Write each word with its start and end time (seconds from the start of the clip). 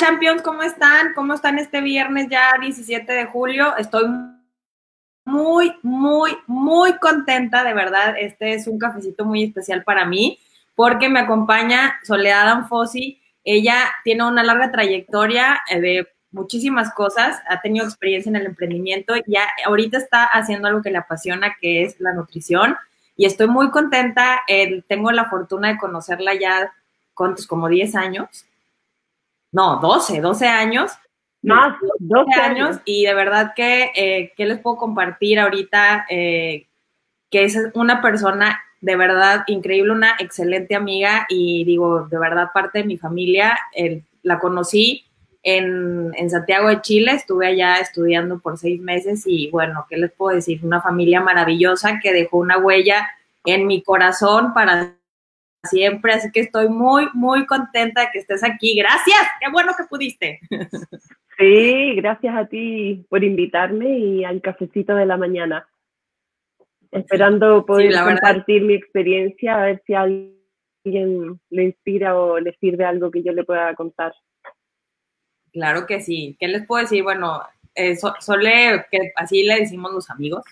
Champions, 0.00 0.40
¿cómo 0.40 0.62
están? 0.62 1.12
¿Cómo 1.12 1.34
están 1.34 1.58
este 1.58 1.82
viernes 1.82 2.28
ya 2.30 2.54
17 2.58 3.12
de 3.12 3.26
julio? 3.26 3.76
Estoy 3.76 4.06
muy, 5.26 5.74
muy, 5.82 6.38
muy 6.46 6.94
contenta, 6.94 7.62
de 7.64 7.74
verdad. 7.74 8.14
Este 8.18 8.54
es 8.54 8.66
un 8.66 8.78
cafecito 8.78 9.26
muy 9.26 9.44
especial 9.44 9.84
para 9.84 10.06
mí 10.06 10.38
porque 10.74 11.10
me 11.10 11.20
acompaña 11.20 12.00
Soledad 12.02 12.48
Anfosi. 12.48 13.20
Ella 13.44 13.76
tiene 14.02 14.24
una 14.24 14.42
larga 14.42 14.72
trayectoria 14.72 15.60
eh, 15.68 15.82
de 15.82 16.08
muchísimas 16.30 16.94
cosas, 16.94 17.38
ha 17.46 17.60
tenido 17.60 17.84
experiencia 17.84 18.30
en 18.30 18.36
el 18.36 18.46
emprendimiento 18.46 19.14
y 19.18 19.22
ya 19.26 19.46
ahorita 19.66 19.98
está 19.98 20.24
haciendo 20.24 20.68
algo 20.68 20.80
que 20.80 20.90
le 20.90 20.96
apasiona, 20.96 21.56
que 21.60 21.82
es 21.82 22.00
la 22.00 22.14
nutrición. 22.14 22.74
Y 23.18 23.26
estoy 23.26 23.48
muy 23.48 23.70
contenta. 23.70 24.40
Eh, 24.48 24.82
tengo 24.88 25.12
la 25.12 25.28
fortuna 25.28 25.68
de 25.68 25.76
conocerla 25.76 26.32
ya, 26.40 26.72
¿cuántos? 27.12 27.46
Como 27.46 27.68
10 27.68 27.96
años 27.96 28.46
no, 29.52 29.80
12, 29.80 30.20
12 30.20 30.46
años. 30.46 30.92
Más, 31.42 31.76
12 31.98 32.40
años. 32.40 32.80
Y 32.84 33.04
de 33.04 33.14
verdad 33.14 33.52
que, 33.56 33.90
eh, 33.94 34.32
¿qué 34.36 34.46
les 34.46 34.60
puedo 34.60 34.76
compartir 34.76 35.38
ahorita? 35.40 36.06
Eh, 36.10 36.66
que 37.30 37.44
es 37.44 37.56
una 37.74 38.02
persona 38.02 38.60
de 38.80 38.96
verdad 38.96 39.44
increíble, 39.46 39.92
una 39.92 40.16
excelente 40.18 40.74
amiga 40.74 41.26
y 41.28 41.64
digo, 41.64 42.08
de 42.08 42.18
verdad 42.18 42.48
parte 42.52 42.78
de 42.80 42.84
mi 42.84 42.96
familia. 42.96 43.58
la 44.22 44.38
conocí 44.38 45.04
en, 45.42 46.12
en, 46.16 46.28
Santiago 46.28 46.68
de 46.68 46.80
Chile, 46.82 47.12
estuve 47.12 47.46
allá 47.46 47.76
estudiando 47.76 48.40
por 48.40 48.58
seis 48.58 48.80
meses 48.80 49.22
y 49.26 49.48
bueno, 49.50 49.86
¿qué 49.88 49.96
les 49.96 50.12
puedo 50.12 50.34
decir? 50.34 50.60
Una 50.62 50.82
familia 50.82 51.20
maravillosa 51.20 52.00
que 52.02 52.12
dejó 52.12 52.38
una 52.38 52.58
huella 52.58 53.08
en 53.44 53.66
mi 53.66 53.82
corazón 53.82 54.52
para 54.52 54.94
siempre, 55.64 56.12
así 56.12 56.30
que 56.32 56.40
estoy 56.40 56.68
muy, 56.68 57.06
muy 57.14 57.46
contenta 57.46 58.02
de 58.02 58.08
que 58.12 58.18
estés 58.20 58.42
aquí. 58.44 58.76
Gracias, 58.76 59.20
qué 59.40 59.50
bueno 59.50 59.72
que 59.76 59.84
pudiste. 59.84 60.40
Sí, 61.38 61.94
gracias 61.96 62.36
a 62.36 62.46
ti 62.46 63.06
por 63.08 63.24
invitarme 63.24 63.98
y 63.98 64.24
al 64.24 64.42
cafecito 64.42 64.94
de 64.94 65.06
la 65.06 65.16
mañana. 65.16 65.66
Esperando 66.90 67.64
poder 67.64 67.94
compartir 67.94 68.62
mi 68.62 68.74
experiencia, 68.74 69.56
a 69.56 69.64
ver 69.64 69.82
si 69.86 69.94
a 69.94 70.02
alguien 70.02 71.40
le 71.48 71.64
inspira 71.64 72.18
o 72.18 72.38
le 72.38 72.52
sirve 72.60 72.84
algo 72.84 73.10
que 73.10 73.22
yo 73.22 73.32
le 73.32 73.44
pueda 73.44 73.74
contar. 73.74 74.12
Claro 75.50 75.86
que 75.86 76.00
sí. 76.00 76.36
¿Qué 76.38 76.46
les 76.48 76.66
puedo 76.66 76.82
decir? 76.82 77.02
Bueno, 77.02 77.42
eh, 77.74 77.96
Sole, 77.96 78.84
que 78.90 79.12
así 79.16 79.42
le 79.42 79.60
decimos 79.60 79.92
los 79.92 80.10
amigos, 80.10 80.44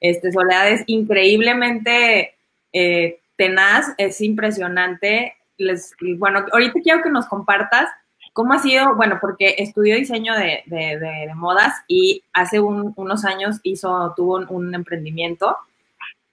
este, 0.00 0.30
Soledad 0.30 0.70
es 0.70 0.84
increíblemente 0.86 2.34
eh, 2.72 3.20
tenaz, 3.36 3.94
es 3.98 4.20
impresionante. 4.20 5.36
Les, 5.56 5.94
bueno, 6.18 6.44
ahorita 6.52 6.80
quiero 6.82 7.02
que 7.02 7.10
nos 7.10 7.26
compartas 7.26 7.88
cómo 8.34 8.52
ha 8.52 8.58
sido, 8.58 8.96
bueno, 8.96 9.18
porque 9.20 9.54
estudió 9.58 9.94
diseño 9.94 10.34
de, 10.34 10.64
de, 10.66 11.34
modas 11.36 11.72
y 11.86 12.24
hace 12.32 12.58
unos 12.60 13.24
años 13.24 13.60
hizo, 13.62 14.12
tuvo 14.16 14.44
un, 14.48 14.74
emprendimiento 14.74 15.56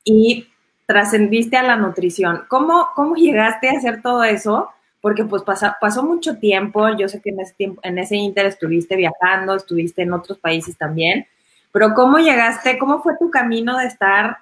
y 0.03 0.47
trascendiste 0.88 1.57
a 1.57 1.63
la 1.63 1.75
nutrición. 1.75 2.45
¿Cómo, 2.47 2.90
¿Cómo 2.95 3.16
llegaste 3.16 3.69
a 3.69 3.78
hacer 3.78 4.01
todo 4.01 4.23
eso? 4.23 4.69
Porque 5.00 5.25
pues 5.25 5.44
pasó 5.44 6.03
mucho 6.03 6.38
tiempo, 6.38 6.90
yo 6.97 7.07
sé 7.07 7.22
que 7.22 7.29
en 7.29 7.40
ese, 7.40 7.53
tiempo, 7.53 7.81
en 7.84 8.00
ese 8.00 8.16
inter 8.16 8.47
estuviste 8.47 8.95
viajando, 8.95 9.56
estuviste 9.56 10.01
en 10.01 10.13
otros 10.13 10.40
países 10.40 10.75
también, 10.78 11.28
pero 11.72 11.94
¿cómo 11.94 12.17
llegaste, 12.17 12.79
cómo 12.79 13.03
fue 13.03 13.13
tu 13.19 13.29
camino 13.29 13.78
de 13.78 13.85
estar 13.85 14.40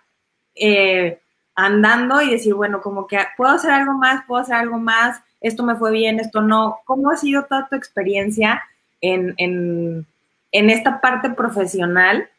eh, 0.56 1.20
andando 1.66 2.22
y 2.22 2.32
decir, 2.32 2.54
bueno, 2.54 2.82
como 2.82 3.08
que 3.08 3.20
puedo 3.36 3.52
hacer 3.52 3.72
algo 3.72 3.94
más, 3.94 4.24
puedo 4.26 4.42
hacer 4.42 4.56
algo 4.56 4.78
más, 4.78 5.22
esto 5.42 5.64
me 5.64 5.76
fue 5.76 5.92
bien, 5.92 6.20
esto 6.20 6.42
no. 6.42 6.80
¿Cómo 6.86 7.12
ha 7.12 7.18
sido 7.18 7.46
toda 7.46 7.68
tu 7.68 7.76
experiencia 7.76 8.64
en, 9.02 9.34
en, 9.38 10.06
en 10.52 10.70
esta 10.70 11.02
parte 11.02 11.30
profesional 11.30 12.30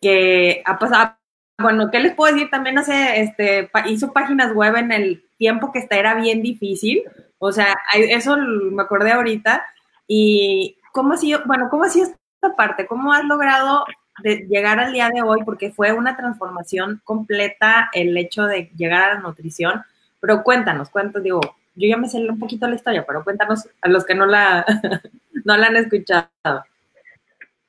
que 0.00 0.62
ha 0.64 0.78
pasado? 0.78 1.14
Bueno, 1.58 1.90
¿qué 1.90 2.00
les 2.00 2.14
puedo 2.14 2.32
decir? 2.32 2.50
También 2.50 2.78
hace, 2.78 3.20
este, 3.20 3.70
hizo 3.86 4.12
páginas 4.12 4.52
web 4.52 4.76
en 4.76 4.92
el 4.92 5.24
tiempo 5.38 5.70
que 5.70 5.78
está, 5.78 5.96
era 5.96 6.14
bien 6.14 6.42
difícil. 6.42 7.02
O 7.38 7.52
sea, 7.52 7.74
eso 7.94 8.36
me 8.36 8.82
acordé 8.82 9.12
ahorita. 9.12 9.64
Y 10.06 10.78
cómo 10.92 11.14
ha 11.14 11.16
sido, 11.16 11.42
bueno, 11.46 11.68
¿cómo 11.70 11.84
ha 11.84 11.88
sido 11.88 12.06
esta 12.06 12.56
parte? 12.56 12.86
¿Cómo 12.86 13.12
has 13.12 13.24
logrado 13.24 13.84
de 14.22 14.46
llegar 14.48 14.78
al 14.78 14.92
día 14.92 15.10
de 15.12 15.22
hoy, 15.22 15.40
porque 15.44 15.70
fue 15.70 15.92
una 15.92 16.16
transformación 16.16 17.00
completa 17.04 17.90
el 17.92 18.16
hecho 18.16 18.44
de 18.46 18.70
llegar 18.76 19.02
a 19.02 19.14
la 19.14 19.20
nutrición. 19.20 19.82
Pero 20.20 20.42
cuéntanos, 20.42 20.90
cuéntanos, 20.90 21.24
digo, 21.24 21.40
yo 21.74 21.88
ya 21.88 21.96
me 21.96 22.08
sé 22.08 22.18
un 22.18 22.38
poquito 22.38 22.68
la 22.68 22.76
historia, 22.76 23.04
pero 23.06 23.24
cuéntanos 23.24 23.68
a 23.80 23.88
los 23.88 24.04
que 24.04 24.14
no 24.14 24.26
la, 24.26 24.64
no 25.44 25.56
la 25.56 25.66
han 25.66 25.76
escuchado. 25.76 26.28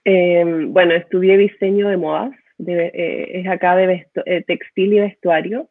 Em, 0.04 0.72
bueno, 0.72 0.94
estudié 0.94 1.38
diseño 1.38 1.90
de 1.90 1.98
modas, 1.98 2.32
eh, 2.66 3.32
es 3.34 3.48
acá 3.48 3.76
de 3.76 4.08
eh, 4.26 4.44
textil 4.46 4.94
y 4.94 5.00
vestuario. 5.00 5.68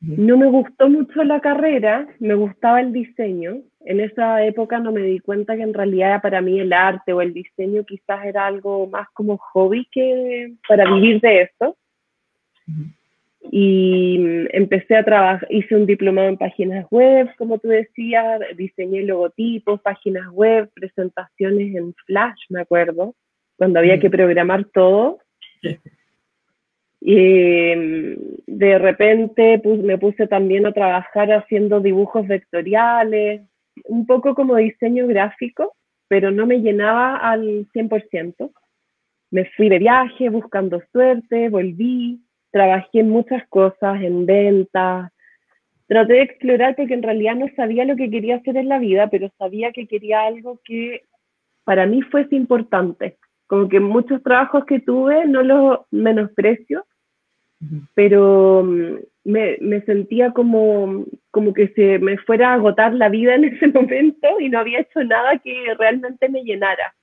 No 0.00 0.36
me 0.36 0.46
gustó 0.46 0.88
mucho 0.88 1.24
la 1.24 1.40
carrera, 1.40 2.06
me 2.20 2.34
gustaba 2.34 2.80
el 2.80 2.92
diseño, 2.92 3.62
en 3.86 4.00
esa 4.00 4.44
época 4.44 4.80
no 4.80 4.90
me 4.90 5.02
di 5.02 5.20
cuenta 5.20 5.54
que 5.54 5.62
en 5.62 5.72
realidad 5.72 6.20
para 6.20 6.40
mí 6.40 6.58
el 6.58 6.72
arte 6.72 7.12
o 7.12 7.22
el 7.22 7.32
diseño 7.32 7.84
quizás 7.84 8.24
era 8.26 8.44
algo 8.44 8.88
más 8.88 9.08
como 9.12 9.38
hobby 9.38 9.86
que 9.92 10.54
para 10.66 10.92
vivir 10.92 11.20
de 11.20 11.42
esto. 11.42 11.76
Y 13.52 14.18
empecé 14.50 14.96
a 14.96 15.04
trabajar, 15.04 15.46
hice 15.50 15.76
un 15.76 15.86
diplomado 15.86 16.28
en 16.28 16.36
páginas 16.36 16.84
web, 16.90 17.30
como 17.38 17.58
tú 17.58 17.68
decías, 17.68 18.40
diseñé 18.56 19.04
logotipos, 19.04 19.80
páginas 19.82 20.28
web, 20.32 20.68
presentaciones 20.74 21.76
en 21.76 21.94
Flash, 22.06 22.40
me 22.48 22.62
acuerdo, 22.62 23.14
cuando 23.54 23.78
había 23.78 24.00
que 24.00 24.10
programar 24.10 24.64
todo. 24.64 25.20
Y 27.00 28.16
de 28.48 28.78
repente 28.80 29.62
me 29.64 29.96
puse 29.96 30.26
también 30.26 30.66
a 30.66 30.72
trabajar 30.72 31.30
haciendo 31.30 31.78
dibujos 31.78 32.26
vectoriales, 32.26 33.42
un 33.88 34.06
poco 34.06 34.34
como 34.34 34.56
diseño 34.56 35.06
gráfico, 35.06 35.74
pero 36.08 36.30
no 36.30 36.46
me 36.46 36.60
llenaba 36.60 37.16
al 37.16 37.66
100%. 37.72 38.52
Me 39.30 39.44
fui 39.56 39.68
de 39.68 39.78
viaje 39.78 40.28
buscando 40.28 40.82
suerte, 40.92 41.48
volví, 41.48 42.20
trabajé 42.50 43.00
en 43.00 43.10
muchas 43.10 43.46
cosas, 43.48 44.00
en 44.02 44.26
ventas. 44.26 45.10
Traté 45.86 46.14
de 46.14 46.22
explorar 46.22 46.74
porque 46.76 46.94
en 46.94 47.02
realidad 47.02 47.36
no 47.36 47.46
sabía 47.54 47.84
lo 47.84 47.96
que 47.96 48.10
quería 48.10 48.36
hacer 48.36 48.56
en 48.56 48.68
la 48.68 48.78
vida, 48.78 49.08
pero 49.08 49.30
sabía 49.38 49.72
que 49.72 49.86
quería 49.86 50.22
algo 50.22 50.60
que 50.64 51.02
para 51.64 51.86
mí 51.86 52.02
fuese 52.02 52.34
importante. 52.34 53.18
Como 53.46 53.68
que 53.68 53.80
muchos 53.80 54.22
trabajos 54.22 54.64
que 54.64 54.80
tuve 54.80 55.26
no 55.26 55.42
los 55.42 55.80
menosprecio, 55.90 56.84
pero 57.94 58.66
me, 59.26 59.80
sentía 59.82 60.30
como, 60.30 61.04
como 61.30 61.52
que 61.52 61.68
se 61.68 61.98
me 61.98 62.16
fuera 62.18 62.50
a 62.50 62.54
agotar 62.54 62.94
la 62.94 63.08
vida 63.08 63.34
en 63.34 63.44
ese 63.54 63.68
momento 63.68 64.40
y 64.40 64.48
no 64.48 64.60
había 64.60 64.80
hecho 64.80 65.02
nada 65.04 65.38
que 65.38 65.74
realmente 65.78 66.28
me 66.28 66.44
llenara. 66.44 66.94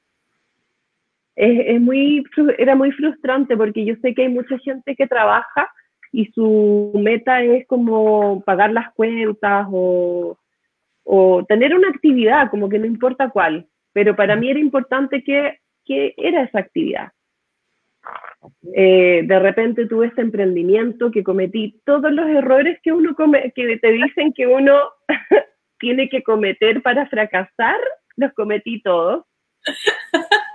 Es, 1.35 1.75
es 1.75 1.81
muy, 1.81 2.23
era 2.57 2.75
muy 2.75 2.91
frustrante 2.91 3.57
porque 3.57 3.85
yo 3.85 3.95
sé 4.01 4.13
que 4.13 4.23
hay 4.23 4.29
mucha 4.29 4.57
gente 4.59 4.95
que 4.95 5.07
trabaja 5.07 5.69
y 6.11 6.27
su 6.27 6.91
meta 6.95 7.41
es 7.43 7.65
como 7.67 8.41
pagar 8.45 8.71
las 8.71 8.93
cuentas 8.93 9.67
o, 9.71 10.37
o 11.03 11.45
tener 11.45 11.75
una 11.75 11.89
actividad, 11.89 12.49
como 12.51 12.69
que 12.69 12.79
no 12.79 12.85
importa 12.85 13.29
cuál, 13.29 13.67
pero 13.93 14.15
para 14.15 14.35
mí 14.35 14.49
era 14.49 14.59
importante 14.59 15.23
que, 15.23 15.57
que 15.83 16.13
era 16.17 16.43
esa 16.43 16.59
actividad. 16.59 17.11
Eh, 18.75 19.21
de 19.25 19.39
repente 19.39 19.87
tuve 19.87 20.07
este 20.07 20.21
emprendimiento 20.21 21.11
que 21.11 21.23
cometí 21.23 21.81
todos 21.85 22.11
los 22.11 22.27
errores 22.27 22.79
que 22.81 22.91
uno 22.91 23.15
come, 23.15 23.51
que 23.55 23.77
te 23.77 23.91
dicen 23.91 24.33
que 24.33 24.47
uno 24.47 24.77
tiene 25.79 26.09
que 26.09 26.23
cometer 26.23 26.81
para 26.81 27.07
fracasar, 27.07 27.79
los 28.15 28.33
cometí 28.33 28.81
todos. 28.81 29.25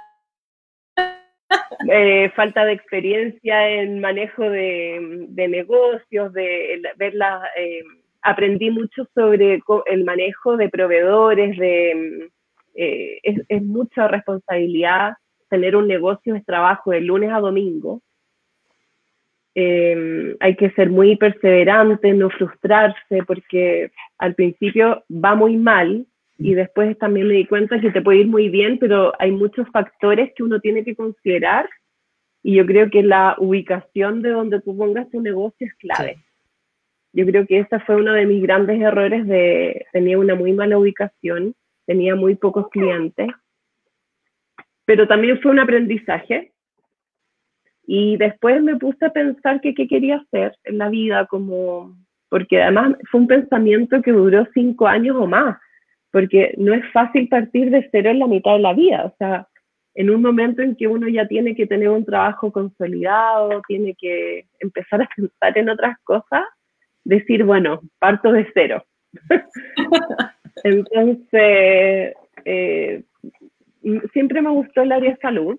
Eh, 1.90 2.30
falta 2.34 2.64
de 2.64 2.72
experiencia 2.72 3.70
en 3.70 4.00
manejo 4.00 4.42
de, 4.42 5.30
negocios, 5.48 6.32
de 6.32 6.82
ver 6.96 7.14
eh, 7.56 7.82
aprendí 8.20 8.70
mucho 8.70 9.08
sobre 9.14 9.62
el 9.86 10.04
manejo 10.04 10.56
de 10.56 10.68
proveedores, 10.68 11.56
de, 11.56 12.30
es, 12.74 13.40
es 13.48 13.62
mucha 13.62 14.08
responsabilidad 14.08 15.14
tener 15.48 15.76
un 15.76 15.88
negocio 15.88 16.34
es 16.34 16.44
trabajo 16.44 16.90
de 16.90 17.00
lunes 17.00 17.30
a 17.32 17.40
domingo. 17.40 18.02
Em, 19.54 20.36
hay 20.40 20.54
que 20.56 20.70
ser 20.70 20.90
muy 20.90 21.16
perseverante, 21.16 22.12
no 22.12 22.30
frustrarse, 22.30 23.22
porque 23.26 23.90
al 24.18 24.34
principio 24.34 25.02
va 25.10 25.34
muy 25.34 25.56
mal 25.56 26.06
y 26.38 26.54
después 26.54 26.96
también 26.98 27.26
me 27.26 27.34
di 27.34 27.46
cuenta 27.46 27.80
que 27.80 27.90
te 27.90 28.00
puede 28.00 28.18
ir 28.18 28.28
muy 28.28 28.48
bien, 28.48 28.78
pero 28.78 29.12
hay 29.18 29.32
muchos 29.32 29.66
factores 29.70 30.32
que 30.36 30.44
uno 30.44 30.60
tiene 30.60 30.84
que 30.84 30.94
considerar 30.94 31.68
y 32.42 32.54
yo 32.54 32.66
creo 32.66 32.88
que 32.88 33.02
la 33.02 33.34
ubicación 33.38 34.22
de 34.22 34.30
donde 34.30 34.60
tú 34.60 34.76
pongas 34.76 35.10
tu 35.10 35.20
negocio 35.20 35.66
es 35.66 35.74
clave. 35.74 36.18
Yo 37.12 37.26
creo 37.26 37.46
que 37.46 37.58
ese 37.58 37.80
fue 37.80 37.96
uno 37.96 38.12
de 38.12 38.26
mis 38.26 38.42
grandes 38.42 38.80
errores 38.80 39.26
de 39.26 39.86
tener 39.92 40.18
una 40.18 40.36
muy 40.36 40.52
mala 40.52 40.78
ubicación 40.78 41.54
tenía 41.88 42.14
muy 42.14 42.34
pocos 42.34 42.68
clientes, 42.68 43.28
pero 44.88 45.06
también 45.06 45.38
fue 45.42 45.50
un 45.50 45.58
aprendizaje. 45.58 46.50
Y 47.86 48.16
después 48.16 48.62
me 48.62 48.76
puse 48.76 49.04
a 49.04 49.12
pensar 49.12 49.60
que 49.60 49.74
qué 49.74 49.86
quería 49.86 50.16
hacer 50.16 50.56
en 50.64 50.78
la 50.78 50.88
vida, 50.88 51.26
como, 51.26 51.94
porque 52.30 52.62
además 52.62 52.96
fue 53.10 53.20
un 53.20 53.26
pensamiento 53.26 54.00
que 54.00 54.12
duró 54.12 54.46
cinco 54.54 54.86
años 54.86 55.14
o 55.16 55.26
más, 55.26 55.58
porque 56.10 56.54
no 56.56 56.72
es 56.72 56.90
fácil 56.90 57.28
partir 57.28 57.68
de 57.68 57.86
cero 57.92 58.08
en 58.08 58.18
la 58.18 58.26
mitad 58.26 58.54
de 58.54 58.60
la 58.60 58.72
vida, 58.72 59.04
o 59.04 59.14
sea, 59.18 59.46
en 59.94 60.08
un 60.08 60.22
momento 60.22 60.62
en 60.62 60.74
que 60.74 60.86
uno 60.86 61.06
ya 61.06 61.28
tiene 61.28 61.54
que 61.54 61.66
tener 61.66 61.90
un 61.90 62.06
trabajo 62.06 62.50
consolidado, 62.50 63.60
tiene 63.68 63.94
que 63.94 64.46
empezar 64.58 65.02
a 65.02 65.08
pensar 65.14 65.58
en 65.58 65.68
otras 65.68 65.98
cosas, 66.04 66.44
decir, 67.04 67.44
bueno, 67.44 67.82
parto 67.98 68.32
de 68.32 68.48
cero. 68.54 68.82
Entonces, 70.64 72.14
eh, 72.46 73.02
siempre 74.12 74.42
me 74.42 74.50
gustó 74.50 74.82
el 74.82 74.92
área 74.92 75.12
de 75.12 75.18
salud, 75.18 75.58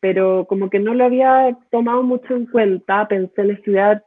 pero 0.00 0.46
como 0.48 0.70
que 0.70 0.78
no 0.78 0.94
lo 0.94 1.04
había 1.04 1.56
tomado 1.70 2.02
mucho 2.02 2.34
en 2.34 2.46
cuenta, 2.46 3.06
pensé 3.06 3.42
en 3.42 3.50
estudiar, 3.50 4.04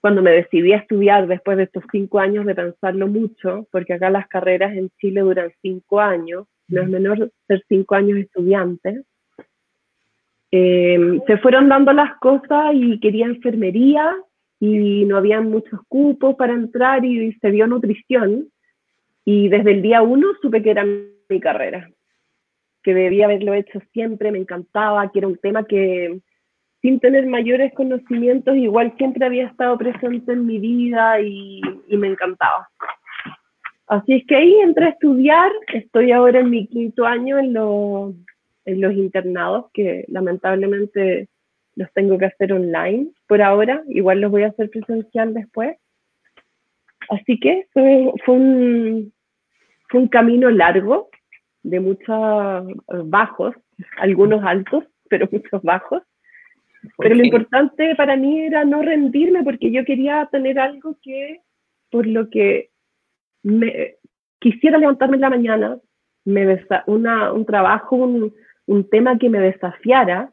cuando 0.00 0.22
me 0.22 0.32
decidí 0.32 0.72
a 0.72 0.78
estudiar 0.78 1.26
después 1.26 1.56
de 1.56 1.64
estos 1.64 1.84
cinco 1.90 2.18
años 2.18 2.46
de 2.46 2.54
pensarlo 2.54 3.08
mucho, 3.08 3.66
porque 3.70 3.94
acá 3.94 4.10
las 4.10 4.28
carreras 4.28 4.76
en 4.76 4.90
Chile 4.98 5.20
duran 5.22 5.52
cinco 5.62 6.00
años, 6.00 6.46
no 6.68 6.82
es 6.82 6.88
menor 6.88 7.32
ser 7.46 7.64
cinco 7.68 7.94
años 7.94 8.18
estudiante. 8.18 9.02
Eh, 10.50 11.20
se 11.26 11.36
fueron 11.38 11.68
dando 11.68 11.92
las 11.92 12.16
cosas 12.18 12.72
y 12.74 12.98
quería 13.00 13.26
enfermería 13.26 14.16
y 14.60 15.04
no 15.04 15.16
había 15.16 15.40
muchos 15.40 15.80
cupos 15.88 16.36
para 16.36 16.54
entrar 16.54 17.04
y 17.04 17.32
se 17.34 17.50
dio 17.50 17.66
nutrición. 17.66 18.48
Y 19.24 19.48
desde 19.48 19.72
el 19.72 19.82
día 19.82 20.02
uno 20.02 20.28
supe 20.40 20.62
que 20.62 20.70
era 20.70 20.84
mi 20.84 21.40
carrera, 21.40 21.90
que 22.82 22.94
debía 22.94 23.26
haberlo 23.26 23.54
hecho 23.54 23.80
siempre, 23.92 24.30
me 24.30 24.38
encantaba, 24.38 25.10
que 25.10 25.18
era 25.18 25.28
un 25.28 25.38
tema 25.38 25.64
que 25.64 26.20
sin 26.80 27.00
tener 27.00 27.26
mayores 27.26 27.72
conocimientos 27.74 28.56
igual 28.56 28.94
siempre 28.96 29.26
había 29.26 29.46
estado 29.46 29.76
presente 29.76 30.32
en 30.32 30.46
mi 30.46 30.58
vida 30.58 31.20
y, 31.20 31.60
y 31.88 31.96
me 31.96 32.08
encantaba. 32.08 32.68
Así 33.88 34.14
es 34.14 34.26
que 34.26 34.36
ahí 34.36 34.54
entré 34.60 34.84
a 34.84 34.90
estudiar, 34.90 35.50
estoy 35.72 36.12
ahora 36.12 36.40
en 36.40 36.50
mi 36.50 36.66
quinto 36.66 37.06
año 37.06 37.38
en, 37.38 37.56
en 38.66 38.80
los 38.80 38.92
internados, 38.92 39.70
que 39.72 40.04
lamentablemente 40.08 41.28
los 41.74 41.90
tengo 41.94 42.18
que 42.18 42.26
hacer 42.26 42.52
online 42.52 43.08
por 43.26 43.40
ahora, 43.40 43.82
igual 43.88 44.20
los 44.20 44.30
voy 44.30 44.42
a 44.42 44.48
hacer 44.48 44.68
presencial 44.68 45.32
después. 45.32 45.78
Así 47.08 47.40
que 47.40 47.66
fue, 47.72 48.12
fue, 48.26 48.34
un, 48.34 49.12
fue 49.88 50.00
un 50.00 50.08
camino 50.08 50.50
largo, 50.50 51.08
de 51.62 51.80
muchos 51.80 52.66
bajos, 53.04 53.54
algunos 53.98 54.44
altos, 54.44 54.84
pero 55.08 55.28
muchos 55.30 55.62
bajos. 55.62 56.02
Pero 56.96 57.14
lo 57.14 57.24
importante 57.24 57.94
para 57.96 58.16
mí 58.16 58.40
era 58.40 58.64
no 58.64 58.82
rendirme 58.82 59.42
porque 59.42 59.72
yo 59.72 59.84
quería 59.84 60.28
tener 60.30 60.58
algo 60.58 60.96
que, 61.02 61.40
por 61.90 62.06
lo 62.06 62.30
que 62.30 62.70
me, 63.42 63.96
quisiera 64.38 64.78
levantarme 64.78 65.16
en 65.16 65.22
la 65.22 65.30
mañana, 65.30 65.78
me 66.24 66.64
una, 66.86 67.32
un 67.32 67.46
trabajo, 67.46 67.96
un, 67.96 68.34
un, 68.66 68.88
tema 68.88 69.18
que 69.18 69.28
me 69.28 69.40
desafiara, 69.40 70.32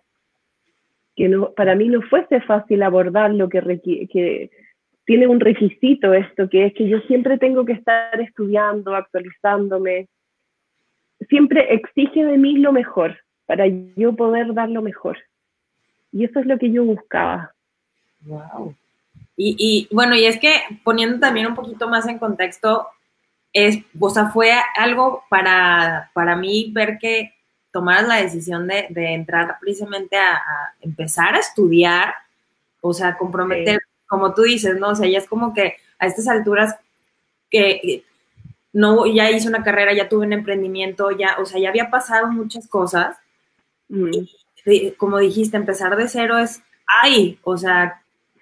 que 1.15 1.29
no, 1.29 1.51
para 1.53 1.75
mí 1.75 1.87
no 1.87 2.01
fuese 2.01 2.41
fácil 2.41 2.83
abordar 2.83 3.33
lo 3.33 3.49
que, 3.49 3.61
que 4.11 4.51
tiene 5.05 5.27
un 5.27 5.39
requisito 5.39 6.13
esto, 6.13 6.49
que 6.49 6.65
es 6.65 6.73
que 6.73 6.87
yo 6.87 6.99
siempre 7.01 7.37
tengo 7.37 7.65
que 7.65 7.73
estar 7.73 8.19
estudiando, 8.19 8.93
actualizándome, 8.93 10.09
siempre 11.29 11.73
exige 11.73 12.23
de 12.25 12.37
mí 12.37 12.57
lo 12.57 12.71
mejor, 12.71 13.17
para 13.45 13.65
yo 13.67 14.15
poder 14.15 14.53
dar 14.53 14.69
lo 14.69 14.81
mejor. 14.81 15.17
Y 16.11 16.25
eso 16.25 16.39
es 16.39 16.45
lo 16.45 16.57
que 16.57 16.71
yo 16.71 16.83
buscaba. 16.83 17.53
Wow. 18.21 18.75
Y, 19.37 19.55
y, 19.59 19.93
bueno, 19.93 20.15
y 20.15 20.25
es 20.25 20.39
que 20.39 20.53
poniendo 20.83 21.19
también 21.19 21.47
un 21.47 21.55
poquito 21.55 21.89
más 21.89 22.07
en 22.07 22.19
contexto, 22.19 22.87
es, 23.51 23.79
o 23.99 24.09
sea, 24.09 24.29
fue 24.29 24.51
algo 24.75 25.23
para, 25.29 26.11
para 26.13 26.35
mí 26.35 26.71
ver 26.73 26.97
que 26.99 27.33
tomaras 27.71 28.07
la 28.07 28.21
decisión 28.21 28.67
de, 28.67 28.87
de 28.89 29.13
entrar 29.13 29.57
precisamente 29.59 30.17
a, 30.17 30.41
empezar 30.81 31.35
a 31.35 31.39
estudiar, 31.39 32.13
o 32.81 32.93
sea, 32.93 33.17
comprometer, 33.17 33.81
como 34.07 34.33
tú 34.33 34.43
dices, 34.43 34.79
¿no? 34.79 34.89
O 34.89 34.95
sea, 34.95 35.09
ya 35.09 35.17
es 35.17 35.27
como 35.27 35.53
que 35.53 35.75
a 35.99 36.05
estas 36.05 36.27
alturas 36.27 36.75
que 37.49 38.03
no, 38.75 39.05
ya 39.05 39.31
hice 39.31 39.47
una 39.47 39.63
carrera, 39.63 39.93
ya 39.93 40.09
tuve 40.09 40.25
un 40.25 40.33
emprendimiento, 40.33 41.09
ya, 41.11 41.37
o 41.39 41.45
sea, 41.45 41.61
ya 41.61 41.69
había 41.69 41.89
pasado 41.89 42.27
muchas 42.27 42.67
cosas. 42.67 43.17
Y, 44.65 44.91
como 44.97 45.17
dijiste, 45.19 45.55
empezar 45.55 45.95
de 45.95 46.09
cero 46.09 46.37
es, 46.37 46.61
ay, 46.85 47.39
o 47.43 47.55
sea, 47.55 48.01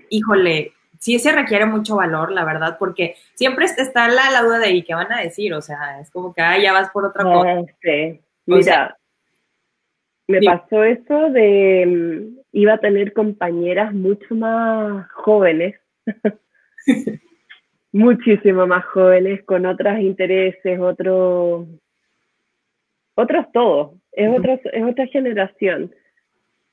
híjole, 0.10 0.74
sí 0.98 1.20
se 1.20 1.32
requiere 1.32 1.68
mucho 1.68 1.98
valor, 1.98 2.32
la 2.32 2.46
verdad, 2.46 2.78
porque 2.80 3.16
siempre 3.36 3.66
está 3.66 4.08
la, 4.08 4.32
la 4.32 4.42
duda 4.42 4.58
de, 4.58 4.72
¿y 4.72 4.84
qué 4.84 4.96
van 4.96 5.14
a 5.14 5.22
decir? 5.22 5.54
O 5.54 5.62
sea, 5.62 6.00
es 6.00 6.10
como 6.10 6.34
que, 6.34 6.42
ah, 6.42 6.58
ya 6.58 6.74
vas 6.74 6.90
por 6.90 7.06
otra 7.06 7.24
cosa. 7.24 7.62
Sí. 7.84 8.20
Mira, 8.48 8.98
me 10.28 10.42
pasó 10.42 10.84
eso 10.84 11.30
de, 11.30 11.86
mm, 11.86 12.40
iba 12.54 12.74
a 12.74 12.80
tener 12.80 13.14
compañeras 13.14 13.94
mucho 13.94 14.34
más 14.34 15.08
jóvenes, 15.12 15.80
muchísimo 17.94 18.68
más 18.68 18.84
jóvenes, 18.86 19.44
con 19.46 19.66
otros 19.66 20.00
intereses, 20.00 20.80
otros, 20.80 21.68
otros 23.16 23.46
todos, 23.54 23.92
es, 24.12 24.30
es 24.74 24.84
otra 24.84 25.08
generación 25.08 25.94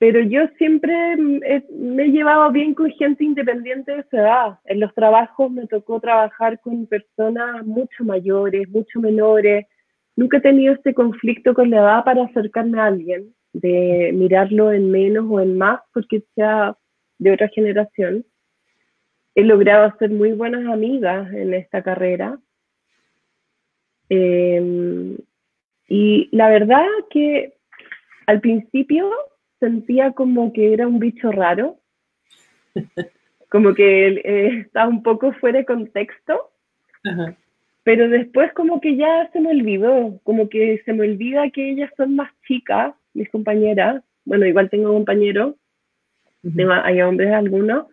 pero 0.01 0.19
yo 0.21 0.49
siempre 0.57 1.15
me 1.19 2.05
he 2.05 2.11
llevado 2.11 2.51
bien 2.51 2.73
con 2.73 2.91
gente 2.93 3.23
independiente 3.23 3.97
de 3.97 4.05
su 4.09 4.17
edad. 4.17 4.59
En 4.65 4.81
los 4.81 4.95
trabajos 4.95 5.53
me 5.53 5.67
tocó 5.67 6.01
trabajar 6.01 6.59
con 6.61 6.87
personas 6.87 7.67
mucho 7.67 8.03
mayores, 8.03 8.67
mucho 8.71 8.99
menores. 8.99 9.67
Nunca 10.17 10.39
he 10.39 10.41
tenido 10.41 10.73
este 10.73 10.95
conflicto 10.95 11.53
con 11.53 11.69
la 11.69 11.81
edad 11.81 12.05
para 12.05 12.25
acercarme 12.25 12.81
a 12.81 12.87
alguien, 12.87 13.35
de 13.53 14.11
mirarlo 14.15 14.73
en 14.73 14.91
menos 14.91 15.27
o 15.29 15.39
en 15.39 15.59
más 15.59 15.81
porque 15.93 16.25
sea 16.35 16.75
de 17.19 17.33
otra 17.33 17.49
generación. 17.49 18.25
He 19.35 19.45
logrado 19.45 19.85
hacer 19.87 20.11
muy 20.11 20.33
buenas 20.33 20.67
amigas 20.67 21.33
en 21.33 21.55
esta 21.55 21.83
carrera. 21.83 22.39
Em, 24.09 25.17
y 25.89 26.29
la 26.33 26.49
verdad 26.51 26.85
que 27.11 27.55
al 28.27 28.41
principio 28.41 29.11
sentía 29.61 30.13
como 30.13 30.53
que 30.53 30.73
era 30.73 30.89
un 30.89 30.99
bicho 30.99 31.31
raro, 31.31 31.79
como 33.51 33.75
que 33.75 34.09
eh, 34.09 34.61
estaba 34.61 34.89
un 34.89 35.03
poco 35.03 35.33
fuera 35.35 35.59
de 35.59 35.65
contexto, 35.65 36.51
pero 37.83 38.09
después 38.09 38.53
como 38.53 38.81
que 38.81 38.97
ya 38.97 39.29
se 39.33 39.41
me 39.41 39.51
olvidó, 39.51 40.21
como 40.23 40.49
que 40.49 40.83
se 40.85 40.93
me 40.93 41.09
olvida 41.09 41.51
que 41.51 41.71
ellas 41.71 41.91
son 41.97 42.17
más 42.17 42.31
chicas, 42.47 42.95
mis 43.15 43.29
compañeras, 43.31 44.03
bueno, 44.25 44.47
igual 44.47 44.71
tengo 44.71 44.93
compañeros, 44.93 45.55
hay 46.85 47.03
hombres 47.03 47.33
algunos, 47.33 47.87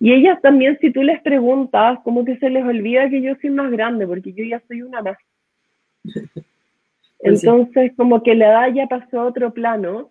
y 0.00 0.12
ellas 0.12 0.40
también, 0.42 0.78
si 0.80 0.90
tú 0.90 1.02
les 1.02 1.20
preguntas, 1.22 1.98
como 2.04 2.24
que 2.24 2.36
se 2.38 2.50
les 2.50 2.64
olvida 2.64 3.08
que 3.08 3.22
yo 3.22 3.34
soy 3.40 3.50
más 3.50 3.70
grande, 3.70 4.06
porque 4.06 4.32
yo 4.32 4.44
ya 4.44 4.60
soy 4.68 4.82
una 4.82 5.02
más. 5.02 5.18
Pues 7.22 7.44
Entonces, 7.44 7.92
como 7.96 8.24
que 8.24 8.34
la 8.34 8.48
edad 8.48 8.74
ya 8.74 8.88
pasó 8.88 9.20
a 9.20 9.26
otro 9.26 9.54
plano 9.54 10.10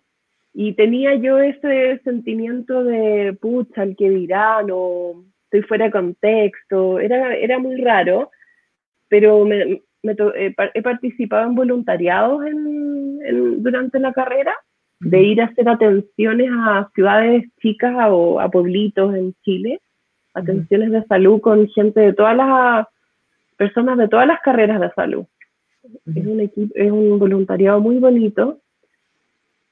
y 0.54 0.72
tenía 0.72 1.14
yo 1.16 1.38
ese 1.40 2.00
sentimiento 2.04 2.84
de, 2.84 3.36
pucha, 3.38 3.82
el 3.82 3.96
que 3.96 4.08
dirán, 4.08 4.68
o 4.72 5.22
estoy 5.44 5.60
fuera 5.62 5.84
de 5.86 5.90
contexto, 5.90 6.98
era, 6.98 7.34
era 7.34 7.58
muy 7.58 7.76
raro, 7.76 8.30
pero 9.08 9.44
me, 9.44 9.82
he, 10.02 10.82
participado 10.82 11.48
en 11.48 11.54
voluntariados 11.54 12.46
en, 12.46 13.62
durante 13.62 13.98
la 13.98 14.14
carrera, 14.14 14.54
de 15.02 15.22
ir 15.22 15.40
a 15.42 15.46
hacer 15.46 15.68
atenciones 15.68 16.50
a 16.52 16.88
ciudades 16.94 17.44
chicas 17.60 17.94
o 18.10 18.40
a 18.40 18.50
pueblitos 18.50 19.14
en 19.14 19.34
Chile, 19.42 19.80
atenciones 20.32 20.92
de 20.92 21.04
salud 21.04 21.40
con 21.40 21.68
gente 21.68 22.00
de 22.00 22.12
todas 22.12 22.36
las 22.36 22.86
personas 23.56 23.98
de 23.98 24.08
todas 24.08 24.26
las 24.26 24.40
carreras 24.40 24.80
de 24.80 24.90
salud. 24.92 25.24
Es 26.14 26.26
un, 26.26 26.40
equipo, 26.40 26.72
es 26.74 26.90
un 26.90 27.18
voluntariado 27.18 27.80
muy 27.80 27.98
bonito. 27.98 28.60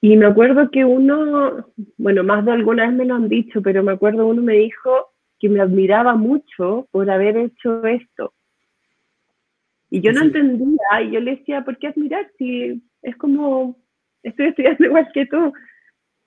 Y 0.00 0.16
me 0.16 0.26
acuerdo 0.26 0.70
que 0.70 0.84
uno, 0.84 1.66
bueno, 1.96 2.24
más 2.24 2.44
de 2.44 2.52
alguna 2.52 2.86
vez 2.86 2.94
me 2.94 3.04
lo 3.04 3.14
han 3.14 3.28
dicho, 3.28 3.62
pero 3.62 3.82
me 3.82 3.92
acuerdo 3.92 4.26
uno 4.26 4.42
me 4.42 4.54
dijo 4.54 5.10
que 5.38 5.48
me 5.48 5.60
admiraba 5.60 6.16
mucho 6.16 6.88
por 6.90 7.08
haber 7.08 7.36
hecho 7.36 7.84
esto. 7.86 8.32
Y 9.90 10.00
yo 10.00 10.12
no 10.12 10.22
entendía, 10.22 11.02
y 11.02 11.12
yo 11.12 11.20
le 11.20 11.36
decía, 11.36 11.64
¿por 11.64 11.76
qué 11.78 11.88
admirar 11.88 12.30
si 12.38 12.82
es 13.02 13.16
como, 13.16 13.76
estoy 14.22 14.46
estudiando 14.46 14.84
igual 14.86 15.08
que 15.12 15.26
tú? 15.26 15.52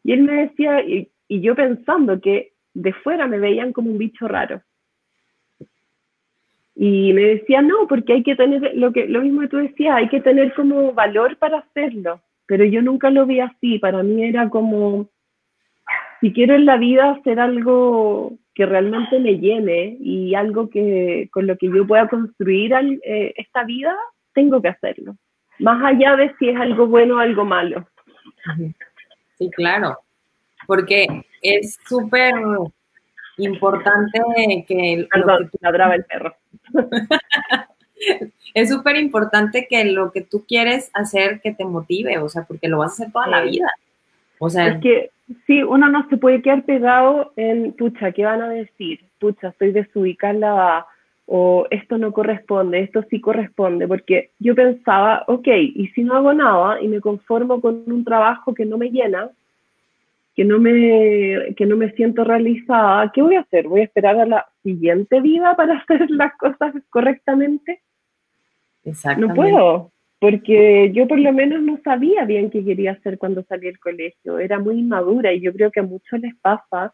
Y 0.04 0.14
él 0.14 0.24
me 0.24 0.48
decía, 0.48 0.82
y, 0.82 1.10
yo 1.30 1.56
pensando 1.56 2.20
que 2.22 2.54
de 2.74 2.94
fuera 2.94 3.28
me 3.28 3.40
veían 3.40 3.74
como 3.74 3.90
un 3.90 3.98
bicho 3.98 4.28
raro. 4.28 4.62
Y 6.76 7.14
me 7.14 7.22
decía, 7.22 7.62
no, 7.62 7.88
porque 7.88 8.14
hay 8.14 8.24
que 8.24 8.36
tener, 8.36 8.76
lo, 8.76 8.92
que, 8.92 9.08
lo 9.08 9.22
mismo 9.22 9.42
que 9.42 9.48
tú 9.48 9.58
decías, 9.58 9.96
hay 9.96 10.10
que 10.10 10.22
tener 10.22 10.54
como 10.54 10.94
valor 10.94 11.38
para 11.38 11.60
hacerlo. 11.60 12.22
Pero 12.46 12.66
yo 12.66 12.82
nunca 12.82 13.10
lo 13.10 13.26
vi 13.26 13.40
así, 13.40 13.80
para 13.80 14.04
mí 14.04 14.24
era 14.26 14.50
como, 14.50 15.10
si 16.20 16.34
quiero 16.34 16.56
en 16.56 16.66
la 16.66 16.78
vida 16.78 17.12
hacer 17.12 17.40
algo 17.40 18.34
que 18.54 18.66
realmente 18.66 19.20
me 19.20 19.40
llene 19.40 19.98
y 20.00 20.36
algo 20.36 20.70
que 20.70 21.30
con 21.32 21.48
lo 21.48 21.58
que 21.58 21.68
yo 21.68 21.88
pueda 21.88 22.08
construir 22.08 22.74
eh, 23.04 23.34
esta 23.38 23.64
vida, 23.64 23.96
tengo 24.34 24.62
que 24.62 24.70
hacerlo. 24.70 25.16
Más 25.60 25.84
allá 25.84 26.16
de 26.16 26.34
si 26.38 26.50
es 26.50 26.60
algo 26.60 26.88
bueno 26.88 27.16
o 27.16 27.20
algo 27.20 27.46
malo. 27.46 27.88
Sí, 29.38 29.50
claro. 29.52 30.00
Porque 30.68 31.26
es 31.42 31.78
súper 31.88 32.34
importante 33.38 34.20
que... 34.68 35.08
Perdón, 35.12 35.50
ladraba 35.62 35.96
el 35.96 36.06
perro. 36.06 36.36
es 38.54 38.70
súper 38.70 38.98
importante 38.98 39.68
que 39.70 39.86
lo 39.86 40.12
que 40.12 40.22
tú 40.22 40.46
quieres 40.48 40.90
hacer 40.94 41.42
que 41.42 41.54
te 41.54 41.66
motive, 41.66 42.18
o 42.20 42.30
sea, 42.30 42.44
porque 42.44 42.68
lo 42.68 42.80
vas 42.80 42.92
a 42.92 42.94
hacer 43.04 43.12
toda 43.12 43.28
la 43.28 43.42
vida. 43.42 43.72
O 44.40 44.50
sea, 44.50 44.68
es 44.68 44.82
que 44.82 45.12
sí, 45.48 45.64
uno 45.64 45.90
no 45.90 46.08
se 46.10 46.18
puede 46.18 46.42
quedar 46.42 46.64
pegado 46.64 47.32
en, 47.36 47.74
pucha, 47.74 48.12
¿qué 48.12 48.26
van 48.26 48.42
a 48.42 48.50
decir? 48.50 49.00
Pucha, 49.20 49.50
estoy 49.50 49.72
desubicada 49.72 50.86
o 51.26 51.66
esto 51.70 51.98
no 51.98 52.12
corresponde, 52.12 52.82
esto 52.82 53.04
sí 53.10 53.22
corresponde, 53.22 53.88
porque 53.88 54.32
yo 54.40 54.56
pensaba, 54.56 55.24
ok, 55.28 55.48
y 55.48 55.88
si 55.90 56.04
no 56.04 56.16
hago 56.16 56.34
nada 56.34 56.82
y 56.82 56.88
me 56.88 57.00
conformo 57.00 57.62
con 57.62 57.84
un 57.88 58.04
trabajo 58.04 58.54
que 58.54 58.66
no 58.66 58.78
me 58.78 58.90
llena, 58.90 59.30
que 60.36 60.44
no 60.44 60.60
me, 60.60 61.54
que 61.56 61.66
no 61.66 61.78
me 61.78 61.92
siento 61.92 62.24
realizada, 62.24 63.12
¿qué 63.14 63.22
voy 63.22 63.36
a 63.36 63.42
hacer? 63.42 63.68
¿Voy 63.68 63.82
a 63.82 63.86
esperar 63.86 64.20
a 64.20 64.26
la 64.26 64.46
siguiente 64.64 65.22
vida 65.22 65.56
para 65.56 65.78
hacer 65.80 66.10
las 66.10 66.36
cosas 66.38 66.74
correctamente? 66.90 67.82
No 69.18 69.34
puedo, 69.34 69.92
porque 70.20 70.92
yo 70.94 71.08
por 71.08 71.20
lo 71.20 71.32
menos 71.32 71.62
no 71.62 71.80
sabía 71.84 72.26
bien 72.26 72.50
qué 72.50 72.66
quería 72.66 72.94
hacer 72.94 73.18
cuando 73.18 73.44
salí 73.44 73.68
del 73.68 73.80
colegio, 73.80 74.40
era 74.40 74.60
muy 74.60 74.80
inmadura 74.80 75.32
y 75.32 75.40
yo 75.40 75.54
creo 75.54 75.72
que 75.72 75.80
a 75.80 75.84
muchos 75.84 76.20
les 76.20 76.36
pasa 76.36 76.94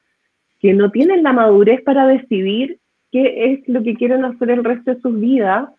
que 0.60 0.74
no 0.74 0.92
tienen 0.92 1.24
la 1.24 1.34
madurez 1.34 1.82
para 1.82 2.06
decidir 2.06 2.80
qué 3.12 3.54
es 3.54 3.68
lo 3.68 3.84
que 3.84 3.96
quieren 3.96 4.26
hacer 4.26 4.52
el 4.52 4.64
resto 4.64 4.94
de 4.94 5.02
sus 5.02 5.20
vidas 5.20 5.70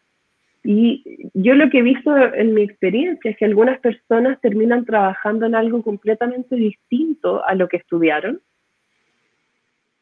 y 0.63 1.31
yo 1.33 1.55
lo 1.55 1.71
que 1.71 1.79
he 1.79 1.83
visto 1.83 2.15
en 2.35 2.53
mi 2.53 2.63
experiencia 2.63 3.31
es 3.31 3.37
que 3.37 3.47
algunas 3.47 3.81
personas 3.81 4.41
terminan 4.41 4.85
trabajando 4.85 5.47
en 5.47 5.55
algo 5.55 5.83
completamente 5.83 6.55
distinto 6.57 7.45
a 7.47 7.55
lo 7.55 7.69
que 7.69 7.79
estudiaron 7.79 8.41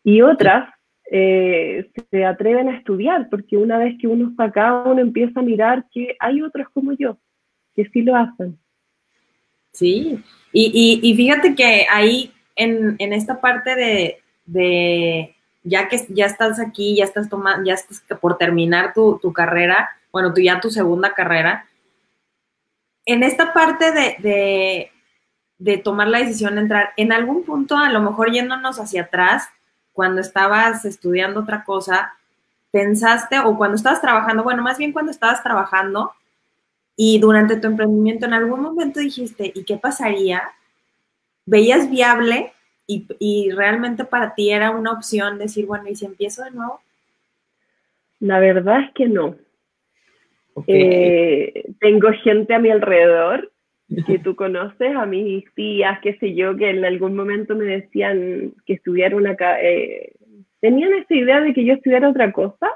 y 0.03 0.23
otras 0.23 0.71
eh, 1.11 1.89
se 2.11 2.25
atreven 2.25 2.69
a 2.69 2.77
estudiar 2.77 3.29
porque 3.31 3.57
una 3.57 3.79
vez 3.79 3.97
que 4.01 4.09
uno 4.09 4.31
está 4.31 4.45
acá, 4.45 4.83
uno 4.85 5.01
empieza 5.01 5.41
a 5.41 5.45
mirar 5.45 5.87
que 5.93 6.17
hay 6.19 6.43
otros 6.43 6.69
como 6.71 6.93
yo 6.93 7.19
que 7.79 7.89
sí 7.91 8.03
lo 8.03 8.17
hacen. 8.17 8.59
Sí, 9.73 10.19
y, 10.53 10.99
y, 11.01 11.15
fíjate 11.15 11.55
que 11.55 11.87
ahí 11.89 12.33
en, 12.57 12.97
en 12.99 13.13
esta 13.13 13.41
parte 13.41 13.77
de, 13.77 14.17
de, 14.47 15.37
ya 15.69 15.89
que 15.89 16.07
ya 16.11 16.27
estás 16.27 16.59
aquí, 16.61 16.97
ya 16.97 17.05
estás 17.05 17.29
tomando, 17.29 17.65
ya 17.65 17.75
estás 17.75 18.03
por 18.21 18.39
terminar 18.39 18.93
tu, 18.95 19.19
tu 19.21 19.33
carrera, 19.33 19.91
bueno, 20.13 20.33
tú 20.33 20.41
ya 20.41 20.61
tu 20.61 20.71
segunda 20.71 21.15
carrera, 21.15 21.69
en 23.05 23.23
esta 23.23 23.53
parte 23.55 23.93
de, 23.93 24.91
de, 25.59 25.79
tomar 25.79 26.09
la 26.09 26.19
decisión 26.19 26.57
de 26.57 26.63
entrar, 26.63 26.91
en 26.97 27.13
algún 27.13 27.43
punto, 27.45 27.77
a 27.77 27.91
lo 27.91 28.03
mejor 28.03 28.31
yéndonos 28.31 28.79
hacia 28.79 29.03
atrás, 29.03 29.49
cuando 29.93 30.21
estabas 30.21 30.85
estudiando 30.85 31.41
otra 31.41 31.65
cosa, 31.65 32.15
pensaste, 32.71 33.39
o 33.39 33.57
cuando 33.57 33.77
estabas 33.77 34.01
trabajando, 34.01 34.45
bueno, 34.45 34.63
más 34.63 34.77
bien 34.77 34.93
cuando 34.93 35.11
estabas 35.11 35.43
trabajando 35.43 36.13
y 36.97 37.19
durante 37.19 37.57
tu 37.57 37.67
emprendimiento, 37.67 38.27
en 38.27 38.35
algún 38.35 38.61
momento 38.61 39.01
dijiste, 39.01 39.53
¿y 39.55 39.65
qué 39.65 39.77
pasaría? 39.77 40.43
¿Veías 41.47 41.89
viable 41.89 42.53
y, 42.88 43.07
y 43.21 43.50
realmente 43.50 44.04
para 44.04 44.35
ti 44.35 44.50
era 44.50 44.71
una 44.71 44.92
opción 44.92 45.38
decir, 45.38 45.66
bueno, 45.66 45.88
¿y 45.88 45.95
si 45.95 46.07
empiezo 46.07 46.42
de 46.42 46.50
nuevo? 46.50 46.80
La 48.18 48.40
verdad 48.40 48.80
es 48.80 48.90
que 48.95 49.07
no. 49.07 49.37
Eh, 50.66 51.71
tengo 51.78 52.09
gente 52.25 52.54
a 52.54 52.59
mi 52.59 52.71
alrededor 52.71 53.52
que 54.07 54.18
tú 54.18 54.35
conoces, 54.35 54.97
a 54.97 55.07
mis 55.07 55.45
tías, 55.54 56.00
qué 56.02 56.14
sé 56.18 56.35
yo, 56.35 56.57
que 56.57 56.71
en 56.71 56.85
algún 56.85 57.14
momento 57.14 57.54
me 57.54 57.66
decían 57.66 58.52
que 58.66 58.75
estudiara 58.75 59.14
una... 59.14 59.37
Eh, 59.61 60.12
tenían 60.61 60.92
esa 60.95 61.14
idea 61.14 61.40
de 61.40 61.54
que 61.54 61.64
yo 61.64 61.75
estudiara 61.75 62.09
otra 62.09 62.33
cosa, 62.33 62.68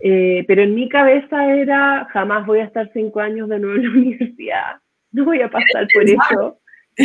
eh, 0.00 0.44
pero 0.46 0.62
en 0.62 0.74
mi 0.74 0.88
cabeza 0.88 1.54
era, 1.56 2.06
jamás 2.10 2.46
voy 2.46 2.60
a 2.60 2.64
estar 2.64 2.90
cinco 2.92 3.20
años 3.20 3.48
de 3.48 3.58
nuevo 3.58 3.76
en 3.76 3.82
la 3.82 3.90
universidad, 3.98 4.76
no 5.12 5.24
voy 5.24 5.40
a 5.40 5.50
pasar 5.50 5.88
por 5.92 6.04
eso, 6.04 6.60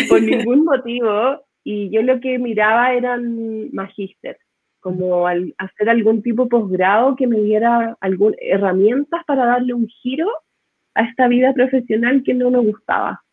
por 0.10 0.22
ningún 0.22 0.64
motivo, 0.64 1.44
y 1.64 1.90
yo 1.90 2.02
lo 2.02 2.20
que 2.20 2.40
miraba 2.40 2.94
eran 2.94 3.74
magíster 3.74 4.38
como 4.82 5.28
al 5.28 5.54
hacer 5.60 5.90
algún 5.90 6.22
tipo 6.22 6.44
de 6.44 6.50
posgrado 6.50 7.16
que 7.16 7.28
me 7.28 7.40
diera 7.40 7.96
algún, 8.02 8.36
herramientas 8.40 9.24
para 9.26 9.46
darle 9.46 9.74
un 9.74 9.88
giro 9.88 10.28
a 10.96 11.04
esta 11.04 11.28
vida 11.28 11.54
profesional 11.54 12.24
que 12.24 12.34
no 12.34 12.50
me 12.50 12.60
gustaba. 12.60 13.24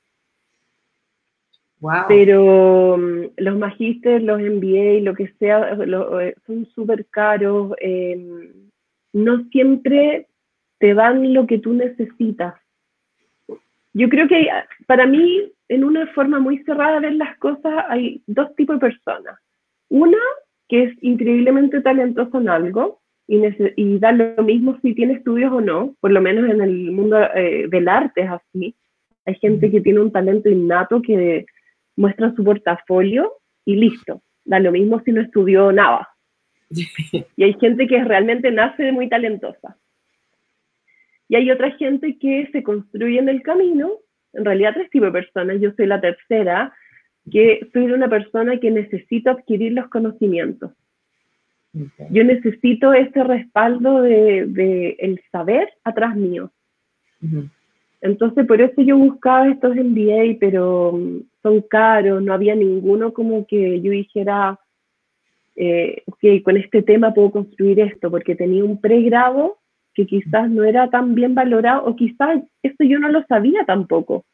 Pero 2.09 2.99
mm, 2.99 3.25
los 3.37 3.59
magísteres, 3.59 4.23
los 4.23 4.41
MBA, 4.41 5.01
lo 5.03 5.15
que 5.15 5.29
sea, 5.39 5.73
eh, 5.73 6.35
son 6.47 6.67
súper 6.75 7.07
caros. 7.07 7.73
Em, 7.81 8.71
no 9.13 9.45
siempre 9.51 10.27
te 10.79 10.95
dan 10.95 11.33
lo 11.33 11.47
que 11.47 11.59
tú 11.59 11.73
necesitas. 11.73 12.55
Yo 13.95 14.09
creo 14.09 14.29
que 14.29 14.49
para 14.87 15.07
mí, 15.07 15.51
en 15.69 15.85
una 15.85 16.07
forma 16.09 16.39
muy 16.39 16.59
cerrada 16.65 16.95
de 16.95 17.09
ver 17.09 17.17
las 17.17 17.37
cosas, 17.39 17.85
hay 17.89 18.23
dos 18.27 18.55
tipos 18.57 18.77
de 18.77 18.89
personas. 18.89 19.39
Una 19.89 20.19
que 20.69 20.85
es 20.85 21.03
increíblemente 21.03 21.81
talentoso 21.81 22.39
en 22.39 22.49
algo 22.49 23.01
y, 23.27 23.43
y, 23.77 23.99
da 23.99 24.13
lo 24.13 24.43
mismo 24.43 24.79
si 24.81 24.95
tiene 24.95 25.15
estudios 25.15 25.53
o 25.53 25.61
no, 25.61 25.95
por 26.01 26.11
lo 26.11 26.21
menos 26.21 26.49
en 26.51 26.63
el 26.63 26.93
mundo 26.93 27.19
eh, 27.35 27.67
del 27.69 27.89
arte 27.89 28.23
es 28.23 28.31
así. 28.31 28.75
Hay 29.27 29.35
gente 29.37 29.71
que 29.71 29.83
tiene 29.83 30.01
un 30.01 30.11
talento 30.11 30.49
innato 30.49 31.03
que 31.03 31.45
muestra 31.97 32.35
su 32.35 32.45
portafolio 32.45 33.35
y 33.65 33.77
listo, 33.77 34.23
da 34.45 34.59
lo 34.61 34.73
mismo 34.73 35.01
si 35.05 35.13
no 35.13 35.21
estudió 35.21 35.73
nada. 35.73 36.09
Y 37.37 37.43
hay 37.43 37.55
gente 37.55 37.87
que 37.87 38.03
realmente 38.05 38.51
nace 38.51 38.93
muy 38.93 39.09
talentosa. 39.09 39.77
Y 41.29 41.37
hay 41.37 41.51
otra 41.51 41.71
gente 41.73 42.17
que 42.19 42.49
se 42.53 42.63
construye 42.63 43.19
en 43.19 43.29
el 43.29 43.43
camino, 43.43 43.93
en 44.33 44.45
realidad 44.45 44.75
tres 44.75 44.91
tipos 44.91 45.09
de 45.09 45.21
personas, 45.21 45.61
yo 45.61 45.73
soy 45.73 45.87
la 45.87 46.01
tercera, 46.01 46.73
que 47.31 47.69
soy 47.73 47.85
una 47.93 48.09
persona 48.09 48.59
que 48.59 48.71
necesito 48.71 49.31
adquirir 49.31 49.73
los 49.73 49.89
conocimientos. 49.89 50.73
Yo 52.11 52.25
necesito 52.25 52.93
ese 52.93 53.23
respaldo 53.23 54.03
de, 54.03 54.97
el 54.99 55.21
saber 55.31 55.69
atrás 55.85 56.17
mío. 56.17 56.51
Entonces, 58.01 58.47
por 58.47 58.61
eso 58.61 58.81
yo 58.81 58.97
buscaba 58.97 59.49
estos 59.49 59.75
MBA, 59.75 60.37
pero 60.39 60.93
mm, 60.93 61.21
son 61.43 61.61
caros, 61.63 62.23
no 62.23 62.33
había 62.33 62.55
ninguno 62.55 63.13
como 63.13 63.47
que 63.47 63.81
yo 63.81 63.91
dijera, 63.91 64.59
eh, 65.57 66.03
ok, 66.07 66.43
con 66.45 66.57
este 66.57 66.83
tema 66.83 67.13
puedo 67.13 67.33
construir 67.33 67.81
esto, 67.81 68.11
porque 68.11 68.37
tenía 68.37 68.65
un 68.65 68.81
pregrado 68.81 69.58
que 69.99 70.07
quizás 70.07 70.49
no 70.49 70.62
era 70.62 70.88
tan 70.88 71.14
bien 71.14 71.35
valorado, 71.35 71.85
o 71.85 71.97
quizás 71.97 72.43
esto 72.62 72.85
yo 72.85 72.99
no 72.99 73.09
lo 73.09 73.25
sabía 73.26 73.64
tampoco 73.67 74.25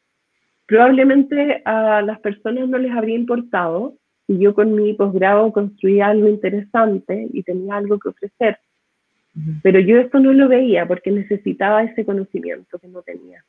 probablemente 0.65 1.61
a 1.65 2.01
las 2.01 2.19
personas 2.19 2.67
no 2.67 2.77
les 2.77 2.91
habría 2.91 3.15
importado 3.15 3.95
si 4.27 4.39
yo 4.39 4.55
con 4.55 4.73
mi 4.73 4.93
posgrado 4.93 5.51
construía 5.51 6.07
algo 6.07 6.27
interesante 6.27 7.27
y 7.31 7.43
tenía 7.43 7.75
algo 7.75 7.99
que 7.99 8.09
ofrecer. 8.09 8.57
Pero 9.61 9.79
yo 9.79 9.99
esto 9.99 10.19
no 10.19 10.31
lo 10.31 10.47
veía 10.47 10.87
porque 10.87 11.11
necesitaba 11.11 11.83
ese 11.83 12.05
conocimiento 12.05 12.79
que 12.79 12.87
no 12.87 13.01
tenía. 13.01 13.43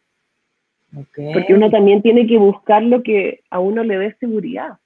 Porque 0.93 1.55
uno 1.55 1.71
también 1.71 2.03
tiene 2.03 2.27
que 2.27 2.37
buscar 2.37 2.83
lo 2.83 3.03
que 3.03 3.43
a 3.51 3.61
uno 3.61 3.85
le 3.85 3.99
dé 3.99 4.17
seguridad. 4.19 4.79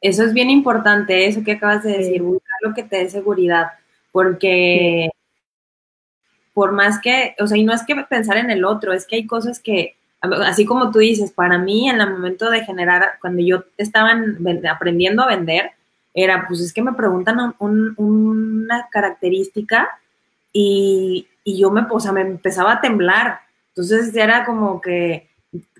Eso 0.00 0.24
es 0.24 0.32
bien 0.32 0.50
importante, 0.50 1.26
eso 1.26 1.42
que 1.42 1.52
acabas 1.52 1.82
de 1.82 1.98
decir, 1.98 2.22
buscar 2.22 2.56
lo 2.62 2.74
que 2.74 2.84
te 2.84 2.96
dé 2.96 3.08
seguridad, 3.10 3.68
porque 4.12 5.10
por 6.52 6.72
más 6.72 7.00
que, 7.00 7.34
o 7.38 7.46
sea, 7.46 7.56
y 7.56 7.64
no 7.64 7.72
es 7.72 7.84
que 7.84 7.96
pensar 7.96 8.36
en 8.36 8.50
el 8.50 8.64
otro, 8.64 8.92
es 8.92 9.06
que 9.06 9.16
hay 9.16 9.26
cosas 9.26 9.60
que 9.60 9.96
así 10.20 10.66
como 10.66 10.90
tú 10.90 10.98
dices, 10.98 11.32
para 11.32 11.58
mí 11.58 11.88
en 11.88 12.00
el 12.00 12.10
momento 12.10 12.50
de 12.50 12.64
generar, 12.64 13.18
cuando 13.20 13.42
yo 13.42 13.64
estaba 13.78 14.12
aprendiendo 14.70 15.22
a 15.22 15.28
vender, 15.28 15.72
era, 16.12 16.46
pues 16.46 16.60
es 16.60 16.72
que 16.72 16.82
me 16.82 16.92
preguntan 16.92 17.54
una 17.58 18.88
característica 18.90 19.88
y, 20.52 21.26
yo 21.44 21.70
me, 21.70 21.86
o 21.88 22.12
me 22.12 22.20
empezaba 22.20 22.74
a 22.74 22.80
temblar. 22.80 23.40
Entonces 23.68 24.14
era 24.14 24.44
como 24.44 24.80
que 24.80 25.28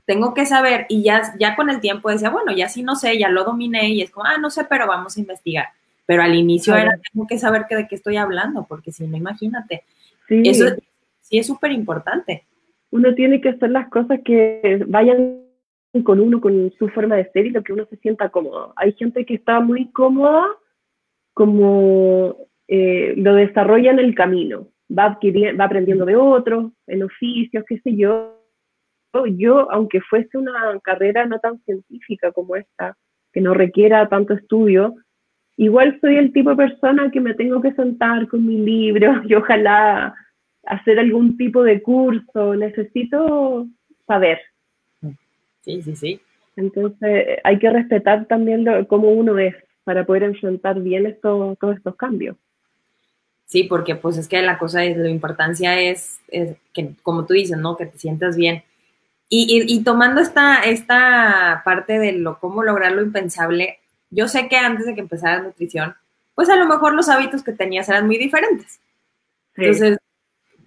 tengo 0.07 0.33
que 0.33 0.47
saber 0.47 0.87
y 0.89 1.03
ya, 1.03 1.35
ya 1.39 1.55
con 1.55 1.69
el 1.69 1.81
tiempo 1.81 2.11
decía, 2.11 2.31
bueno, 2.31 2.53
ya 2.53 2.69
sí 2.69 2.83
no 2.83 2.97
sé, 2.97 3.19
ya 3.19 3.29
lo 3.29 3.45
dominé 3.45 3.91
y 3.91 4.03
es 4.03 4.11
como, 4.11 4.27
ah, 4.27 4.39
no 4.39 4.51
sé, 4.51 4.65
pero 4.65 4.87
vamos 4.87 5.17
a 5.17 5.21
investigar. 5.21 5.69
pero 6.07 6.23
al 6.23 6.35
inicio 6.35 6.75
era, 6.75 6.93
tengo 7.13 7.27
que 7.27 7.39
saber 7.39 7.67
que 7.69 7.77
de 7.77 7.87
qué 7.87 7.95
estoy 7.95 8.17
hablando, 8.17 8.65
porque 8.65 8.91
si 8.91 9.07
no, 9.07 9.17
imagínate. 9.17 9.85
Eso 10.31 10.67
sí 11.21 11.39
es 11.39 11.47
súper 11.47 11.73
importante. 11.73 12.47
Uno 12.91 13.15
tiene 13.15 13.41
que 13.41 13.51
hacer 13.51 13.71
las 13.71 13.89
cosas 13.89 14.21
que 14.25 14.85
vayan 14.87 15.43
con 16.05 16.21
uno, 16.21 16.41
con 16.41 16.73
su 16.79 16.89
forma 16.89 17.17
de 17.17 17.31
ser 17.31 17.47
y 17.47 17.51
lo 17.51 17.63
que 17.63 17.73
uno 17.73 17.85
se 17.87 17.97
sienta 17.97 18.31
cómodo. 18.31 18.73
Hay 18.77 18.93
gente 18.93 19.25
que 19.25 19.35
está 19.35 19.61
muy 19.61 19.91
cómoda, 19.91 20.47
como 21.35 22.37
eh, 22.69 23.15
lo 23.17 23.35
desarrolla 23.35 23.91
en 23.91 23.99
el 23.99 24.15
camino, 24.15 24.69
va, 24.91 25.19
va 25.59 25.65
aprendiendo 25.65 26.05
de 26.05 26.17
otros, 26.17 26.73
en 26.87 27.03
oficios, 27.03 27.65
qué 27.69 27.79
sé 27.81 27.97
yo. 27.97 28.37
Yo, 29.37 29.71
aunque 29.73 30.01
fuese 30.03 30.39
una 30.39 30.79
carrera 30.85 31.27
no 31.27 31.41
tan 31.41 31.61
científica 31.65 32.31
como 32.31 32.55
esta, 32.55 32.97
que 33.33 33.41
no 33.41 33.55
requiera 33.55 34.09
tanto 34.09 34.35
estudio, 34.35 34.95
igual 35.57 35.99
soy 36.01 36.17
el 36.17 36.33
tipo 36.33 36.51
de 36.51 36.57
persona 36.57 37.11
que 37.11 37.21
me 37.21 37.35
tengo 37.35 37.61
que 37.61 37.73
sentar 37.73 38.29
con 38.29 38.47
mi 38.47 38.59
libro 38.59 39.23
y 39.29 39.35
ojalá 39.35 40.15
hacer 40.65 40.99
algún 40.99 41.37
tipo 41.37 41.63
de 41.63 41.83
curso, 41.83 42.55
necesito 42.55 43.67
saber. 44.07 44.39
Sí, 45.63 45.83
sí, 45.83 45.97
sí. 45.97 46.21
Entonces 46.57 47.39
hay 47.45 47.59
que 47.59 47.71
respetar 47.71 48.27
también 48.27 48.65
lo, 48.65 48.87
cómo 48.87 49.11
uno 49.11 49.39
es 49.39 49.55
para 49.85 50.05
poder 50.05 50.25
enfrentar 50.25 50.81
bien 50.81 51.07
esto, 51.07 51.57
todos 51.61 51.77
estos 51.77 51.97
cambios. 51.97 52.37
Sí, 53.51 53.65
porque 53.65 53.97
pues 53.97 54.17
es 54.17 54.29
que 54.29 54.41
la 54.43 54.59
cosa 54.59 54.85
es, 54.85 54.97
la 54.97 55.09
importancia 55.09 55.81
es, 55.81 56.21
que, 56.73 56.95
como 57.03 57.27
tú 57.27 57.35
dices, 57.35 57.59
¿no? 57.59 57.77
Que 57.77 57.87
te 57.87 57.99
sientas 57.99 58.37
bien. 58.37 58.63
Y, 59.29 59.65
y, 59.67 59.83
tomando 59.83 60.21
esta, 60.21 60.61
esta 60.61 61.63
parte 61.65 61.99
de 61.99 62.13
lo, 62.13 62.39
cómo 62.39 62.63
lograr 62.63 62.93
lo 62.93 63.03
impensable, 63.03 63.80
yo 64.11 64.29
sé 64.29 64.49
que 64.49 64.57
antes 64.57 64.87
de 64.87 64.95
que 64.95 65.01
empezara 65.01 65.43
nutrición, 65.43 65.95
pues 66.35 66.49
a 66.49 66.57
lo 66.57 66.67
mejor 66.67 66.95
los 66.95 67.09
hábitos 67.09 67.43
que 67.43 67.53
tenías 67.53 67.89
eran 67.89 68.07
muy 68.07 68.19
diferentes. 68.19 68.81
Entonces, 69.57 69.99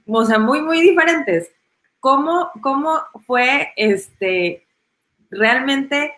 o 0.06 0.26
sea, 0.26 0.40
muy, 0.40 0.62
muy 0.62 0.82
diferentes. 0.82 1.52
¿Cómo, 2.00 2.52
cómo 2.62 3.02
fue 3.26 3.72
este, 3.76 4.66
realmente 5.30 6.14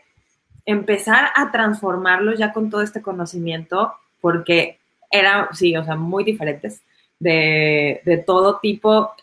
empezar 0.66 1.30
a 1.36 1.52
transformarlos 1.52 2.40
ya 2.40 2.52
con 2.54 2.70
todo 2.70 2.82
este 2.82 3.02
conocimiento? 3.02 3.94
Porque 4.20 4.80
eran, 5.12 5.48
sí, 5.54 5.76
o 5.78 5.84
sea, 5.84 5.96
muy 5.96 6.24
diferentes, 6.24 6.82
de, 7.20 8.02
de 8.04 8.18
todo 8.18 8.60
tipo. 8.60 9.14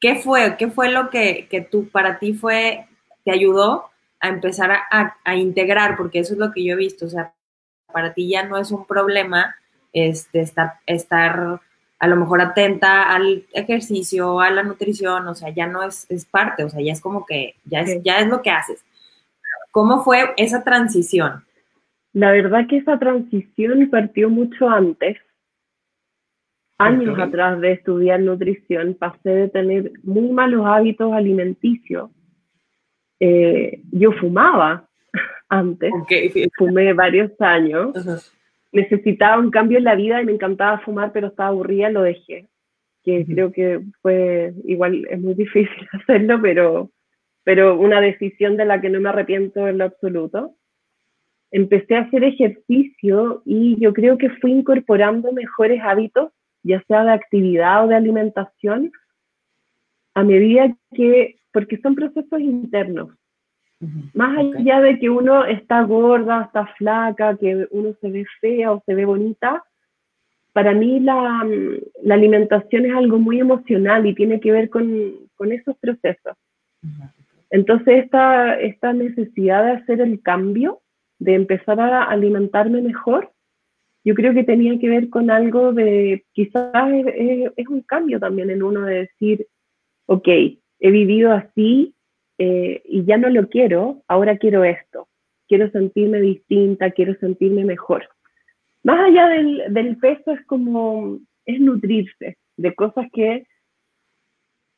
¿Qué 0.00 0.16
fue? 0.16 0.56
¿Qué 0.56 0.68
fue 0.68 0.90
lo 0.90 1.10
que, 1.10 1.46
que 1.48 1.60
tú, 1.60 1.88
para 1.88 2.18
ti 2.18 2.34
fue, 2.34 2.86
te 3.24 3.32
ayudó 3.32 3.90
a 4.24 4.28
empezar 4.28 4.70
a, 4.72 5.16
a, 5.22 5.36
integrar? 5.36 5.96
Porque 5.96 6.20
eso 6.20 6.32
es 6.32 6.38
lo 6.38 6.52
que 6.52 6.64
yo 6.64 6.74
he 6.74 6.76
visto, 6.76 7.06
o 7.06 7.08
sea, 7.08 7.34
para 7.92 8.14
ti 8.14 8.28
ya 8.28 8.44
no 8.44 8.56
es 8.56 8.70
un 8.70 8.86
problema 8.86 9.54
este, 9.92 10.40
estar, 10.40 10.74
estar 10.86 11.60
a 11.98 12.06
lo 12.06 12.16
mejor 12.16 12.40
atenta 12.40 13.14
al 13.14 13.44
ejercicio, 13.52 14.40
a 14.40 14.50
la 14.50 14.62
nutrición, 14.62 15.26
o 15.28 15.34
sea, 15.34 15.50
ya 15.50 15.66
no 15.66 15.82
es, 15.82 16.10
es 16.10 16.26
parte, 16.26 16.64
o 16.64 16.68
sea, 16.68 16.82
ya 16.82 16.92
es 16.92 17.00
como 17.00 17.24
que, 17.24 17.54
ya 17.64 17.80
es, 17.80 18.02
ya 18.02 18.18
es 18.18 18.26
lo 18.26 18.42
que 18.42 18.50
haces. 18.50 18.84
¿Cómo 19.70 20.02
fue 20.02 20.34
esa 20.36 20.62
transición? 20.62 21.44
La 22.12 22.30
verdad 22.30 22.66
que 22.68 22.76
esa 22.76 22.98
transición 22.98 23.88
partió 23.90 24.30
mucho 24.30 24.68
antes. 24.68 25.18
Años 26.78 27.18
atrás 27.18 27.60
de 27.60 27.72
estudiar 27.72 28.20
nutrición, 28.20 28.94
pasé 28.94 29.30
de 29.30 29.48
tener 29.48 29.92
muy 30.02 30.28
malos 30.30 30.66
hábitos 30.66 31.12
alimenticios. 31.12 32.10
Eh, 33.20 33.80
yo 33.92 34.12
fumaba 34.12 34.88
antes, 35.48 35.92
fumé 36.56 36.92
varios 36.92 37.30
años 37.40 37.92
necesitaba 38.74 39.40
un 39.40 39.50
cambio 39.50 39.78
en 39.78 39.84
la 39.84 39.94
vida 39.94 40.20
y 40.20 40.26
me 40.26 40.32
encantaba 40.32 40.80
fumar, 40.80 41.12
pero 41.12 41.28
estaba 41.28 41.50
aburrida, 41.50 41.88
lo 41.90 42.02
dejé. 42.02 42.48
Que 43.04 43.24
creo 43.24 43.52
que 43.52 43.80
fue, 44.02 44.52
igual 44.64 45.06
es 45.08 45.20
muy 45.20 45.34
difícil 45.44 45.88
hacerlo, 45.92 46.40
pero, 46.42 46.90
pero 47.44 47.78
una 47.78 48.00
decisión 48.00 48.56
de 48.56 48.64
la 48.64 48.80
que 48.80 48.90
no 48.90 49.00
me 49.00 49.08
arrepiento 49.08 49.66
en 49.68 49.78
lo 49.78 49.84
absoluto. 49.84 50.56
Empecé 51.52 51.94
a 51.94 52.00
hacer 52.00 52.24
ejercicio 52.24 53.42
y 53.44 53.80
yo 53.80 53.92
creo 53.92 54.18
que 54.18 54.28
fui 54.28 54.50
incorporando 54.50 55.30
mejores 55.30 55.80
hábitos, 55.80 56.32
ya 56.64 56.82
sea 56.88 57.04
de 57.04 57.12
actividad 57.12 57.84
o 57.84 57.88
de 57.88 57.94
alimentación, 57.94 58.90
a 60.14 60.24
medida 60.24 60.76
que, 60.92 61.36
porque 61.54 61.78
son 61.78 61.94
procesos 61.94 62.40
internos, 62.40 63.10
más 64.12 64.36
allá 64.38 64.80
de 64.80 64.98
que 64.98 65.08
uno 65.08 65.44
está 65.44 65.82
gorda, 65.82 66.42
está 66.46 66.66
flaca, 66.78 67.36
que 67.36 67.68
uno 67.70 67.94
se 68.00 68.10
ve 68.10 68.26
fea 68.40 68.72
o 68.72 68.82
se 68.84 68.94
ve 68.94 69.04
bonita, 69.04 69.62
para 70.52 70.72
mí 70.72 70.98
la, 71.00 71.46
la 72.02 72.14
alimentación 72.14 72.86
es 72.86 72.94
algo 72.94 73.18
muy 73.18 73.38
emocional 73.40 74.04
y 74.04 74.14
tiene 74.14 74.40
que 74.40 74.50
ver 74.52 74.68
con, 74.68 75.12
con 75.36 75.52
esos 75.52 75.76
procesos. 75.78 76.36
Entonces, 77.50 78.04
esta, 78.04 78.58
esta 78.60 78.92
necesidad 78.92 79.64
de 79.64 79.72
hacer 79.72 80.00
el 80.00 80.20
cambio, 80.22 80.80
de 81.18 81.34
empezar 81.34 81.78
a 81.78 82.04
alimentarme 82.04 82.82
mejor, 82.82 83.30
yo 84.04 84.14
creo 84.14 84.34
que 84.34 84.44
tenía 84.44 84.78
que 84.78 84.88
ver 84.88 85.08
con 85.08 85.30
algo 85.30 85.72
de, 85.72 86.24
quizás 86.32 86.92
es, 86.92 87.52
es 87.56 87.68
un 87.68 87.82
cambio 87.82 88.18
también 88.18 88.50
en 88.50 88.62
uno 88.62 88.82
de 88.82 88.94
decir, 89.06 89.46
ok, 90.06 90.28
he 90.80 90.90
vivido 90.90 91.32
así, 91.32 91.94
eh, 92.38 92.82
y 92.84 93.04
ya 93.04 93.16
no 93.16 93.28
lo 93.28 93.48
quiero, 93.48 94.02
ahora 94.08 94.38
quiero 94.38 94.64
esto, 94.64 95.08
quiero 95.48 95.70
sentirme 95.70 96.20
distinta, 96.20 96.90
quiero 96.90 97.14
sentirme 97.14 97.64
mejor. 97.64 98.08
Más 98.82 99.00
allá 99.00 99.28
del, 99.28 99.96
peso 99.98 100.32
es 100.32 100.44
como, 100.46 101.18
es 101.46 101.60
nutrirse 101.60 102.36
de 102.56 102.74
cosas 102.74 103.06
que 103.12 103.46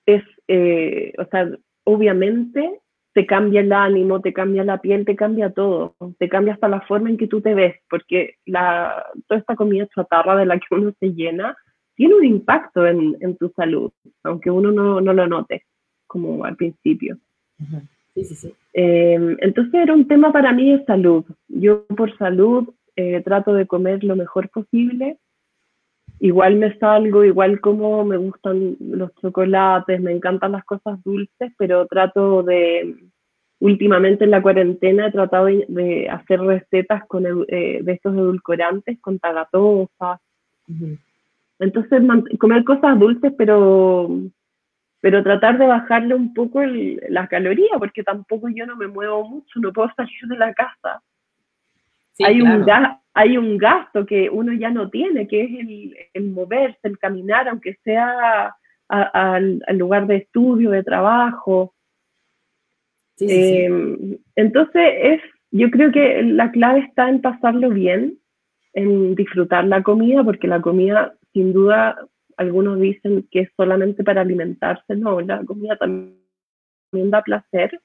es, 0.06 0.22
eh, 0.48 1.12
o 1.18 1.24
sea, 1.26 1.50
obviamente 1.84 2.80
te 3.16 3.24
cambia 3.24 3.62
el 3.62 3.72
ánimo, 3.72 4.20
te 4.20 4.34
cambia 4.34 4.62
la 4.62 4.78
piel, 4.82 5.06
te 5.06 5.16
cambia 5.16 5.50
todo, 5.50 5.96
te 6.18 6.28
cambia 6.28 6.52
hasta 6.52 6.68
la 6.68 6.82
forma 6.82 7.08
en 7.08 7.16
que 7.16 7.26
tú 7.26 7.40
te 7.40 7.54
ves, 7.54 7.74
porque 7.88 8.34
la, 8.44 9.06
toda 9.26 9.40
esta 9.40 9.56
comida 9.56 9.88
chatarra 9.94 10.36
de 10.36 10.44
la 10.44 10.58
que 10.58 10.74
uno 10.74 10.92
se 11.00 11.14
llena 11.14 11.56
tiene 11.94 12.14
un 12.14 12.26
impacto 12.26 12.86
en, 12.86 13.16
en 13.20 13.36
tu 13.38 13.50
salud, 13.56 13.90
aunque 14.22 14.50
uno 14.50 14.70
no, 14.70 15.00
no, 15.00 15.14
lo 15.14 15.26
note, 15.26 15.64
como 16.16 16.44
al 16.44 16.56
principio. 16.56 17.18
Sí, 18.14 18.24
sí, 18.24 18.34
sí. 18.34 18.54
Em, 18.72 19.36
entonces 19.40 19.74
era 19.74 19.92
un 19.92 20.08
tema 20.08 20.32
para 20.32 20.52
mí 20.52 20.72
de 20.72 20.84
salud. 20.86 21.24
Yo 21.48 21.86
por 21.86 22.16
salud 22.16 22.70
eh, 22.96 23.20
trato 23.22 23.52
de 23.52 23.66
comer 23.66 24.02
lo 24.02 24.16
mejor 24.16 24.48
posible. 24.48 25.18
Igual 26.20 26.56
me 26.56 26.78
salgo, 26.78 27.24
igual 27.24 27.60
como 27.60 28.04
me 28.04 28.16
gustan 28.16 28.76
los 28.80 29.14
chocolates, 29.16 30.00
me 30.00 30.12
encantan 30.12 30.52
las 30.52 30.64
cosas 30.64 31.02
dulces, 31.04 31.52
pero 31.58 31.86
trato 31.86 32.42
de, 32.42 32.96
últimamente 33.60 34.24
en 34.24 34.30
la 34.30 34.40
cuarentena 34.40 35.08
he 35.08 35.12
tratado 35.12 35.46
de, 35.46 36.08
hacer 36.08 36.40
recetas 36.40 37.04
con 37.06 37.26
eh, 37.26 37.80
de 37.82 37.92
estos 37.92 38.14
edulcorantes, 38.14 38.98
con 39.00 39.18
tagatosas. 39.18 40.20
Entonces, 41.58 42.02
comer 42.38 42.64
cosas 42.64 42.98
dulces, 42.98 43.32
pero 43.36 44.08
pero 45.00 45.22
tratar 45.22 45.58
de 45.58 45.66
bajarle 45.66 46.14
un 46.14 46.32
poco 46.32 46.62
la 46.62 47.26
caloría, 47.28 47.78
porque 47.78 48.02
tampoco 48.02 48.48
yo 48.48 48.66
no 48.66 48.76
me 48.76 48.86
muevo 48.86 49.28
mucho, 49.28 49.60
no 49.60 49.72
puedo 49.72 49.90
salir 49.96 50.20
de 50.22 50.36
la 50.36 50.54
casa. 50.54 51.02
hay, 52.24 52.40
un 52.40 52.66
hay 53.14 53.36
un 53.36 53.58
gasto 53.58 54.06
que 54.06 54.28
uno 54.30 54.52
ya 54.52 54.70
no 54.70 54.90
tiene, 54.90 55.28
que 55.28 55.44
es 55.44 55.50
el, 56.14 56.30
moverse, 56.30 56.78
el 56.82 56.98
caminar, 56.98 57.48
aunque 57.48 57.74
sea 57.84 58.54
al, 58.88 59.62
lugar 59.70 60.06
de 60.06 60.16
estudio, 60.16 60.70
de 60.70 60.82
trabajo. 60.82 61.74
Em, 63.18 64.18
entonces, 64.34 64.92
es, 65.02 65.20
yo 65.50 65.70
creo 65.70 65.92
que 65.92 66.22
la 66.22 66.50
clave 66.50 66.80
está 66.80 67.08
en 67.08 67.20
pasarlo 67.20 67.70
bien, 67.70 68.18
en 68.72 69.14
disfrutar 69.14 69.64
la 69.64 69.82
comida, 69.82 70.24
porque 70.24 70.48
la 70.48 70.60
comida 70.60 71.14
sin 71.32 71.52
duda 71.52 71.96
algunos 72.36 72.80
dicen 72.80 73.26
que 73.30 73.40
es 73.40 73.50
solamente 73.56 74.04
para 74.04 74.20
alimentarse, 74.20 74.96
no, 74.96 75.20
la 75.20 75.44
comida 75.44 75.76
también 75.76 76.16
da 76.92 77.22
placer, 77.22 77.80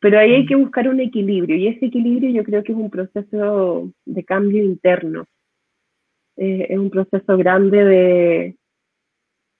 pero 0.00 0.18
ahí 0.18 0.34
hay 0.34 0.44
mm. 0.44 0.46
que 0.46 0.54
buscar 0.56 0.88
un 0.88 1.00
equilibrio 1.00 1.56
y 1.56 1.68
ese 1.68 1.86
equilibrio 1.86 2.30
yo 2.30 2.44
creo 2.44 2.62
que 2.62 2.72
es 2.72 2.78
un 2.78 2.90
proceso 2.90 3.90
de 4.04 4.24
cambio 4.24 4.62
interno, 4.62 5.26
eh, 6.36 6.66
es 6.70 6.78
un 6.78 6.90
proceso 6.90 7.36
grande 7.36 7.84
de, 7.84 8.56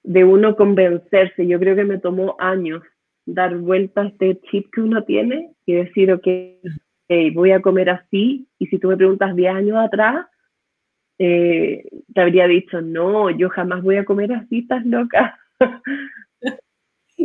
de 0.03 0.25
uno 0.25 0.57
convencerse, 0.57 1.47
yo 1.47 1.59
creo 1.59 1.75
que 1.77 1.85
me 1.85 1.99
tomó 1.99 2.37
años 2.39 2.83
dar 3.25 3.57
vuelta 3.57 4.03
a 4.03 4.07
este 4.07 4.41
chip 4.51 4.73
que 4.73 4.81
uno 4.81 5.03
tiene 5.05 5.53
y 5.65 5.75
decir, 5.75 6.13
ok, 6.13 6.27
voy 7.35 7.51
a 7.53 7.61
comer 7.61 7.91
así, 7.91 8.49
y 8.59 8.67
si 8.67 8.79
tú 8.79 8.89
me 8.89 8.97
preguntas 8.97 9.35
10 9.35 9.55
años 9.55 9.77
atrás, 9.79 10.27
eh, 11.19 11.85
te 12.13 12.21
habría 12.21 12.47
dicho, 12.47 12.81
no, 12.81 13.31
yo 13.31 13.49
jamás 13.51 13.83
voy 13.83 13.97
a 13.97 14.05
comer 14.05 14.33
así, 14.33 14.61
estás 14.61 14.85
loca. 14.85 15.39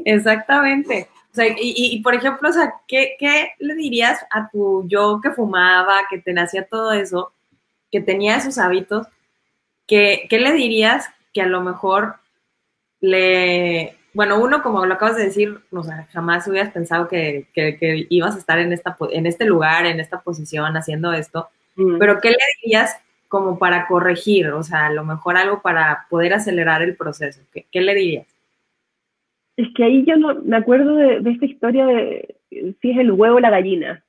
Exactamente. 0.06 1.08
O 1.32 1.34
sea, 1.36 1.46
y, 1.58 2.02
por 2.02 2.14
ejemplo, 2.14 2.50
o 2.50 2.54
sea, 2.54 2.74
¿qué, 2.88 3.16
le 3.60 3.76
dirías 3.76 4.26
a 4.32 4.50
tu 4.50 4.86
yo 4.88 5.20
que 5.22 5.32
fumaba, 5.32 6.02
que 6.10 6.20
te 6.20 6.34
nacía 6.34 6.66
todo 6.66 6.92
eso? 6.92 7.34
que 7.92 8.00
tenía 8.00 8.38
esos 8.38 8.58
hábitos, 8.58 9.08
¿qué, 9.86 10.26
¿qué 10.30 10.40
le 10.40 10.54
dirías 10.54 11.08
que 11.34 11.42
a 11.42 11.46
lo 11.46 11.62
mejor 11.62 12.16
le, 13.02 13.98
bueno, 14.14 14.40
uno, 14.42 14.64
como 14.64 14.86
lo 14.86 14.94
acabas 14.94 15.18
de 15.18 15.26
decir, 15.26 15.60
o 15.72 15.84
sea, 15.84 16.08
jamás 16.12 16.48
hubieras 16.48 16.72
pensado 16.72 17.08
que, 17.08 17.48
que, 17.54 18.08
ibas 18.10 18.36
a 18.36 18.40
estar 18.40 18.60
en, 18.60 18.72
esta, 18.72 18.96
en 19.12 19.26
este 19.26 19.46
lugar, 19.46 19.86
en 19.86 20.00
esta 20.00 20.22
posición, 20.22 20.76
haciendo 20.78 21.12
esto, 21.14 21.50
mm. 21.76 21.98
pero 21.98 22.20
¿qué 22.22 22.32
le 22.32 22.38
dirías 22.64 22.96
como 23.32 23.58
para 23.58 23.88
corregir? 23.88 24.50
O 24.50 24.62
sea, 24.62 24.88
a 24.88 24.92
lo 24.92 25.06
mejor 25.06 25.38
algo 25.38 25.62
para 25.62 26.06
poder 26.10 26.34
acelerar 26.34 26.82
el 26.82 26.98
proceso. 26.98 27.42
¿Qué, 27.54 27.66
qué 27.72 27.80
le 27.80 27.96
dirías? 27.96 28.28
Es 29.56 29.70
que 29.74 29.86
ahí 29.86 30.04
yo 30.06 30.18
no 30.18 30.36
me 30.44 30.58
acuerdo 30.58 30.96
de, 30.96 31.22
de 31.22 31.32
esta 31.32 31.46
historia 31.46 31.86
de 31.86 32.36
si 32.50 32.92
es 32.92 32.98
el 32.98 33.14
huevo 33.14 33.38
o 33.38 33.40
la 33.40 33.50
gallina. 33.50 34.04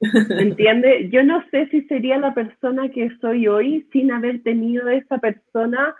¿Me 0.00 0.42
entiende? 0.42 1.10
Yo 1.10 1.22
no 1.22 1.44
sé 1.50 1.68
si 1.68 1.82
sería 1.82 2.16
la 2.16 2.32
persona 2.32 2.88
que 2.88 3.10
soy 3.20 3.48
hoy 3.48 3.86
sin 3.92 4.12
haber 4.12 4.42
tenido 4.42 4.88
esa 4.88 5.18
persona 5.18 5.94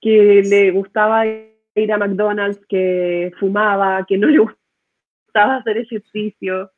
que 0.00 0.42
le 0.44 0.72
gustaba 0.72 1.24
ir 1.26 1.92
a 1.92 1.98
McDonald's, 1.98 2.66
que 2.66 3.32
fumaba, 3.38 4.04
que 4.08 4.18
no 4.18 4.26
le 4.26 4.38
gustaba 4.38 5.56
hacer 5.56 5.78
ejercicio. 5.78 6.72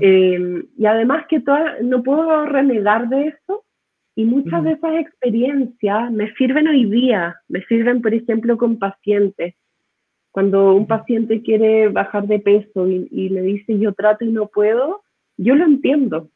Eh, 0.00 0.64
y 0.78 0.86
además 0.86 1.26
que 1.28 1.40
toda, 1.40 1.76
no 1.82 2.02
puedo 2.02 2.46
renegar 2.46 3.10
de 3.10 3.26
eso. 3.28 3.64
Y 4.16 4.24
muchas 4.24 4.62
de 4.62 4.72
esas 4.72 4.94
experiencias 4.94 6.12
me 6.12 6.32
sirven 6.34 6.68
hoy 6.68 6.84
día, 6.84 7.36
me 7.48 7.64
sirven, 7.64 8.00
por 8.00 8.14
ejemplo, 8.14 8.56
con 8.56 8.78
pacientes. 8.78 9.54
Cuando 10.30 10.74
un 10.74 10.86
paciente 10.86 11.42
quiere 11.42 11.88
bajar 11.88 12.26
de 12.26 12.38
peso 12.38 12.88
y, 12.88 13.08
y 13.10 13.30
me 13.30 13.40
dice 13.42 13.78
yo 13.78 13.92
trato 13.92 14.24
y 14.24 14.30
no 14.30 14.46
puedo, 14.46 15.02
yo 15.36 15.54
lo 15.54 15.64
entiendo. 15.64 16.30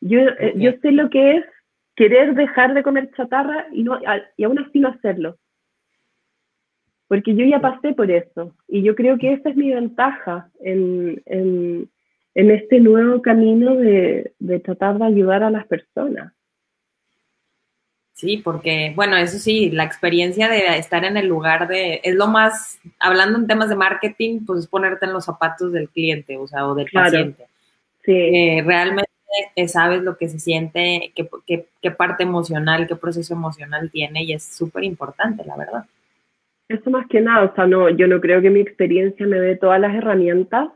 Yo, 0.00 0.20
eh, 0.20 0.54
yo 0.56 0.72
sé 0.82 0.92
lo 0.92 1.10
que 1.10 1.38
es 1.38 1.44
querer 1.96 2.34
dejar 2.34 2.74
de 2.74 2.82
comer 2.82 3.10
chatarra 3.16 3.66
y, 3.72 3.82
no, 3.82 3.98
y 4.36 4.44
aún 4.44 4.58
así 4.58 4.78
no 4.78 4.88
hacerlo. 4.88 5.36
Porque 7.08 7.34
yo 7.34 7.44
ya 7.46 7.60
pasé 7.60 7.94
por 7.94 8.10
eso 8.10 8.54
y 8.68 8.82
yo 8.82 8.94
creo 8.94 9.16
que 9.18 9.32
esa 9.32 9.48
es 9.48 9.56
mi 9.56 9.72
ventaja 9.72 10.50
en, 10.60 11.22
en, 11.24 11.90
en 12.34 12.50
este 12.50 12.80
nuevo 12.80 13.22
camino 13.22 13.74
de, 13.74 14.32
de 14.38 14.60
tratar 14.60 14.98
de 14.98 15.06
ayudar 15.06 15.42
a 15.42 15.50
las 15.50 15.66
personas. 15.66 16.32
Sí, 18.18 18.38
porque, 18.38 18.92
bueno, 18.96 19.16
eso 19.16 19.38
sí, 19.38 19.70
la 19.70 19.84
experiencia 19.84 20.48
de 20.48 20.76
estar 20.76 21.04
en 21.04 21.16
el 21.16 21.28
lugar 21.28 21.68
de, 21.68 22.00
es 22.02 22.16
lo 22.16 22.26
más, 22.26 22.80
hablando 22.98 23.38
en 23.38 23.46
temas 23.46 23.68
de 23.68 23.76
marketing, 23.76 24.40
pues 24.44 24.58
es 24.58 24.66
ponerte 24.66 25.06
en 25.06 25.12
los 25.12 25.24
zapatos 25.24 25.70
del 25.70 25.88
cliente, 25.88 26.36
o 26.36 26.44
sea, 26.48 26.66
o 26.66 26.74
del 26.74 26.88
paciente. 26.92 27.46
Sí. 28.02 28.12
Eh, 28.12 28.64
realmente 28.66 29.08
sabes 29.68 30.02
lo 30.02 30.16
que 30.16 30.28
se 30.28 30.40
siente, 30.40 31.12
qué, 31.14 31.28
qué, 31.46 31.66
qué, 31.80 31.90
parte 31.92 32.24
emocional, 32.24 32.88
qué 32.88 32.96
proceso 32.96 33.34
emocional 33.34 33.88
tiene 33.92 34.24
y 34.24 34.32
es 34.32 34.42
súper 34.42 34.82
importante, 34.82 35.44
la 35.44 35.56
verdad. 35.56 35.84
Eso 36.68 36.90
más 36.90 37.06
que 37.06 37.20
nada, 37.20 37.44
o 37.44 37.54
sea, 37.54 37.68
no, 37.68 37.88
yo 37.88 38.08
no 38.08 38.20
creo 38.20 38.42
que 38.42 38.50
mi 38.50 38.58
experiencia 38.58 39.28
me 39.28 39.38
dé 39.38 39.54
todas 39.54 39.80
las 39.80 39.94
herramientas, 39.94 40.70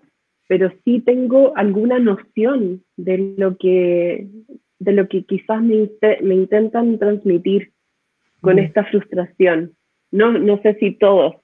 pero 0.46 0.72
sí 0.84 1.00
tengo 1.00 1.56
alguna 1.56 1.98
noción 1.98 2.84
de 2.96 3.34
lo 3.36 3.56
que, 3.56 4.28
de 4.84 4.92
lo 4.92 5.08
que 5.08 5.24
quizás 5.24 5.62
me, 5.62 5.88
me 6.22 6.34
intentan 6.34 6.98
transmitir 6.98 7.72
con 8.40 8.58
esta 8.58 8.84
frustración. 8.84 9.74
No, 10.10 10.32
no 10.32 10.60
sé 10.62 10.74
si 10.74 10.92
todos, 10.92 11.36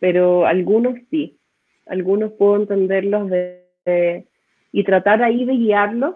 pero 0.00 0.46
algunos 0.46 0.94
sí. 1.10 1.38
Algunos 1.86 2.32
puedo 2.32 2.56
entenderlos 2.56 3.30
de 3.30 4.26
y 4.72 4.84
tratar 4.84 5.22
ahí 5.22 5.44
de 5.44 5.52
guiarlos 5.52 6.14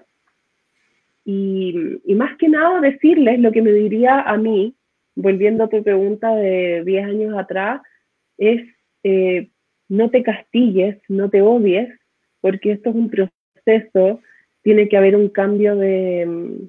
y, 1.24 1.98
más 2.14 2.36
que 2.38 2.48
nada 2.48 2.80
decirles 2.80 3.40
lo 3.40 3.50
que 3.50 3.60
me 3.60 3.72
diría 3.72 4.20
a 4.20 4.36
mí, 4.36 4.76
volviendo 5.16 5.64
a 5.64 5.68
tu 5.68 5.82
pregunta 5.82 6.34
de 6.36 6.84
10 6.84 7.04
años 7.04 7.36
atrás, 7.36 7.82
es 8.38 8.62
eh, 9.02 9.50
no 9.88 10.08
te 10.10 10.22
castigues, 10.22 10.98
no 11.08 11.28
te 11.28 11.42
odies, 11.42 11.88
porque 12.40 12.72
esto 12.72 12.90
es 12.90 12.96
un 12.96 13.10
proceso, 13.10 14.20
tiene 14.66 14.88
que 14.88 14.96
haber 14.96 15.14
un 15.14 15.28
cambio 15.28 15.76
de, 15.76 16.26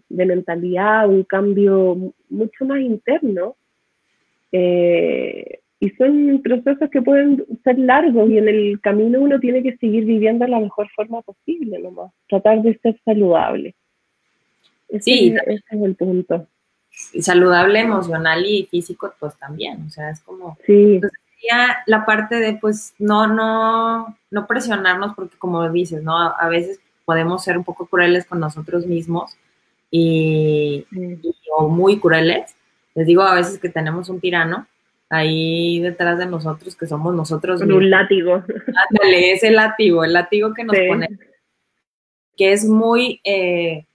de 0.07 0.25
mentalidad, 0.27 1.09
un 1.09 1.23
cambio 1.23 2.13
mucho 2.29 2.63
más 2.63 2.79
interno. 2.79 3.55
Eh, 4.51 5.61
y 5.79 5.89
son 5.97 6.43
procesos 6.43 6.91
que 6.91 7.01
pueden 7.01 7.43
ser 7.63 7.79
largos 7.79 8.29
y 8.29 8.37
en 8.37 8.49
el 8.49 8.79
camino 8.81 9.19
uno 9.19 9.39
tiene 9.39 9.63
que 9.63 9.77
seguir 9.77 10.05
viviendo 10.05 10.45
de 10.45 10.51
la 10.51 10.59
mejor 10.59 10.87
forma 10.95 11.23
posible, 11.23 11.79
nomás, 11.79 12.11
tratar 12.29 12.61
de 12.61 12.77
ser 12.83 13.01
saludable. 13.03 13.73
sí, 14.99 15.33
ese 15.47 15.63
es 15.67 15.81
el 15.81 15.95
punto. 15.95 16.47
Saludable 16.91 17.79
emocional 17.79 18.45
y 18.45 18.67
físico, 18.69 19.11
pues 19.19 19.35
también, 19.39 19.87
o 19.87 19.89
sea, 19.89 20.11
es 20.11 20.21
como... 20.21 20.55
Sí. 20.67 21.01
la 21.87 22.05
parte 22.05 22.35
de, 22.35 22.59
pues, 22.61 22.93
no, 22.99 23.25
no, 23.25 24.15
no 24.29 24.45
presionarnos, 24.45 25.15
porque 25.15 25.35
como 25.39 25.67
dices, 25.71 26.03
¿no? 26.03 26.15
A, 26.15 26.47
veces 26.47 26.79
podemos 27.07 27.41
ser 27.41 27.57
un 27.57 27.63
poco 27.63 27.85
crueles 27.85 28.25
con 28.25 28.41
nosotros 28.41 28.85
mismos 28.85 29.37
y, 29.89 30.85
y, 30.91 31.21
o 31.55 31.69
muy 31.69 32.01
crueles. 32.01 32.53
Les 32.95 33.07
digo 33.07 33.21
a 33.21 33.33
veces 33.33 33.59
que 33.59 33.69
tenemos 33.69 34.09
un 34.09 34.19
tirano, 34.19 34.67
ahí 35.09 35.79
detrás 35.79 36.19
de 36.19 36.25
nosotros, 36.25 36.75
que 36.75 36.85
somos 36.85 37.15
nosotros. 37.15 37.61
Con 37.61 37.71
un 37.71 37.89
látigo. 37.89 38.33
Ándale, 38.89 39.31
ese 39.31 39.51
látigo, 39.51 40.03
el 40.03 40.11
látigo 40.11 40.53
que 40.53 40.65
nos 40.65 40.75
pone, 40.75 41.07
que 42.35 42.51
es 42.51 42.65
muy, 42.65 43.21
eh, 43.23 43.85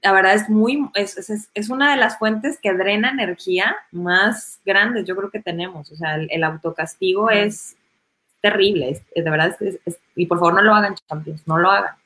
la 0.00 0.12
verdad 0.12 0.32
es 0.32 0.48
muy, 0.48 0.88
es, 0.94 1.18
es, 1.18 1.50
es, 1.52 1.68
una 1.68 1.90
de 1.90 1.98
las 1.98 2.18
fuentes 2.18 2.58
que 2.58 2.72
drena 2.72 3.10
energía 3.10 3.76
más 3.92 4.62
grandes, 4.64 5.04
yo 5.04 5.14
creo 5.14 5.30
que 5.30 5.42
tenemos. 5.42 5.92
O 5.92 5.94
sea, 5.94 6.14
el, 6.14 6.42
autocastigo 6.42 7.28
es 7.28 7.76
terrible, 8.40 8.88
es, 8.88 9.02
de 9.14 9.30
verdad, 9.30 9.54
y 10.16 10.24
por 10.24 10.38
favor 10.38 10.54
no 10.54 10.62
lo 10.62 10.74
hagan, 10.74 10.94
champions, 11.06 11.46
no 11.46 11.58
lo 11.58 11.70
hagan. 11.70 11.99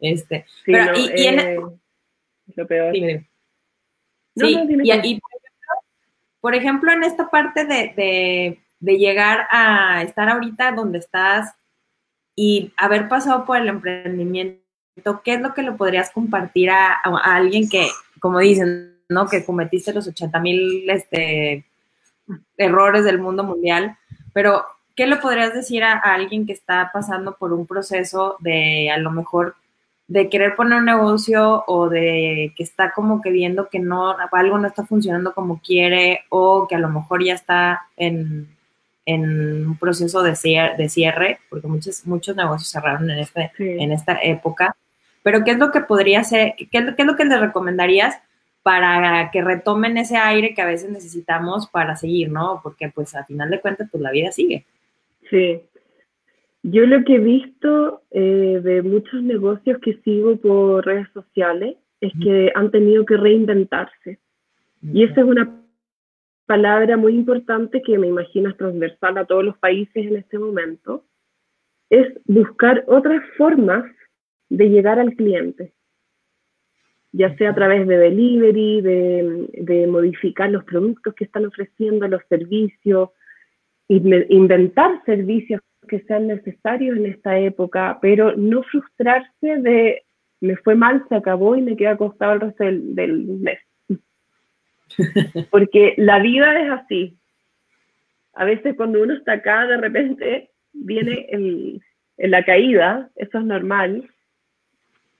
Este, 0.00 0.46
pero, 0.64 0.96
y, 0.96 1.10
y 1.14 1.26
en, 1.26 1.38
eh, 1.40 1.58
lo 2.56 2.66
peor. 2.66 2.94
Sí, 4.36 4.56
y, 5.04 5.20
por 6.40 6.54
ejemplo, 6.54 6.92
en 6.92 7.02
esta 7.02 7.28
parte 7.28 7.64
de, 7.64 8.58
llegar 8.80 9.46
a 9.50 10.02
estar 10.02 10.28
ahorita 10.28 10.72
donde 10.72 10.98
estás 10.98 11.54
y 12.34 12.72
haber 12.76 13.08
pasado 13.08 13.44
por 13.44 13.58
el 13.58 13.68
emprendimiento, 13.68 14.62
¿qué 15.22 15.34
es 15.34 15.40
lo 15.40 15.52
que 15.52 15.62
le 15.62 15.72
podrías 15.72 16.10
compartir 16.10 16.70
a, 16.70 16.94
alguien 17.02 17.68
que, 17.68 17.88
como 18.20 18.38
dicen, 18.38 18.98
¿no? 19.08 19.28
Que 19.28 19.44
cometiste 19.44 19.92
los 19.92 20.06
80 20.06 20.40
mil 20.40 20.88
este, 20.88 21.66
errores 22.56 23.04
del 23.04 23.18
mundo 23.18 23.44
mundial, 23.44 23.98
pero 24.32 24.64
¿qué 24.96 25.06
le 25.06 25.16
podrías 25.16 25.52
decir 25.52 25.84
a, 25.84 25.98
alguien 25.98 26.46
que 26.46 26.52
está 26.52 26.90
pasando 26.92 27.36
por 27.36 27.52
un 27.52 27.66
proceso 27.66 28.36
de 28.40 28.90
a 28.90 28.98
lo 28.98 29.10
mejor 29.10 29.56
de 30.10 30.28
querer 30.28 30.56
poner 30.56 30.80
un 30.80 30.86
negocio 30.86 31.62
o 31.68 31.88
de 31.88 32.52
que 32.56 32.64
está 32.64 32.90
como 32.90 33.22
que 33.22 33.30
viendo 33.30 33.68
que 33.68 33.78
no, 33.78 34.16
algo 34.32 34.58
no 34.58 34.66
está 34.66 34.84
funcionando 34.84 35.32
como 35.32 35.60
quiere 35.62 36.24
o 36.30 36.66
que 36.66 36.74
a 36.74 36.80
lo 36.80 36.88
mejor 36.88 37.24
ya 37.24 37.34
está 37.34 37.82
en, 37.96 38.48
un 39.06 39.76
proceso 39.78 40.24
de 40.24 40.34
cierre, 40.34 40.76
de 40.76 40.88
cierre, 40.88 41.38
porque 41.48 41.68
muchos, 41.68 42.04
muchos 42.06 42.34
negocios 42.34 42.70
cerraron 42.70 43.08
en, 43.08 43.20
este, 43.20 43.52
en 43.56 43.92
esta 43.92 44.18
época. 44.20 44.74
Pero 45.22 45.44
¿qué 45.44 45.52
es 45.52 45.58
lo 45.58 45.70
que 45.70 45.80
podría 45.80 46.24
ser, 46.24 46.54
qué, 46.56 46.66
qué 46.70 46.94
es 46.96 47.06
lo 47.06 47.14
que 47.14 47.24
les 47.24 47.38
recomendarías 47.38 48.16
para 48.64 49.30
que 49.30 49.42
retomen 49.42 49.96
ese 49.96 50.16
aire 50.16 50.54
que 50.54 50.62
a 50.62 50.66
veces 50.66 50.90
necesitamos 50.90 51.68
para 51.68 51.94
seguir, 51.94 52.32
¿no? 52.32 52.58
Porque 52.64 52.88
pues 52.88 53.14
a 53.14 53.24
final 53.24 53.48
de 53.48 53.60
cuentas 53.60 53.88
pues 53.90 54.02
la 54.02 54.10
vida 54.10 54.32
sigue. 54.32 54.64
Sí, 55.28 55.62
yo 56.62 56.86
lo 56.86 57.04
que 57.04 57.16
he 57.16 57.20
visto 57.20 58.02
eh, 58.10 58.60
de 58.62 58.82
muchos 58.82 59.22
negocios 59.22 59.78
que 59.80 59.94
sigo 60.04 60.36
por 60.36 60.84
redes 60.84 61.08
sociales 61.14 61.76
es 62.00 62.12
que 62.22 62.50
han 62.54 62.70
tenido 62.70 63.04
que 63.04 63.16
reinventarse. 63.16 64.18
Y 64.82 65.04
esa 65.04 65.20
es 65.20 65.26
una 65.26 65.62
palabra 66.46 66.96
muy 66.96 67.14
importante 67.14 67.82
que 67.82 67.98
me 67.98 68.08
imagino 68.08 68.50
es 68.50 68.56
transversal 68.56 69.18
a 69.18 69.24
todos 69.24 69.44
los 69.44 69.56
países 69.58 70.06
en 70.06 70.16
este 70.16 70.38
momento, 70.38 71.04
es 71.90 72.08
buscar 72.24 72.84
otras 72.86 73.22
formas 73.36 73.84
de 74.48 74.68
llegar 74.68 74.98
al 74.98 75.14
cliente, 75.14 75.72
ya 77.12 77.36
sea 77.36 77.50
a 77.50 77.54
través 77.54 77.86
de 77.86 77.96
delivery, 77.96 78.80
de, 78.80 79.48
de 79.52 79.86
modificar 79.86 80.50
los 80.50 80.64
productos 80.64 81.14
que 81.14 81.24
están 81.24 81.46
ofreciendo, 81.46 82.08
los 82.08 82.22
servicios, 82.28 83.10
inventar 83.88 85.02
servicios 85.04 85.60
que 85.90 86.00
sean 86.02 86.28
necesarios 86.28 86.96
en 86.96 87.06
esta 87.06 87.36
época, 87.38 87.98
pero 88.00 88.36
no 88.36 88.62
frustrarse 88.62 89.56
de 89.58 90.04
me 90.40 90.56
fue 90.56 90.74
mal, 90.74 91.04
se 91.08 91.16
acabó 91.16 91.56
y 91.56 91.62
me 91.62 91.76
queda 91.76 91.92
acostado 91.92 92.32
el 92.32 92.40
resto 92.40 92.64
del, 92.64 93.24
mes. 93.40 93.58
Porque 95.50 95.94
la 95.98 96.18
vida 96.20 96.60
es 96.62 96.70
así. 96.70 97.18
A 98.34 98.44
veces 98.44 98.74
cuando 98.76 99.02
uno 99.02 99.14
está 99.14 99.32
acá, 99.34 99.66
de 99.66 99.76
repente 99.76 100.50
viene 100.72 101.26
el, 101.30 101.82
la 102.16 102.44
caída, 102.44 103.10
eso 103.16 103.38
es 103.38 103.44
normal, 103.44 104.08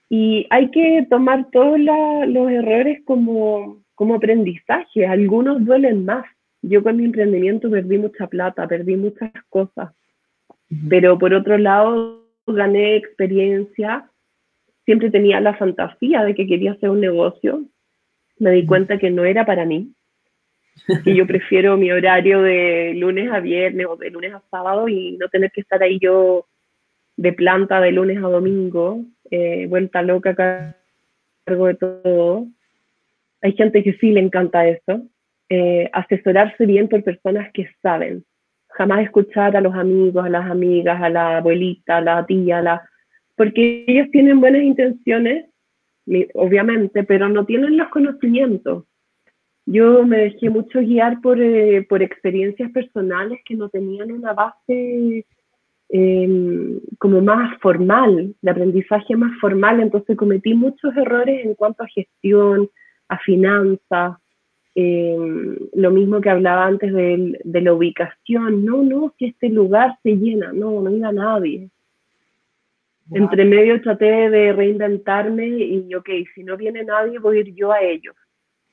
Y 0.09 0.47
hay 0.49 0.71
que 0.71 1.05
tomar 1.09 1.49
todos 1.51 1.79
los 1.79 2.51
errores 2.51 3.01
como, 3.05 3.83
como 3.95 4.15
aprendizaje. 4.15 5.05
Algunos 5.05 5.63
duelen 5.63 6.05
más. 6.05 6.25
Yo 6.63 6.81
con 6.81 6.97
mi 6.97 7.05
emprendimiento 7.05 7.69
perdí 7.69 7.97
mucha 7.97 8.27
plata, 8.27 8.67
perdí 8.67 8.95
muchas 8.95 9.31
cosas. 9.49 9.93
Pero 10.89 11.17
por 11.17 11.33
otro 11.33 11.57
lado, 11.57 12.25
gané 12.47 12.95
experiencia. 12.95 14.09
Siempre 14.85 15.11
tenía 15.11 15.39
la 15.39 15.55
fantasía 15.55 16.23
de 16.23 16.33
que 16.33 16.47
quería 16.47 16.73
hacer 16.73 16.89
un 16.89 17.01
negocio. 17.01 17.65
Me 18.39 18.51
di 18.51 18.65
cuenta 18.65 18.97
que 18.97 19.09
no 19.09 19.25
era 19.25 19.45
para 19.45 19.65
mí. 19.65 19.93
Que 21.03 21.15
yo 21.15 21.27
prefiero 21.27 21.77
mi 21.77 21.91
horario 21.91 22.41
de 22.41 22.93
lunes 22.95 23.29
a 23.31 23.39
viernes 23.39 23.85
o 23.87 23.97
de 23.97 24.09
lunes 24.09 24.33
a 24.33 24.41
sábado 24.49 24.87
y 24.87 25.17
no 25.17 25.27
tener 25.27 25.51
que 25.51 25.61
estar 25.61 25.83
ahí 25.83 25.99
yo 25.99 26.47
de 27.17 27.33
planta 27.33 27.79
de 27.81 27.91
lunes 27.91 28.17
a 28.17 28.27
domingo, 28.27 29.05
eh, 29.29 29.67
vuelta 29.67 30.01
loca 30.01 30.31
a 30.31 30.75
cargo 31.45 31.67
de 31.67 31.75
todo. 31.75 32.47
Hay 33.41 33.53
gente 33.53 33.83
que 33.83 33.93
sí 33.93 34.11
le 34.11 34.21
encanta 34.21 34.67
eso. 34.67 35.03
Eh, 35.49 35.89
asesorarse 35.91 36.65
bien 36.65 36.87
por 36.87 37.03
personas 37.03 37.51
que 37.53 37.69
saben. 37.81 38.23
Jamás 38.77 39.03
escuchar 39.03 39.55
a 39.55 39.61
los 39.61 39.73
amigos, 39.75 40.25
a 40.25 40.29
las 40.29 40.49
amigas, 40.49 41.01
a 41.01 41.09
la 41.09 41.37
abuelita, 41.37 41.97
a 41.97 42.01
la 42.01 42.25
tía, 42.25 42.59
a 42.59 42.61
la... 42.61 42.89
porque 43.35 43.83
ellos 43.87 44.07
tienen 44.11 44.39
buenas 44.39 44.63
intenciones, 44.63 45.45
obviamente, 46.33 47.03
pero 47.03 47.29
no 47.29 47.45
tienen 47.45 47.77
los 47.77 47.89
conocimientos. 47.89 48.85
Yo 49.65 50.05
me 50.05 50.17
dejé 50.17 50.49
mucho 50.49 50.79
guiar 50.79 51.21
por, 51.21 51.39
eh, 51.39 51.85
por 51.87 52.01
experiencias 52.01 52.71
personales 52.71 53.39
que 53.45 53.55
no 53.55 53.69
tenían 53.69 54.11
una 54.11 54.33
base 54.33 55.25
Em, 55.93 56.79
como 56.99 57.19
más 57.19 57.59
formal, 57.59 58.33
de 58.41 58.51
aprendizaje 58.51 59.13
más 59.17 59.37
formal, 59.41 59.81
entonces 59.81 60.15
cometí 60.15 60.53
muchos 60.53 60.95
errores 60.95 61.45
en 61.45 61.53
cuanto 61.53 61.83
a 61.83 61.87
gestión, 61.87 62.69
a 63.09 63.17
finanzas, 63.19 64.15
em, 64.75 65.57
lo 65.73 65.91
mismo 65.91 66.21
que 66.21 66.29
hablaba 66.29 66.65
antes 66.65 66.93
de, 66.93 67.39
de, 67.43 67.61
la 67.61 67.73
ubicación, 67.73 68.65
no, 68.65 68.83
no, 68.83 69.13
si 69.17 69.25
este 69.25 69.49
lugar 69.49 69.97
se 70.03 70.15
llena, 70.15 70.53
no, 70.53 70.81
no 70.81 70.89
iba 70.89 71.11
nadie. 71.11 71.69
Entre 73.13 73.43
medio 73.43 73.81
traté 73.81 74.29
de 74.29 74.53
reinventarme 74.53 75.47
y, 75.47 75.93
ok, 75.93 76.09
si 76.33 76.43
no 76.43 76.55
viene 76.55 76.85
nadie, 76.85 77.19
voy 77.19 77.37
a 77.37 77.39
ir 77.41 77.53
yo 77.53 77.71
a 77.71 77.81
ellos. 77.81 78.15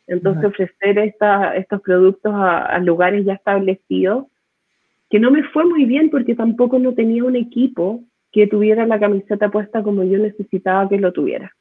Entonces 0.07 0.45
ofrecer 0.45 0.99
esta, 0.99 1.57
estos 1.57 1.81
productos 1.83 2.33
a, 2.33 2.65
a 2.67 2.79
lugares 2.79 3.25
ya 3.25 3.35
establecidos 3.35 4.27
que 5.11 5.19
no 5.19 5.31
me 5.31 5.43
fue 5.45 5.65
muy 5.65 5.85
bien 5.85 6.11
porque 6.11 6.35
tampoco 6.35 6.79
no 6.79 6.95
tenía 6.95 7.25
un 7.25 7.37
equipo 7.37 8.05
que 8.31 8.47
tuviera 8.47 8.87
la 8.87 9.01
camiseta 9.01 9.51
puesta 9.51 9.83
como 9.83 10.05
yo 10.05 10.19
necesitaba 10.19 10.89
que 10.89 10.99
lo 10.99 11.13
tuviera. 11.13 11.55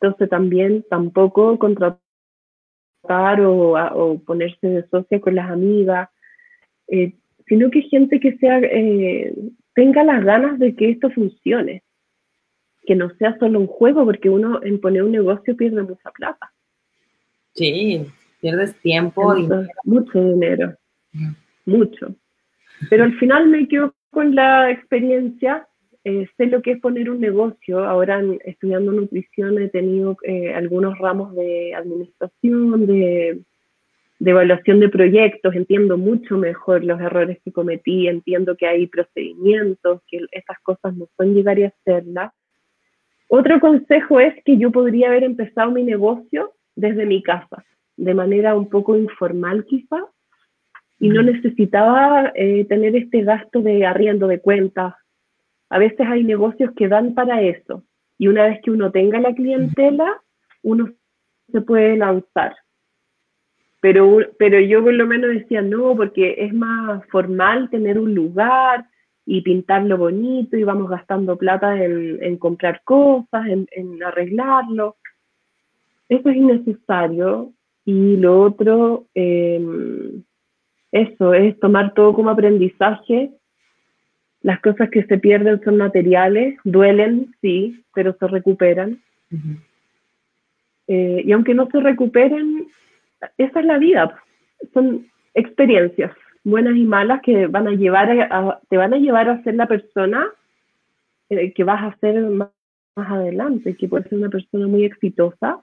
Entonces 0.00 0.28
también 0.28 0.84
tampoco 0.88 1.58
contratar 1.58 1.98
o, 3.02 4.22
ponerse 4.26 4.66
de 4.66 4.88
socia 4.88 5.20
con 5.20 5.34
las 5.34 5.50
amigas, 5.50 6.08
eh, 6.88 7.14
sino 7.46 7.70
que 7.70 7.82
gente 7.82 8.20
que 8.20 8.36
sea, 8.38 8.58
eh, 8.58 9.34
tenga 9.74 10.02
las 10.04 10.24
ganas 10.24 10.58
de 10.58 10.74
que 10.74 10.90
esto 10.90 11.10
funcione, 11.10 11.82
que 12.84 12.94
no 12.94 13.10
sea 13.16 13.38
solo 13.38 13.60
un 13.60 13.66
juego, 13.66 14.04
porque 14.04 14.28
uno 14.30 14.62
en 14.62 14.80
poner 14.80 15.02
un 15.02 15.12
negocio 15.12 15.56
pierde 15.56 15.82
mucha 15.82 16.10
plata. 16.10 16.52
Sí, 17.54 18.06
pierdes 18.40 18.74
tiempo. 18.80 19.34
Mucho 19.84 20.24
dinero, 20.24 20.74
mucho. 21.64 22.14
Pero 22.90 23.04
al 23.04 23.14
final 23.18 23.48
me 23.48 23.68
quedo 23.68 23.94
con 24.10 24.34
la 24.34 24.70
experiencia, 24.70 25.67
eh, 26.04 26.26
sé 26.36 26.46
lo 26.46 26.62
que 26.62 26.72
es 26.72 26.80
poner 26.80 27.10
un 27.10 27.20
negocio, 27.20 27.84
ahora 27.84 28.22
estudiando 28.44 28.92
nutrición 28.92 29.58
he 29.58 29.68
tenido 29.68 30.16
eh, 30.22 30.54
algunos 30.54 30.98
ramos 30.98 31.34
de 31.34 31.74
administración, 31.74 32.86
de, 32.86 33.40
de 34.18 34.30
evaluación 34.30 34.80
de 34.80 34.88
proyectos, 34.88 35.54
entiendo 35.54 35.96
mucho 35.96 36.36
mejor 36.36 36.84
los 36.84 37.00
errores 37.00 37.38
que 37.44 37.52
cometí, 37.52 38.08
entiendo 38.08 38.56
que 38.56 38.66
hay 38.66 38.86
procedimientos, 38.86 40.02
que 40.08 40.20
estas 40.32 40.58
cosas 40.60 40.96
no 40.96 41.08
son 41.16 41.34
llegar 41.34 41.58
y 41.58 41.64
hacerlas. 41.64 42.32
Otro 43.28 43.60
consejo 43.60 44.20
es 44.20 44.34
que 44.44 44.56
yo 44.56 44.72
podría 44.72 45.08
haber 45.08 45.24
empezado 45.24 45.70
mi 45.70 45.84
negocio 45.84 46.52
desde 46.74 47.06
mi 47.06 47.22
casa, 47.22 47.64
de 47.96 48.14
manera 48.14 48.56
un 48.56 48.68
poco 48.68 48.96
informal 48.96 49.64
quizá, 49.66 49.98
y 51.00 51.10
no 51.10 51.22
necesitaba 51.22 52.32
eh, 52.34 52.64
tener 52.64 52.96
este 52.96 53.22
gasto 53.22 53.60
de 53.60 53.86
arriendo 53.86 54.26
de 54.26 54.40
cuentas. 54.40 54.94
A 55.70 55.78
veces 55.78 56.06
hay 56.06 56.24
negocios 56.24 56.70
que 56.76 56.88
dan 56.88 57.14
para 57.14 57.42
eso 57.42 57.82
y 58.18 58.28
una 58.28 58.44
vez 58.44 58.60
que 58.62 58.70
uno 58.70 58.90
tenga 58.90 59.20
la 59.20 59.34
clientela, 59.34 60.20
uno 60.62 60.90
se 61.52 61.60
puede 61.60 61.96
lanzar. 61.96 62.56
Pero, 63.80 64.18
pero 64.38 64.58
yo 64.58 64.82
por 64.82 64.92
lo 64.92 65.06
menos 65.06 65.30
decía, 65.30 65.62
no, 65.62 65.94
porque 65.94 66.34
es 66.38 66.52
más 66.52 67.04
formal 67.06 67.70
tener 67.70 67.98
un 67.98 68.14
lugar 68.14 68.86
y 69.24 69.42
pintarlo 69.42 69.96
bonito 69.98 70.56
y 70.56 70.64
vamos 70.64 70.90
gastando 70.90 71.36
plata 71.36 71.76
en, 71.82 72.18
en 72.22 72.38
comprar 72.38 72.82
cosas, 72.82 73.46
en, 73.46 74.02
arreglarlo. 74.02 74.96
Eso 76.08 76.28
es 76.28 76.36
innecesario. 76.36 77.52
Y 77.84 78.16
lo 78.16 78.40
otro, 78.40 79.06
eh, 79.14 79.64
eso, 80.90 81.34
es 81.34 81.58
tomar 81.60 81.94
todo 81.94 82.14
como 82.14 82.30
aprendizaje. 82.30 83.30
Las 84.42 84.60
cosas 84.60 84.90
que 84.90 85.04
se 85.04 85.18
pierden 85.18 85.60
son 85.64 85.76
materiales, 85.76 86.58
duelen, 86.64 87.34
sí, 87.40 87.84
pero 87.94 88.16
se 88.18 88.26
recuperan. 88.28 89.02
Eh, 90.86 91.22
y 91.24 91.32
aunque 91.32 91.54
no 91.54 91.68
se 91.70 91.80
recuperen, 91.80 92.68
esa 93.36 93.60
es 93.60 93.66
la 93.66 93.78
vida. 93.78 94.22
Son 94.72 95.06
experiencias 95.34 96.12
buenas 96.44 96.76
y 96.76 96.84
malas 96.84 97.20
que 97.22 97.46
van 97.46 97.68
a 97.68 97.72
llevar 97.72 98.10
a, 98.10 98.60
te 98.68 98.76
van 98.76 98.94
a 98.94 98.98
llevar 98.98 99.28
a 99.28 99.42
ser 99.42 99.54
la 99.54 99.66
persona 99.66 100.26
eh, 101.28 101.52
que 101.52 101.64
vas 101.64 101.82
a 101.82 101.96
ser 101.98 102.20
más, 102.30 102.48
más 102.96 103.10
adelante, 103.10 103.76
que 103.76 103.88
puede 103.88 104.08
ser 104.08 104.18
una 104.18 104.30
persona 104.30 104.66
muy 104.66 104.84
exitosa 104.84 105.62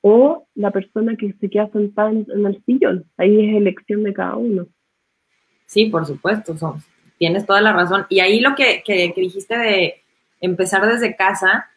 o 0.00 0.46
la 0.54 0.70
persona 0.70 1.16
que 1.16 1.32
se 1.32 1.48
queda 1.48 1.68
sentada 1.70 2.10
en, 2.10 2.46
el 2.46 2.62
sillón. 2.64 3.04
Ahí 3.16 3.48
es 3.48 3.56
elección 3.56 4.04
de 4.04 4.12
cada 4.12 4.36
uno. 4.36 4.66
Sí, 5.66 5.86
por 5.86 6.06
supuesto, 6.06 6.56
son, 6.56 6.78
tienes 7.18 7.46
toda 7.46 7.60
la 7.60 7.72
razón. 7.72 8.06
Y 8.08 8.20
ahí 8.20 8.40
lo 8.40 8.54
que, 8.54 8.82
que, 8.84 9.12
dijiste 9.16 9.56
de 9.58 10.02
empezar 10.40 10.86
desde 10.86 11.16
casa, 11.16 11.68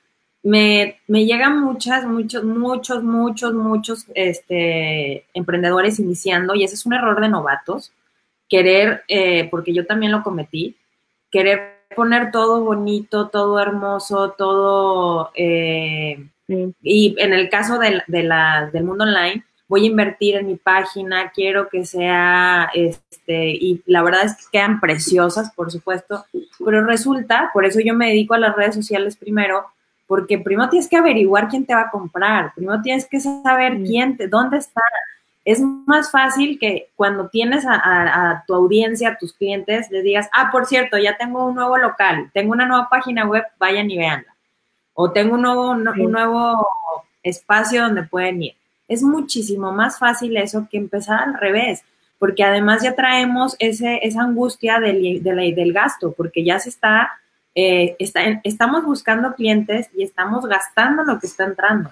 me, 0.43 0.97
me, 1.07 1.25
llegan 1.25 1.61
muchas, 1.61 2.05
muchos, 2.05 2.43
muchos, 2.43 3.03
muchos, 3.03 3.53
muchos 3.53 4.05
este, 4.15 5.25
emprendedores 5.33 5.99
iniciando, 5.99 6.55
y 6.55 6.63
ese 6.63 6.75
es 6.75 6.85
un 6.85 6.93
error 6.93 7.19
de 7.21 7.29
novatos, 7.29 7.91
querer, 8.49 9.03
eh, 9.07 9.47
porque 9.49 9.73
yo 9.73 9.85
también 9.85 10.11
lo 10.11 10.23
cometí, 10.23 10.75
querer 11.31 11.81
poner 11.95 12.31
todo 12.31 12.63
bonito, 12.63 13.29
todo 13.29 13.59
hermoso, 13.59 14.31
todo 14.37 15.31
eh, 15.35 16.25
y 16.81 17.15
en 17.17 17.33
el 17.33 17.49
caso 17.49 17.79
del, 17.79 18.03
de 18.07 18.23
la, 18.23 18.69
del 18.71 18.83
mundo 18.83 19.03
online, 19.03 19.43
voy 19.71 19.85
a 19.85 19.89
invertir 19.89 20.35
en 20.35 20.47
mi 20.47 20.57
página, 20.57 21.31
quiero 21.31 21.69
que 21.69 21.85
sea, 21.85 22.69
este, 22.73 23.51
y 23.51 23.81
la 23.85 24.03
verdad 24.03 24.25
es 24.25 24.35
que 24.35 24.43
quedan 24.51 24.81
preciosas, 24.81 25.49
por 25.53 25.71
supuesto, 25.71 26.25
pero 26.59 26.85
resulta, 26.85 27.51
por 27.53 27.63
eso 27.63 27.79
yo 27.79 27.93
me 27.93 28.07
dedico 28.07 28.33
a 28.33 28.37
las 28.37 28.53
redes 28.53 28.75
sociales 28.75 29.15
primero, 29.15 29.65
porque 30.07 30.37
primero 30.37 30.67
tienes 30.67 30.89
que 30.89 30.97
averiguar 30.97 31.47
quién 31.47 31.65
te 31.65 31.73
va 31.73 31.83
a 31.83 31.89
comprar, 31.89 32.53
primero 32.53 32.81
tienes 32.81 33.05
que 33.05 33.21
saber 33.21 33.77
quién, 33.85 34.17
te, 34.17 34.27
dónde 34.27 34.57
está. 34.57 34.81
Es 35.45 35.61
más 35.61 36.11
fácil 36.11 36.59
que 36.59 36.89
cuando 36.97 37.29
tienes 37.29 37.65
a, 37.65 37.75
a, 37.75 38.43
tu 38.45 38.53
audiencia, 38.53 39.11
a 39.11 39.17
tus 39.17 39.31
clientes, 39.31 39.89
les 39.89 40.03
digas, 40.03 40.29
ah, 40.33 40.49
por 40.51 40.65
cierto, 40.65 40.97
ya 40.97 41.15
tengo 41.15 41.45
un 41.45 41.55
nuevo 41.55 41.77
local, 41.77 42.29
tengo 42.33 42.51
una 42.51 42.65
nueva 42.65 42.89
página 42.89 43.25
web, 43.25 43.45
vayan 43.57 43.89
y 43.89 43.97
veanla 43.97 44.35
o 44.95 45.11
tengo 45.11 45.35
un 45.35 45.43
nuevo, 45.43 45.71
un 45.71 46.11
nuevo 46.11 46.67
espacio 47.23 47.83
donde 47.83 48.03
pueden 48.03 48.43
ir. 48.43 48.60
Es 48.91 49.03
muchísimo 49.03 49.71
más 49.71 49.97
fácil 49.97 50.35
eso 50.35 50.67
que 50.69 50.77
empezar 50.77 51.21
al 51.21 51.33
revés, 51.35 51.81
porque 52.19 52.43
además 52.43 52.83
ya 52.83 52.93
traemos 52.93 53.55
ese, 53.59 53.99
esa 54.03 54.23
angustia 54.23 54.81
del, 54.81 55.23
del 55.23 55.73
gasto, 55.73 56.11
porque 56.11 56.43
ya 56.43 56.59
se 56.59 56.67
está, 56.67 57.09
eh, 57.55 57.95
está, 57.99 58.41
estamos 58.43 58.83
buscando 58.83 59.33
clientes 59.33 59.89
y 59.95 60.03
estamos 60.03 60.45
gastando 60.45 61.03
lo 61.03 61.19
que 61.19 61.27
está 61.27 61.45
entrando. 61.45 61.89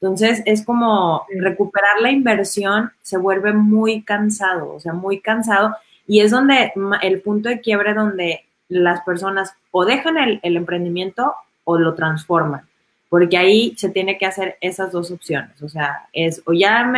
Entonces 0.00 0.42
es 0.44 0.64
como 0.64 1.24
recuperar 1.38 2.00
la 2.00 2.10
inversión 2.10 2.90
se 3.00 3.16
vuelve 3.16 3.52
muy 3.52 4.02
cansado, 4.02 4.74
o 4.74 4.80
sea, 4.80 4.92
muy 4.92 5.20
cansado. 5.20 5.76
Y 6.08 6.18
es 6.18 6.32
donde 6.32 6.72
el 7.02 7.20
punto 7.20 7.48
de 7.48 7.60
quiebre 7.60 7.94
donde 7.94 8.44
las 8.68 9.02
personas 9.02 9.54
o 9.70 9.84
dejan 9.84 10.18
el, 10.18 10.40
el 10.42 10.56
emprendimiento 10.56 11.34
o 11.62 11.78
lo 11.78 11.94
transforman, 11.94 12.62
porque 13.10 13.36
ahí 13.36 13.74
se 13.76 13.90
tiene 13.90 14.16
que 14.16 14.24
hacer 14.24 14.56
esas 14.62 14.92
dos 14.92 15.10
opciones, 15.10 15.60
o 15.60 15.68
sea, 15.68 16.08
es 16.14 16.42
o 16.46 16.54
ya, 16.54 16.90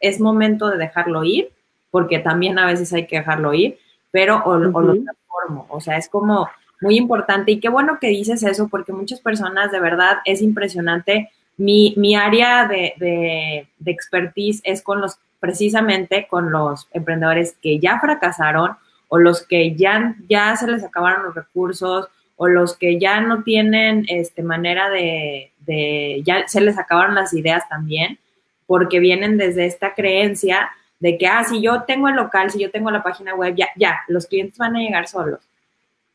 es 0.00 0.20
momento 0.20 0.68
de 0.68 0.76
dejarlo 0.76 1.24
ir, 1.24 1.50
porque 1.90 2.18
también 2.18 2.58
a 2.58 2.66
veces 2.66 2.92
hay 2.92 3.06
que 3.06 3.18
dejarlo 3.18 3.54
ir, 3.54 3.78
pero 4.10 4.42
o, 4.44 4.58
lo 4.58 4.70
transformo, 4.70 5.66
o 5.70 5.80
sea, 5.80 5.96
es 5.96 6.08
como 6.08 6.50
muy 6.80 6.96
importante. 6.96 7.52
Y 7.52 7.60
qué 7.60 7.68
bueno 7.68 7.98
que 8.00 8.08
dices 8.08 8.42
eso, 8.42 8.68
porque 8.68 8.92
muchas 8.92 9.20
personas, 9.20 9.70
de 9.72 9.80
verdad, 9.80 10.18
es 10.24 10.42
impresionante. 10.42 11.30
Mi, 11.56 11.94
mi 11.96 12.16
área 12.16 12.66
de, 12.66 12.94
de, 12.98 13.68
de 13.78 13.90
expertise 13.90 14.60
es 14.64 14.82
con 14.82 15.00
los, 15.00 15.18
precisamente 15.40 16.26
con 16.28 16.50
los 16.50 16.88
emprendedores 16.92 17.56
que 17.62 17.78
ya 17.78 17.98
fracasaron 17.98 18.72
o 19.08 19.18
los 19.18 19.46
que 19.46 19.74
ya, 19.74 20.16
ya 20.28 20.54
se 20.56 20.66
les 20.66 20.84
acabaron 20.84 21.24
los 21.24 21.34
recursos 21.34 22.08
o 22.36 22.48
los 22.48 22.76
que 22.76 22.98
ya 22.98 23.20
no 23.20 23.42
tienen 23.42 24.04
este, 24.08 24.42
manera 24.42 24.90
de, 24.90 25.52
de, 25.60 26.22
ya 26.24 26.46
se 26.46 26.60
les 26.60 26.78
acabaron 26.78 27.14
las 27.14 27.32
ideas 27.32 27.68
también, 27.68 28.18
porque 28.66 29.00
vienen 29.00 29.38
desde 29.38 29.66
esta 29.66 29.94
creencia 29.94 30.70
de 31.00 31.18
que, 31.18 31.26
ah, 31.26 31.44
si 31.44 31.60
yo 31.60 31.82
tengo 31.82 32.08
el 32.08 32.16
local, 32.16 32.50
si 32.50 32.58
yo 32.58 32.70
tengo 32.70 32.90
la 32.90 33.02
página 33.02 33.34
web, 33.34 33.54
ya, 33.56 33.68
ya, 33.76 34.00
los 34.08 34.26
clientes 34.26 34.58
van 34.58 34.76
a 34.76 34.80
llegar 34.80 35.08
solos. 35.08 35.40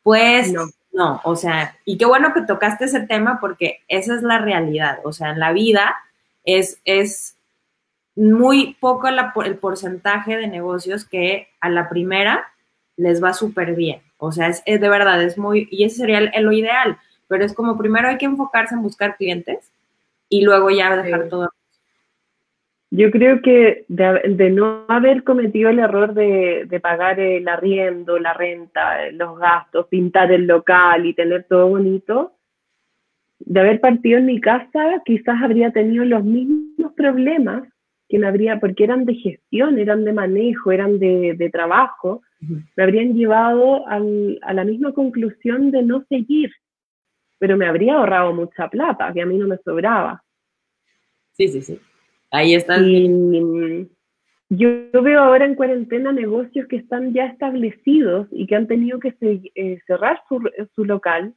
Pues 0.03 0.51
no. 0.51 0.65
no, 0.91 1.21
o 1.23 1.35
sea, 1.35 1.77
y 1.85 1.97
qué 1.97 2.05
bueno 2.05 2.33
que 2.33 2.41
tocaste 2.41 2.85
ese 2.85 3.01
tema 3.01 3.39
porque 3.39 3.81
esa 3.87 4.15
es 4.15 4.23
la 4.23 4.39
realidad, 4.39 4.99
o 5.03 5.13
sea, 5.13 5.31
en 5.31 5.39
la 5.39 5.51
vida 5.53 5.95
es, 6.43 6.79
es 6.85 7.35
muy 8.15 8.75
poco 8.79 9.07
el 9.07 9.57
porcentaje 9.57 10.35
de 10.35 10.47
negocios 10.47 11.05
que 11.05 11.49
a 11.59 11.69
la 11.69 11.87
primera 11.89 12.51
les 12.97 13.23
va 13.23 13.33
súper 13.33 13.75
bien. 13.75 14.01
O 14.17 14.31
sea, 14.31 14.47
es, 14.49 14.63
de 14.65 14.89
verdad, 14.89 15.21
es 15.23 15.37
muy, 15.37 15.67
y 15.71 15.83
ese 15.83 15.97
sería 15.97 16.21
lo 16.39 16.51
ideal, 16.51 16.97
pero 17.27 17.43
es 17.43 17.53
como 17.53 17.77
primero 17.77 18.07
hay 18.07 18.17
que 18.17 18.25
enfocarse 18.25 18.75
en 18.75 18.83
buscar 18.83 19.17
clientes 19.17 19.71
y 20.29 20.43
luego 20.43 20.69
ya 20.69 20.95
dejar 20.95 21.27
todo. 21.29 21.49
Yo 22.93 23.09
creo 23.09 23.41
que 23.41 23.85
de, 23.87 24.49
no 24.49 24.85
haber 24.89 25.23
cometido 25.23 25.69
el 25.69 25.79
error 25.79 26.13
de, 26.13 26.65
de, 26.67 26.79
pagar 26.81 27.21
el 27.21 27.47
arriendo, 27.47 28.19
la 28.19 28.33
renta, 28.33 29.09
los 29.11 29.39
gastos, 29.39 29.87
pintar 29.87 30.31
el 30.31 30.45
local 30.45 31.05
y 31.05 31.13
tener 31.13 31.45
todo 31.45 31.69
bonito, 31.69 32.33
de 33.39 33.59
haber 33.59 33.79
partido 33.79 34.19
en 34.19 34.25
mi 34.25 34.39
casa, 34.39 35.01
quizás 35.05 35.41
habría 35.41 35.71
tenido 35.71 36.05
los 36.05 36.23
mismos 36.23 36.91
problemas 36.95 37.63
que 38.09 38.19
me 38.19 38.27
habría, 38.27 38.59
porque 38.59 38.83
eran 38.83 39.05
de 39.05 39.15
gestión, 39.15 39.79
eran 39.79 40.03
de 40.03 40.13
manejo, 40.13 40.71
eran 40.71 40.99
de, 40.99 41.33
de 41.37 41.49
trabajo, 41.49 42.21
me 42.41 42.83
habrían 42.83 43.13
llevado 43.13 43.87
al, 43.87 44.39
a 44.41 44.53
la 44.53 44.63
misma 44.63 44.93
conclusión 44.93 45.71
de 45.71 45.83
no 45.83 46.03
seguir, 46.09 46.51
pero 47.39 47.57
me 47.57 47.67
habría 47.67 47.95
ahorrado 47.95 48.33
mucha 48.33 48.69
plata, 48.69 49.11
que 49.13 49.21
a 49.21 49.25
mí 49.25 49.37
no 49.37 49.47
me 49.47 49.57
sobraba. 49.57 50.23
Sí, 51.33 51.47
sí, 51.47 51.61
sí. 51.61 51.79
Ahí 52.31 52.55
está. 52.55 52.77
Y, 52.79 53.87
yo 54.53 55.01
veo 55.01 55.21
ahora 55.21 55.45
en 55.45 55.55
cuarentena 55.55 56.11
negocios 56.11 56.67
que 56.67 56.75
están 56.75 57.13
ya 57.13 57.27
establecidos 57.27 58.27
y 58.31 58.47
que 58.47 58.55
han 58.57 58.67
tenido 58.67 58.99
que 58.99 59.15
eh, 59.21 59.79
cerrar 59.87 60.21
su, 60.27 60.41
su, 60.75 60.83
local. 60.83 61.33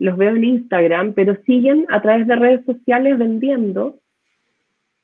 Los 0.00 0.16
veo 0.16 0.30
en 0.34 0.42
Instagram, 0.42 1.12
pero 1.14 1.36
siguen 1.46 1.86
a 1.90 2.02
través 2.02 2.26
de 2.26 2.34
redes 2.34 2.64
sociales 2.64 3.18
vendiendo. 3.18 4.00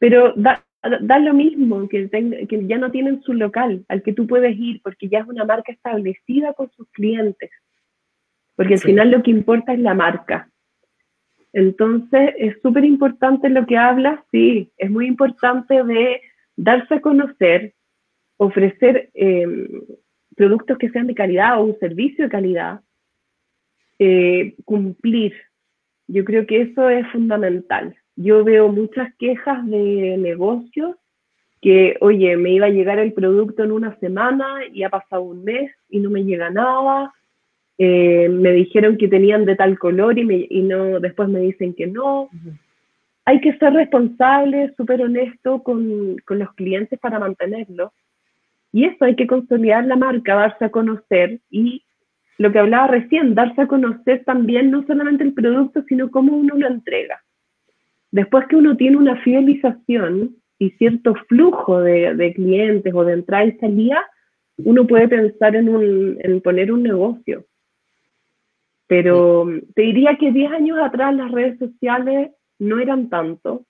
Pero 0.01 0.33
da, 0.35 0.65
da 1.01 1.18
lo 1.18 1.35
mismo 1.35 1.88
que, 1.88 2.09
que 2.09 2.66
ya 2.66 2.79
no 2.79 2.90
tienen 2.90 3.22
su 3.22 3.33
local 3.33 3.85
al 3.88 4.03
que 4.03 4.12
tú 4.12 4.27
puedes 4.27 4.57
ir 4.57 4.81
porque 4.83 5.09
ya 5.09 5.20
es 5.20 5.27
una 5.27 5.44
marca 5.44 5.72
establecida 5.72 6.53
con 6.55 6.70
sus 6.72 6.88
clientes. 6.90 7.51
Porque 8.55 8.75
al 8.75 8.81
final 8.81 9.11
lo 9.11 9.22
que 9.22 9.31
importa 9.31 9.75
es 9.75 9.81
la 9.81 9.94
marca. 9.94 10.51
Entonces, 11.53 12.35
es 12.38 12.61
súper 12.61 12.85
importante 12.85 13.49
lo 13.49 13.66
que 13.66 13.79
hablas, 13.79 14.20
sí, 14.31 14.70
es 14.77 14.90
muy 14.90 15.07
importante 15.07 15.83
de 15.85 16.20
darse 16.55 16.96
a 16.96 17.01
conocer, 17.01 17.75
ofrecer 18.37 19.11
em, 19.14 19.66
productos 20.37 20.77
que 20.77 20.90
sean 20.90 21.07
de 21.07 21.14
calidad 21.14 21.59
o 21.59 21.64
un 21.64 21.79
servicio 21.79 22.25
de 22.25 22.31
calidad, 22.31 22.81
eh, 23.99 24.55
cumplir. 24.64 25.33
Yo 26.07 26.25
creo 26.25 26.46
que 26.46 26.62
eso 26.62 26.90
es 26.90 27.07
fundamental. 27.11 27.96
Yo 28.16 28.44
veo 28.44 28.68
muchas 28.68 29.14
quejas 29.16 29.64
de 29.66 30.16
negocios 30.18 30.96
que, 31.61 31.96
oye, 32.00 32.37
me 32.37 32.50
iba 32.50 32.66
a 32.66 32.70
llegar 32.70 32.98
el 32.98 33.12
producto 33.12 33.64
en 33.64 33.72
una 33.72 33.96
semana 33.98 34.46
y 34.72 34.83
ha 34.83 34.90
pasado 34.90 35.22
un 35.22 35.44
mes 35.44 35.70
y 35.88 36.00
no 36.00 36.11
me 36.11 36.24
llega 36.24 36.50
nada. 36.50 37.12
Eh, 37.79 38.29
me 38.31 38.52
dijeron 38.52 38.96
que 38.96 39.09
tenían 39.09 39.44
de 39.44 39.57
tal 39.57 39.79
color 39.79 40.18
y, 40.18 40.24
me, 40.24 40.46
y 40.48 40.62
no, 40.62 40.98
después 41.00 41.29
me 41.29 41.40
dicen 41.40 41.74
que 41.74 41.87
no. 41.87 42.31
Hay 43.24 43.40
que 43.40 43.57
ser 43.59 43.72
responsable, 43.72 44.72
súper 44.76 45.02
honesto 45.02 45.62
con, 45.62 46.16
con 46.24 46.38
los 46.38 46.52
clientes 46.55 46.98
para 46.98 47.18
mantenerlo. 47.18 47.92
Y 48.72 48.85
eso 48.85 49.05
hay 49.05 49.16
que 49.16 49.26
consolidar 49.26 49.85
la 49.85 49.96
marca, 49.96 50.35
darse 50.35 50.64
a 50.64 50.70
conocer 50.70 51.40
y 51.50 51.83
lo 52.38 52.52
que 52.52 52.59
hablaba 52.59 52.88
recién, 52.88 53.35
darse 53.35 53.62
a 53.62 53.66
conocer 53.66 54.24
también 54.24 54.70
no 54.70 54.87
solamente 54.87 55.24
el 55.24 55.33
producto, 55.33 55.83
sino 55.88 56.11
cómo 56.11 56.37
uno 56.37 56.55
lo 56.57 56.66
entrega. 56.66 57.22
Después 58.11 58.47
que 58.49 58.57
uno 58.57 58.77
tiene 58.77 58.97
una 58.97 59.16
fidelización 59.23 60.37
y 60.59 60.71
cierto 60.71 61.14
flujo 61.29 61.81
de, 61.81 62.33
clientes 62.35 62.92
o 62.95 63.05
de 63.05 63.14
entrada 63.14 63.45
y 63.45 63.59
salida, 63.59 64.07
uno 64.59 64.87
puede 64.87 65.09
pensar 65.09 65.55
en, 65.55 65.69
un, 65.69 66.19
en 66.21 66.40
poner 66.40 66.73
un 66.73 66.83
negocio. 66.83 67.45
Pero 68.87 69.47
te 69.75 69.83
diría 69.83 70.16
que 70.16 70.33
10 70.33 70.53
años 70.53 70.79
atrás 70.81 71.14
las 71.14 71.31
redes 71.31 71.59
sociales 71.59 72.31
no 72.59 72.79
eran 72.79 73.09
tanto. 73.09 73.66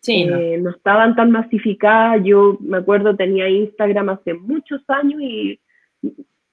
Sí, 0.00 0.24
no. 0.24 0.36
Eh, 0.36 0.58
no. 0.58 0.70
estaban 0.70 1.16
tan 1.16 1.30
masificadas. 1.30 2.22
Yo 2.24 2.58
me 2.60 2.76
acuerdo, 2.76 3.16
tenía 3.16 3.48
Instagram 3.48 4.10
hace 4.10 4.34
muchos 4.34 4.82
años 4.88 5.20
y 5.22 5.58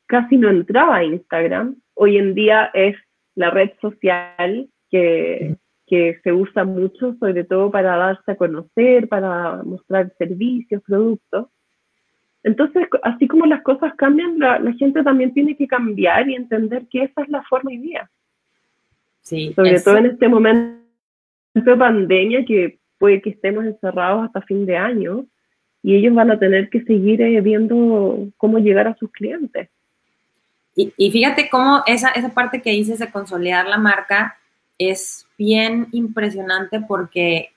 casi 0.07 0.37
no 0.37 0.49
entraba 0.49 0.97
a 0.97 1.03
Instagram. 1.03 1.75
Hoy 1.93 2.17
en 2.17 2.33
día 2.33 2.71
es 2.73 2.95
la 3.35 3.51
red 3.51 3.71
social 3.81 4.67
que, 4.89 5.55
que 5.87 6.19
se 6.23 6.33
usa 6.33 6.63
mucho, 6.63 7.15
sobre 7.19 7.43
todo 7.43 7.69
para 7.69 7.95
darse 7.95 8.31
a 8.31 8.35
conocer, 8.35 9.07
para 9.07 9.61
mostrar 9.63 10.11
servicios, 10.17 10.81
productos. 10.83 11.47
Entonces, 12.43 12.87
así 13.03 13.27
como 13.27 13.45
las 13.45 13.61
cosas 13.63 13.93
cambian, 13.95 14.39
la, 14.39 14.59
gente 14.73 15.03
también 15.03 15.33
tiene 15.33 15.55
que 15.55 15.67
cambiar 15.67 16.29
y 16.29 16.35
entender 16.35 16.85
que 16.89 17.03
esa 17.03 17.23
es 17.23 17.29
la 17.29 17.43
forma 17.43 17.71
hoy 17.71 17.77
día. 17.77 18.09
Sí, 19.21 19.53
sobre 19.55 19.79
todo 19.79 19.97
en 19.97 20.05
este 20.07 20.27
momento 20.27 20.79
de 21.53 21.75
pandemia 21.75 22.45
que 22.45 22.77
puede 22.99 23.21
que 23.21 23.31
estemos 23.31 23.65
encerrados 23.65 24.25
hasta 24.25 24.41
fin 24.41 24.65
de 24.65 24.77
año 24.77 25.25
y 25.81 25.95
ellos 25.95 26.13
van 26.13 26.31
a 26.31 26.39
tener 26.39 26.69
que 26.69 26.83
seguir 26.83 27.21
eh, 27.21 27.41
viendo 27.41 28.27
cómo 28.37 28.59
llegar 28.59 28.87
a 28.87 28.95
sus 28.95 29.11
clientes. 29.11 29.69
Y, 30.75 30.93
y, 30.97 31.09
fíjate 31.09 31.49
cómo 31.49 31.83
esa, 31.87 32.09
esa 32.09 32.33
parte 32.33 32.61
que 32.61 32.71
dices 32.71 32.99
de 32.99 33.09
consolidar 33.09 33.65
la 33.65 33.77
marca, 33.77 34.37
es 34.77 35.27
bien 35.37 35.87
impresionante 35.91 36.81
porque 36.81 37.51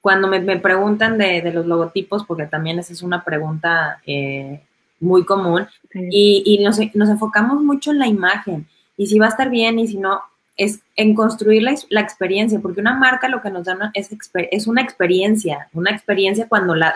cuando 0.00 0.28
me, 0.28 0.58
preguntan 0.58 1.16
de, 1.16 1.50
los 1.50 1.64
logotipos, 1.64 2.24
porque 2.26 2.44
también 2.44 2.78
esa 2.78 2.92
es 2.92 3.00
una 3.02 3.24
pregunta 3.24 4.02
eh, 4.06 4.60
muy 5.00 5.24
común, 5.24 5.66
y, 6.10 6.60
nos, 6.62 6.78
enfocamos 6.78 7.62
mucho 7.62 7.90
en 7.90 7.98
la 7.98 8.06
imagen, 8.06 8.66
y 8.98 9.06
si 9.06 9.18
va 9.18 9.26
a 9.26 9.30
estar 9.30 9.48
bien 9.48 9.78
y 9.78 9.88
si 9.88 9.96
no, 9.96 10.20
es 10.58 10.80
en 10.94 11.14
construir 11.14 11.62
la, 11.62 12.00
experiencia, 12.00 12.60
porque 12.60 12.82
una 12.82 12.94
marca 12.94 13.28
lo 13.28 13.40
que 13.40 13.50
nos 13.50 13.64
da 13.64 13.90
es, 13.94 14.10
es 14.50 14.66
una 14.66 14.82
experiencia, 14.82 15.68
una 15.72 15.90
experiencia 15.90 16.48
cuando 16.48 16.74
la, 16.74 16.94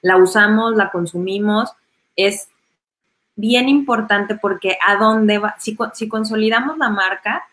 la 0.00 0.16
usamos, 0.16 0.76
la 0.76 0.90
consumimos, 0.90 1.70
es 2.14 2.48
bien 3.34 3.68
importante 3.68 4.36
porque 4.36 4.78
a 4.86 4.96
dónde 4.96 5.38
va, 5.38 5.56
si, 5.58 5.76
si 5.94 6.08
consolidamos 6.08 6.78
la 6.78 6.90
marca, 6.90 7.44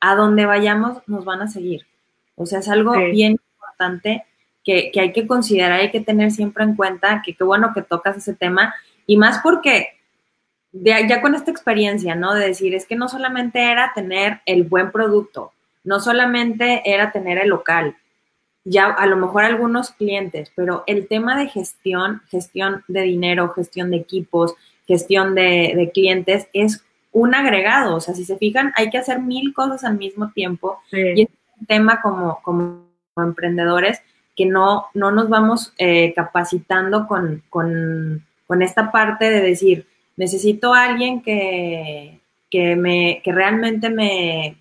a 0.00 0.14
donde 0.14 0.46
vayamos 0.46 0.98
nos 1.06 1.24
van 1.24 1.42
a 1.42 1.48
seguir. 1.48 1.86
O 2.34 2.46
sea, 2.46 2.60
es 2.60 2.68
algo 2.68 2.92
bien 2.92 3.32
importante 3.32 4.24
que, 4.64 4.92
hay 4.98 5.12
que 5.12 5.26
considerar, 5.26 5.80
hay 5.80 5.90
que 5.90 6.00
tener 6.00 6.30
siempre 6.30 6.64
en 6.64 6.74
cuenta, 6.74 7.22
que 7.24 7.34
qué 7.34 7.44
bueno 7.44 7.72
que 7.74 7.82
tocas 7.82 8.16
ese 8.16 8.34
tema, 8.34 8.74
y 9.06 9.16
más 9.16 9.40
porque 9.42 9.88
ya 10.72 11.20
con 11.20 11.34
esta 11.34 11.50
experiencia, 11.50 12.14
¿no? 12.14 12.34
De 12.34 12.46
decir, 12.46 12.74
es 12.74 12.86
que 12.86 12.96
no 12.96 13.08
solamente 13.08 13.70
era 13.70 13.92
tener 13.94 14.40
el 14.46 14.62
buen 14.62 14.92
producto, 14.92 15.52
no 15.84 16.00
solamente 16.00 16.82
era 16.84 17.10
tener 17.10 17.38
el 17.38 17.48
local, 17.48 17.96
ya 18.64 18.86
a 18.86 19.06
lo 19.06 19.16
mejor 19.16 19.44
algunos 19.44 19.90
clientes, 19.90 20.52
pero 20.54 20.84
el 20.86 21.08
tema 21.08 21.36
de 21.38 21.48
gestión, 21.48 22.22
gestión 22.28 22.84
de 22.88 23.02
dinero, 23.02 23.48
gestión 23.50 23.90
de 23.90 23.96
equipos, 23.96 24.54
gestión 24.86 25.34
de, 25.34 25.72
de 25.74 25.90
clientes 25.92 26.46
es 26.52 26.84
un 27.12 27.34
agregado. 27.34 27.96
O 27.96 28.00
sea, 28.00 28.14
si 28.14 28.24
se 28.24 28.36
fijan, 28.36 28.72
hay 28.76 28.90
que 28.90 28.98
hacer 28.98 29.20
mil 29.20 29.52
cosas 29.54 29.84
al 29.84 29.96
mismo 29.96 30.30
tiempo. 30.30 30.80
Y 30.92 31.22
es 31.22 31.28
un 31.58 31.66
tema 31.66 32.00
como, 32.00 32.40
como 32.42 32.84
emprendedores 33.16 34.02
que 34.36 34.46
no, 34.46 34.86
no 34.94 35.10
nos 35.10 35.28
vamos 35.28 35.72
eh, 35.78 36.12
capacitando 36.14 37.06
con, 37.06 37.42
con, 37.50 38.24
con, 38.46 38.62
esta 38.62 38.90
parte 38.90 39.28
de 39.28 39.42
decir, 39.42 39.86
necesito 40.16 40.72
a 40.72 40.84
alguien 40.84 41.20
que, 41.20 42.20
que, 42.50 42.76
me, 42.76 43.20
que 43.22 43.32
realmente 43.32 43.90
me, 43.90 44.56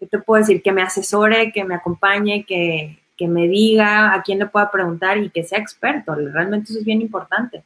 ¿qué 0.00 0.06
te 0.06 0.18
puedo 0.18 0.40
decir? 0.40 0.62
Que 0.62 0.72
me 0.72 0.82
asesore, 0.82 1.52
que 1.52 1.64
me 1.64 1.76
acompañe, 1.76 2.44
que, 2.44 2.98
que 3.16 3.28
me 3.28 3.46
diga 3.46 4.14
a 4.14 4.22
quién 4.22 4.38
le 4.38 4.46
pueda 4.46 4.70
preguntar 4.70 5.18
y 5.18 5.30
que 5.30 5.44
sea 5.44 5.58
experto. 5.58 6.14
Realmente 6.14 6.70
eso 6.70 6.80
es 6.80 6.84
bien 6.84 7.00
importante. 7.00 7.62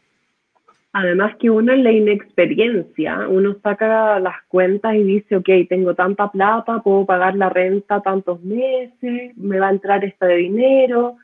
Además 0.92 1.36
que 1.36 1.50
uno 1.50 1.72
en 1.72 1.84
la 1.84 1.92
inexperiencia, 1.92 3.28
uno 3.28 3.56
saca 3.62 4.18
las 4.18 4.42
cuentas 4.48 4.94
y 4.96 5.04
dice, 5.04 5.36
ok, 5.36 5.48
tengo 5.68 5.94
tanta 5.94 6.30
plata, 6.32 6.82
puedo 6.82 7.06
pagar 7.06 7.36
la 7.36 7.48
renta 7.48 8.00
tantos 8.00 8.42
meses, 8.42 9.36
me 9.36 9.60
va 9.60 9.68
a 9.68 9.72
entrar 9.72 10.04
esta 10.04 10.26
de 10.26 10.36
dinero, 10.36 11.16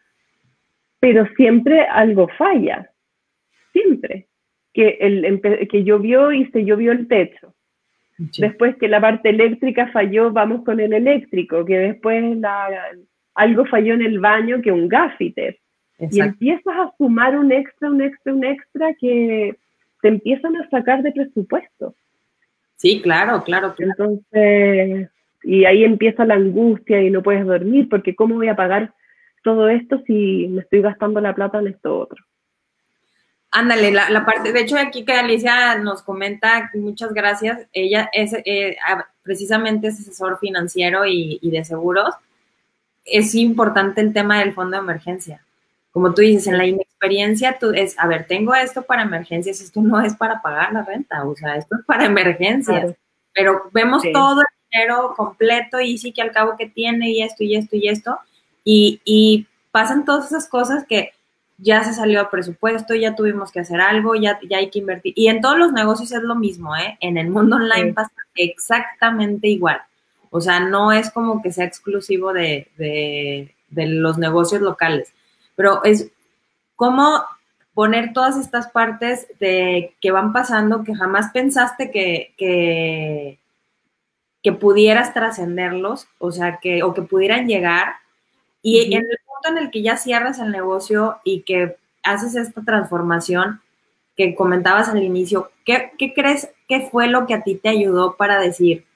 pero 1.01 1.27
siempre 1.37 1.81
algo 1.83 2.29
falla, 2.39 2.91
siempre. 3.73 4.29
Que, 4.73 4.99
el, 5.01 5.41
que 5.71 5.85
llovió 5.85 6.33
y 6.33 6.45
se 6.51 6.65
llovió 6.65 6.93
el 6.93 7.09
techo. 7.09 7.55
Después 8.19 8.77
que 8.77 8.89
la 8.89 9.01
parte 9.01 9.31
eléctrica 9.31 9.89
falló, 9.89 10.31
vamos 10.31 10.65
con 10.65 10.81
el 10.81 10.93
eléctrico, 10.93 11.65
que 11.65 11.79
después 11.79 12.39
algo 13.35 13.65
falló 13.67 13.95
en 13.95 14.03
el 14.03 14.21
baño, 14.21 14.61
que 14.61 14.71
un 14.71 14.87
gaffiter 14.87 15.59
y 15.99 16.21
empiezas 16.21 16.75
a 16.77 16.93
sumar 16.99 17.39
un 17.39 17.51
extra, 17.53 17.91
un 17.91 18.03
extra, 18.03 18.33
un 18.35 18.45
extra 18.45 18.95
que 18.95 19.57
te 20.03 20.09
empiezan 20.09 20.57
a 20.57 20.69
sacar 20.69 21.03
de 21.03 21.13
presupuesto. 21.13 21.95
Sí, 22.77 23.01
claro, 23.01 23.43
claro. 23.43 23.75
Entonces, 23.79 25.09
y 25.43 25.65
ahí 25.65 25.85
empieza 25.85 26.27
la 26.27 26.35
angustia 26.35 27.01
y 27.01 27.11
no 27.11 27.23
puedes 27.23 27.47
dormir 27.47 27.89
porque 27.89 28.15
¿cómo 28.15 28.35
voy 28.35 28.49
a 28.49 28.57
pagar 28.57 28.93
todo 29.43 29.69
esto 29.69 30.03
si 30.07 30.49
me 30.49 30.61
estoy 30.61 30.83
gastando 30.83 31.21
la 31.21 31.35
plata 31.35 31.59
en 31.61 31.69
esto 31.69 31.99
otro? 31.99 32.23
Ándale, 33.53 33.91
la, 33.91 34.27
parte, 34.27 34.53
de 34.53 34.61
hecho 34.61 34.77
aquí 34.77 35.05
que 35.05 35.13
Alicia 35.15 35.79
nos 35.79 36.03
comenta, 36.03 36.71
muchas 36.75 37.15
gracias, 37.15 37.67
ella 37.73 38.11
es 38.13 38.35
eh, 38.45 38.77
precisamente 39.23 39.87
es 39.87 39.99
asesor 39.99 40.39
financiero 40.39 41.07
y, 41.07 41.39
y 41.41 41.51
de 41.51 41.65
seguros. 41.65 42.15
Es 43.03 43.35
importante 43.35 44.03
el 44.03 44.13
tema 44.13 44.41
del 44.41 44.53
fondo 44.53 44.77
de 44.77 44.83
emergencia 44.83 45.46
como 45.97 46.13
tú 46.13 46.21
dices, 46.21 46.47
en 46.49 46.59
la 46.59 46.67
inexperiencia, 46.67 47.57
tú 47.59 47.71
es, 47.71 47.99
a 47.99 48.07
ver, 48.07 48.27
tengo 48.27 48.55
esto 48.55 48.83
para 48.83 49.01
emergencias, 49.01 49.63
esto 49.63 49.81
no 49.81 49.99
es 50.03 50.15
para 50.15 50.43
pagar 50.43 50.71
la 50.75 50.83
renta, 50.83 51.25
o 51.25 51.35
sea, 51.35 51.57
esto 51.57 51.75
es 51.75 51.87
para 51.87 52.05
emergencias. 52.05 52.95
Pero 53.33 53.71
vemos 53.73 54.03
todo 54.13 54.43
el 54.43 54.47
dinero 54.71 55.15
completo 55.17 55.81
y 55.81 55.97
sí 55.97 56.13
que 56.13 56.21
al 56.21 56.33
cabo 56.33 56.55
que 56.59 56.69
tiene 56.69 57.13
y 57.13 57.23
esto 57.23 57.45
y 57.45 57.57
esto 57.57 57.77
y 57.77 57.89
esto, 57.89 58.19
y, 58.63 59.01
y 59.07 59.47
pasan 59.71 60.05
todas 60.05 60.27
esas 60.27 60.47
cosas 60.47 60.85
que 60.87 61.13
ya 61.57 61.83
se 61.83 61.95
salió 61.95 62.21
a 62.21 62.31
presupuesto, 62.31 62.95
ya 62.95 63.17
tuvimos 63.17 63.51
que 63.51 63.61
hacer 63.61 63.81
algo, 63.81 64.17
ya, 64.17 64.39
ya 64.51 64.59
hay 64.59 64.69
que 64.69 64.81
invertir. 64.81 65.15
Y 65.17 65.29
en 65.29 65.41
todos 65.41 65.57
los 65.57 65.73
negocios 65.73 66.13
es 66.13 66.23
lo 66.23 66.35
mismo, 66.35 66.77
¿eh? 66.77 66.99
En 67.01 67.17
el 67.17 67.31
mundo 67.31 67.57
online 67.57 67.95
pasa 67.95 68.13
exactamente 68.35 69.49
igual. 69.49 69.81
O 70.29 70.43
sea, 70.43 70.61
no 70.61 70.93
es 70.93 71.11
como 71.11 71.41
que 71.41 71.53
sea 71.53 71.65
exclusivo 71.65 72.35
de, 72.35 72.69
de, 72.77 73.55
de 73.71 73.87
los 73.87 74.19
negocios 74.19 74.61
locales 74.61 75.11
pero 75.57 75.83
es 75.83 76.11
cómo 76.77 77.25
poner 77.75 78.13
todas 78.13 78.39
estas 78.39 78.69
partes 78.69 79.27
de 79.41 79.95
que 80.01 80.11
van 80.11 80.33
pasando 80.33 80.83
que 80.83 80.95
jamás 80.95 81.31
pensaste 81.33 81.91
que, 81.91 82.33
que, 82.39 83.39
pudieras 84.61 85.13
trascenderlos, 85.13 86.07
o 86.19 86.31
sea, 86.31 86.59
que, 86.63 86.85
o 86.85 86.95
que 86.95 87.03
pudieran 87.03 87.49
llegar. 87.49 87.97
Y 88.63 88.95
en 88.95 89.03
el 89.03 89.19
punto 89.27 89.49
en 89.49 89.59
el 89.59 89.71
que 89.73 89.83
ya 89.83 89.97
cierras 89.97 90.39
el 90.39 90.53
negocio 90.53 91.19
y 91.25 91.43
que 91.43 91.77
haces 92.05 92.37
esta 92.37 92.63
transformación 92.63 93.61
que 94.17 94.35
comentabas 94.35 94.89
al 94.89 95.03
inicio, 95.03 95.51
¿qué, 95.65 95.91
¿qué, 95.99 96.15
crees 96.15 96.49
que 96.69 96.89
fue 96.89 97.09
lo 97.09 97.27
que 97.27 97.35
a 97.35 97.43
ti 97.43 97.57
te 97.57 97.69
ayudó 97.69 98.17
para 98.17 98.39
decir, 98.41 98.87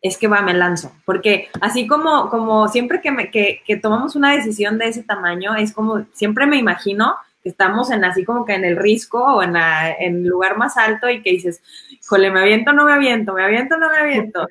es 0.00 0.16
que 0.16 0.28
va, 0.28 0.42
me 0.42 0.54
lanzo. 0.54 0.92
Porque 1.04 1.48
así 1.60 1.86
como, 1.86 2.28
como 2.28 2.68
siempre 2.68 3.00
que, 3.00 3.10
me, 3.10 3.30
que, 3.30 3.62
tomamos 3.82 4.16
una 4.16 4.34
decisión 4.34 4.78
de 4.78 4.88
ese 4.88 5.02
tamaño, 5.02 5.56
es 5.56 5.72
como, 5.72 6.06
siempre 6.12 6.46
me 6.46 6.56
imagino 6.56 7.16
que 7.42 7.48
estamos 7.50 7.90
en 7.90 8.04
así 8.04 8.24
como 8.24 8.44
que 8.44 8.54
en 8.54 8.64
el 8.64 8.76
risco 8.76 9.22
o 9.22 9.42
en, 9.42 9.54
el 9.56 10.24
lugar 10.24 10.56
más 10.56 10.76
alto 10.76 11.08
y 11.08 11.22
que 11.22 11.30
dices, 11.30 11.62
jole, 12.06 12.30
me 12.30 12.40
aviento, 12.40 12.72
no 12.72 12.84
me 12.84 12.92
aviento, 12.92 13.32
me 13.32 13.44
aviento, 13.44 13.76
no 13.78 13.90
me 13.90 13.98
aviento. 13.98 14.48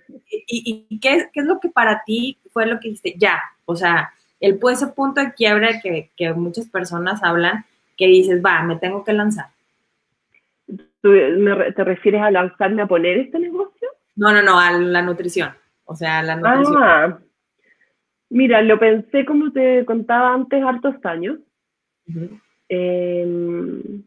¿Y, 0.47 0.85
y, 0.89 0.99
qué, 0.99 1.29
qué, 1.33 1.41
es 1.41 1.45
lo 1.45 1.59
que 1.59 1.69
para 1.69 2.03
ti 2.05 2.37
fue 2.51 2.65
lo 2.65 2.79
que 2.79 2.89
dijiste? 2.89 3.15
Ya, 3.17 3.41
o 3.65 3.75
sea, 3.75 4.13
el 4.39 4.59
ese 4.71 4.87
punto 4.87 5.21
de 5.21 5.33
quiebre 5.33 5.79
que, 5.81 6.11
que 6.15 6.33
muchas 6.33 6.67
personas 6.67 7.23
hablan, 7.23 7.65
que 7.97 8.07
dices, 8.07 8.41
va, 8.43 8.61
me 8.61 8.75
tengo 8.75 9.03
que 9.03 9.13
lanzar. 9.13 9.47
¿Te 11.01 11.83
refieres 11.83 12.21
a 12.21 12.31
lanzarme 12.31 12.81
a 12.81 12.87
poner 12.87 13.17
este 13.17 13.39
negocio? 13.39 13.76
No, 14.17 14.33
no, 14.33 14.41
no, 14.41 14.59
a 14.59 14.71
la 14.71 15.01
nutrición. 15.03 15.51
O 15.85 15.95
sea, 15.95 16.21
la 16.23 16.35
nutrición. 16.35 16.83
Ah, 16.83 17.19
mira, 18.29 18.61
lo 18.63 18.79
pensé 18.79 19.23
como 19.25 19.51
te 19.51 19.85
contaba 19.85 20.33
antes, 20.33 20.61
hartos 20.61 20.95
años. 21.05 21.39
Em, 22.67 24.03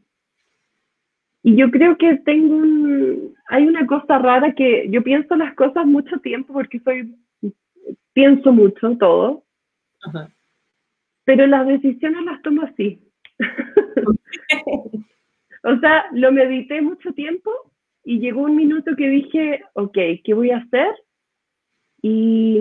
y 1.43 1.57
yo 1.57 1.71
creo 1.71 1.97
que 1.97 2.17
tengo 2.19 2.57
un. 2.57 3.35
Hay 3.49 3.67
una 3.67 3.87
cosa 3.87 4.19
rara 4.19 4.53
que 4.53 4.89
yo 4.91 5.03
pienso 5.03 5.37
las 5.37 5.55
cosas 5.55 5.87
mucho 5.87 6.19
tiempo 6.19 6.53
porque 6.53 6.81
soy. 6.81 7.15
Pienso 8.13 8.53
mucho 8.53 8.89
en 8.89 8.99
todo. 8.99 9.45
Pero 11.25 11.47
las 11.47 11.67
decisiones 11.69 12.25
las 12.25 12.43
tomo 12.43 12.63
así. 12.63 13.01
o 15.63 15.77
sea, 15.79 16.07
lo 16.13 16.33
medité 16.33 16.83
mucho 16.83 17.13
tiempo 17.13 17.70
y 18.05 18.19
llegó 18.19 18.43
un 18.43 18.57
minuto 18.57 18.97
que 18.97 19.09
dije, 19.09 19.63
ok, 19.75 19.99
¿qué 20.25 20.35
voy 20.35 20.51
a 20.51 20.59
hacer? 20.59 20.89
Y, 22.03 22.59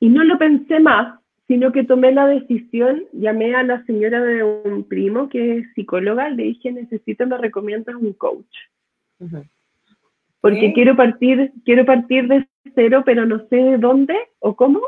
y 0.00 0.08
no 0.08 0.24
lo 0.24 0.38
pensé 0.38 0.80
más, 0.80 1.20
sino 1.46 1.72
que 1.72 1.84
tomé 1.84 2.12
la 2.12 2.26
decisión, 2.26 3.04
llamé 3.12 3.54
a 3.54 3.62
la 3.62 3.84
señora 3.84 4.22
de 4.22 4.42
un 4.44 4.84
primo 4.84 5.28
que 5.28 5.58
es 5.58 5.66
psicóloga, 5.74 6.30
le 6.30 6.44
dije, 6.44 6.72
necesito, 6.72 7.26
me 7.26 7.36
recomiendas 7.38 7.96
un 7.96 8.12
coach. 8.12 8.56
Porque 10.40 10.72
quiero 10.72 10.96
partir, 10.96 11.52
quiero 11.64 11.84
partir 11.84 12.28
de 12.28 12.46
cero, 12.74 13.02
pero 13.04 13.26
no 13.26 13.46
sé 13.48 13.56
de 13.56 13.78
dónde 13.78 14.16
o 14.38 14.54
cómo, 14.54 14.80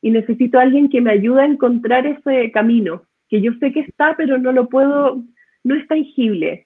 y 0.00 0.10
necesito 0.10 0.58
a 0.58 0.62
alguien 0.62 0.88
que 0.88 1.00
me 1.00 1.10
ayude 1.10 1.42
a 1.42 1.46
encontrar 1.46 2.06
ese 2.06 2.50
camino, 2.52 3.02
que 3.28 3.40
yo 3.40 3.52
sé 3.60 3.72
que 3.72 3.80
está, 3.80 4.14
pero 4.16 4.38
no 4.38 4.52
lo 4.52 4.68
puedo, 4.68 5.22
no 5.64 5.74
es 5.74 5.86
tangible. 5.88 6.63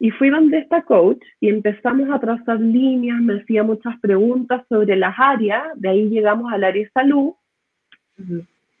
Y 0.00 0.10
fui 0.12 0.30
donde 0.30 0.58
esta 0.58 0.82
coach 0.82 1.22
y 1.40 1.48
empezamos 1.48 2.08
a 2.10 2.20
trazar 2.20 2.60
líneas, 2.60 3.20
me 3.20 3.40
hacía 3.40 3.64
muchas 3.64 3.98
preguntas 4.00 4.64
sobre 4.68 4.94
las 4.96 5.14
áreas, 5.18 5.64
de 5.74 5.88
ahí 5.88 6.08
llegamos 6.08 6.52
al 6.52 6.64
área 6.64 6.84
de 6.84 6.90
salud. 6.90 7.32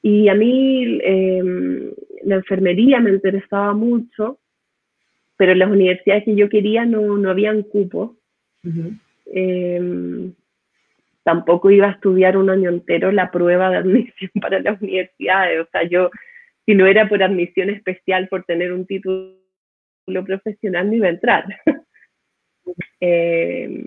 Y 0.02 0.28
a 0.28 0.34
mí 0.34 1.00
em, 1.02 1.90
la 2.24 2.36
enfermería 2.36 3.00
me 3.00 3.10
interesaba 3.10 3.74
mucho, 3.74 4.38
pero 5.36 5.52
en 5.52 5.58
las 5.58 5.70
universidades 5.70 6.24
que 6.24 6.36
yo 6.36 6.48
quería 6.48 6.84
no, 6.84 7.18
no 7.18 7.30
habían 7.30 7.62
cupo. 7.62 8.16
Em, 9.26 10.32
tampoco 11.24 11.70
iba 11.70 11.88
a 11.88 11.92
estudiar 11.92 12.36
un 12.36 12.48
año 12.48 12.70
entero 12.70 13.12
la 13.12 13.30
prueba 13.30 13.70
de 13.70 13.76
admisión 13.78 14.30
para 14.40 14.60
las 14.60 14.80
universidades. 14.80 15.66
O 15.66 15.68
sea, 15.70 15.82
yo, 15.82 16.10
si 16.64 16.74
no 16.74 16.86
era 16.86 17.08
por 17.08 17.22
admisión 17.22 17.70
especial, 17.70 18.28
por 18.28 18.44
tener 18.44 18.72
un 18.72 18.86
título 18.86 19.34
lo 20.08 20.24
profesional 20.24 20.88
me 20.88 20.96
iba 20.96 21.06
a 21.06 21.10
entrar. 21.10 21.44
Eh, 23.00 23.86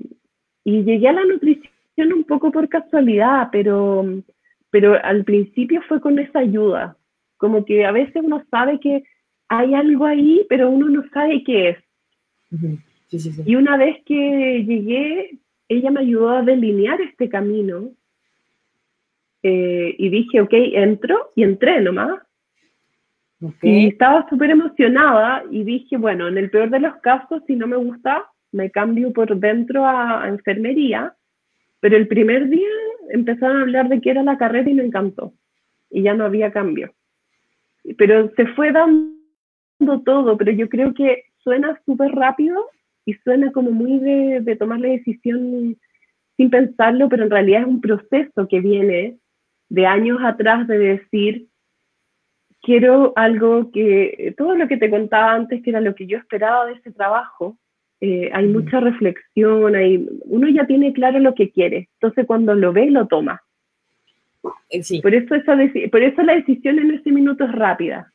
y 0.63 0.83
llegué 0.83 1.07
a 1.07 1.13
la 1.13 1.23
nutrición 1.23 2.13
un 2.13 2.23
poco 2.23 2.51
por 2.51 2.67
casualidad, 2.67 3.49
pero, 3.51 4.23
pero 4.71 4.95
al 5.03 5.23
principio 5.23 5.83
fue 5.87 6.01
con 6.01 6.17
esa 6.17 6.39
ayuda. 6.39 6.97
Como 7.37 7.63
que 7.63 7.85
a 7.85 7.91
veces 7.91 8.23
uno 8.23 8.43
sabe 8.49 8.79
que 8.79 9.03
hay 9.49 9.73
algo 9.73 10.05
ahí, 10.05 10.45
pero 10.49 10.69
uno 10.69 10.89
no 10.89 11.03
sabe 11.13 11.43
qué 11.43 11.69
es. 11.69 11.77
Y 13.45 13.55
una 13.55 13.77
vez 13.77 13.97
que 14.05 14.63
llegué, 14.65 15.37
ella 15.67 15.91
me 15.91 16.01
ayudó 16.01 16.29
a 16.29 16.41
delinear 16.41 17.01
este 17.01 17.29
camino. 17.29 17.91
Eh, 19.43 19.95
y 19.97 20.09
dije, 20.09 20.41
ok, 20.41 20.53
entro 20.53 21.31
y 21.35 21.43
entré 21.43 21.81
nomás. 21.81 22.21
Y 23.61 23.87
estaba 23.87 24.27
súper 24.29 24.51
emocionada 24.51 25.43
y 25.49 25.63
dije, 25.63 25.97
bueno, 25.97 26.27
en 26.27 26.37
el 26.37 26.51
peor 26.51 26.69
de 26.69 26.79
los 26.79 26.95
casos, 26.97 27.41
si 27.47 27.55
no 27.55 27.67
me 27.67 27.75
gusta, 27.75 28.25
me 28.51 28.69
cambio 28.69 29.11
por 29.13 29.35
dentro 29.37 29.85
a, 29.85 30.27
enfermería. 30.27 31.15
Pero 31.79 31.97
el 31.97 32.07
primer 32.07 32.49
día 32.49 32.69
empezaron 33.09 33.57
a 33.57 33.61
hablar 33.61 33.89
de 33.89 33.99
qué 33.99 34.11
era 34.11 34.21
la 34.21 34.37
carrera 34.37 34.69
y 34.69 34.75
me 34.75 34.83
encantó. 34.83 35.33
Y 35.89 36.03
ya 36.03 36.13
no 36.13 36.25
había 36.25 36.51
cambio. 36.51 36.93
Pero 37.97 38.31
se 38.35 38.45
fue 38.47 38.71
dando 38.71 40.01
todo, 40.05 40.37
pero 40.37 40.51
yo 40.51 40.69
creo 40.69 40.93
que 40.93 41.23
suena 41.43 41.81
súper 41.85 42.11
rápido 42.11 42.63
y 43.05 43.15
suena 43.15 43.51
como 43.51 43.71
muy 43.71 43.97
de, 43.97 44.41
de 44.41 44.55
tomar 44.55 44.79
la 44.79 44.89
decisión 44.89 45.75
sin 46.37 46.49
pensarlo, 46.51 47.09
pero 47.09 47.23
en 47.23 47.31
realidad 47.31 47.61
es 47.61 47.67
un 47.67 47.81
proceso 47.81 48.47
que 48.47 48.61
viene 48.61 49.17
de 49.69 49.87
años 49.87 50.19
atrás 50.21 50.67
de 50.67 50.77
decir, 50.77 51.47
quiero 52.61 53.13
algo 53.15 53.71
que, 53.71 54.33
todo 54.37 54.55
lo 54.55 54.67
que 54.67 54.77
te 54.77 54.89
contaba 54.89 55.33
antes, 55.33 55.61
que 55.63 55.69
era 55.71 55.81
lo 55.81 55.95
que 55.95 56.07
yo 56.07 56.17
esperaba 56.17 56.65
de 56.65 56.73
ese 56.73 56.91
trabajo, 56.91 57.57
eh, 57.99 58.29
hay 58.33 58.47
mucha 58.47 58.79
reflexión, 58.79 59.75
hay, 59.75 60.07
uno 60.25 60.47
ya 60.49 60.65
tiene 60.65 60.93
claro 60.93 61.19
lo 61.19 61.35
que 61.35 61.51
quiere, 61.51 61.89
entonces 61.93 62.25
cuando 62.25 62.55
lo 62.55 62.73
ve, 62.73 62.89
lo 62.89 63.07
toma. 63.07 63.41
Eh, 64.69 65.01
por, 65.01 65.13
eso 65.13 65.35
esa 65.35 65.55
por 65.91 66.01
eso 66.01 66.23
la 66.23 66.33
decisión 66.33 66.79
en 66.79 66.91
ese 66.91 67.11
minuto 67.11 67.45
es 67.45 67.51
rápida. 67.51 68.11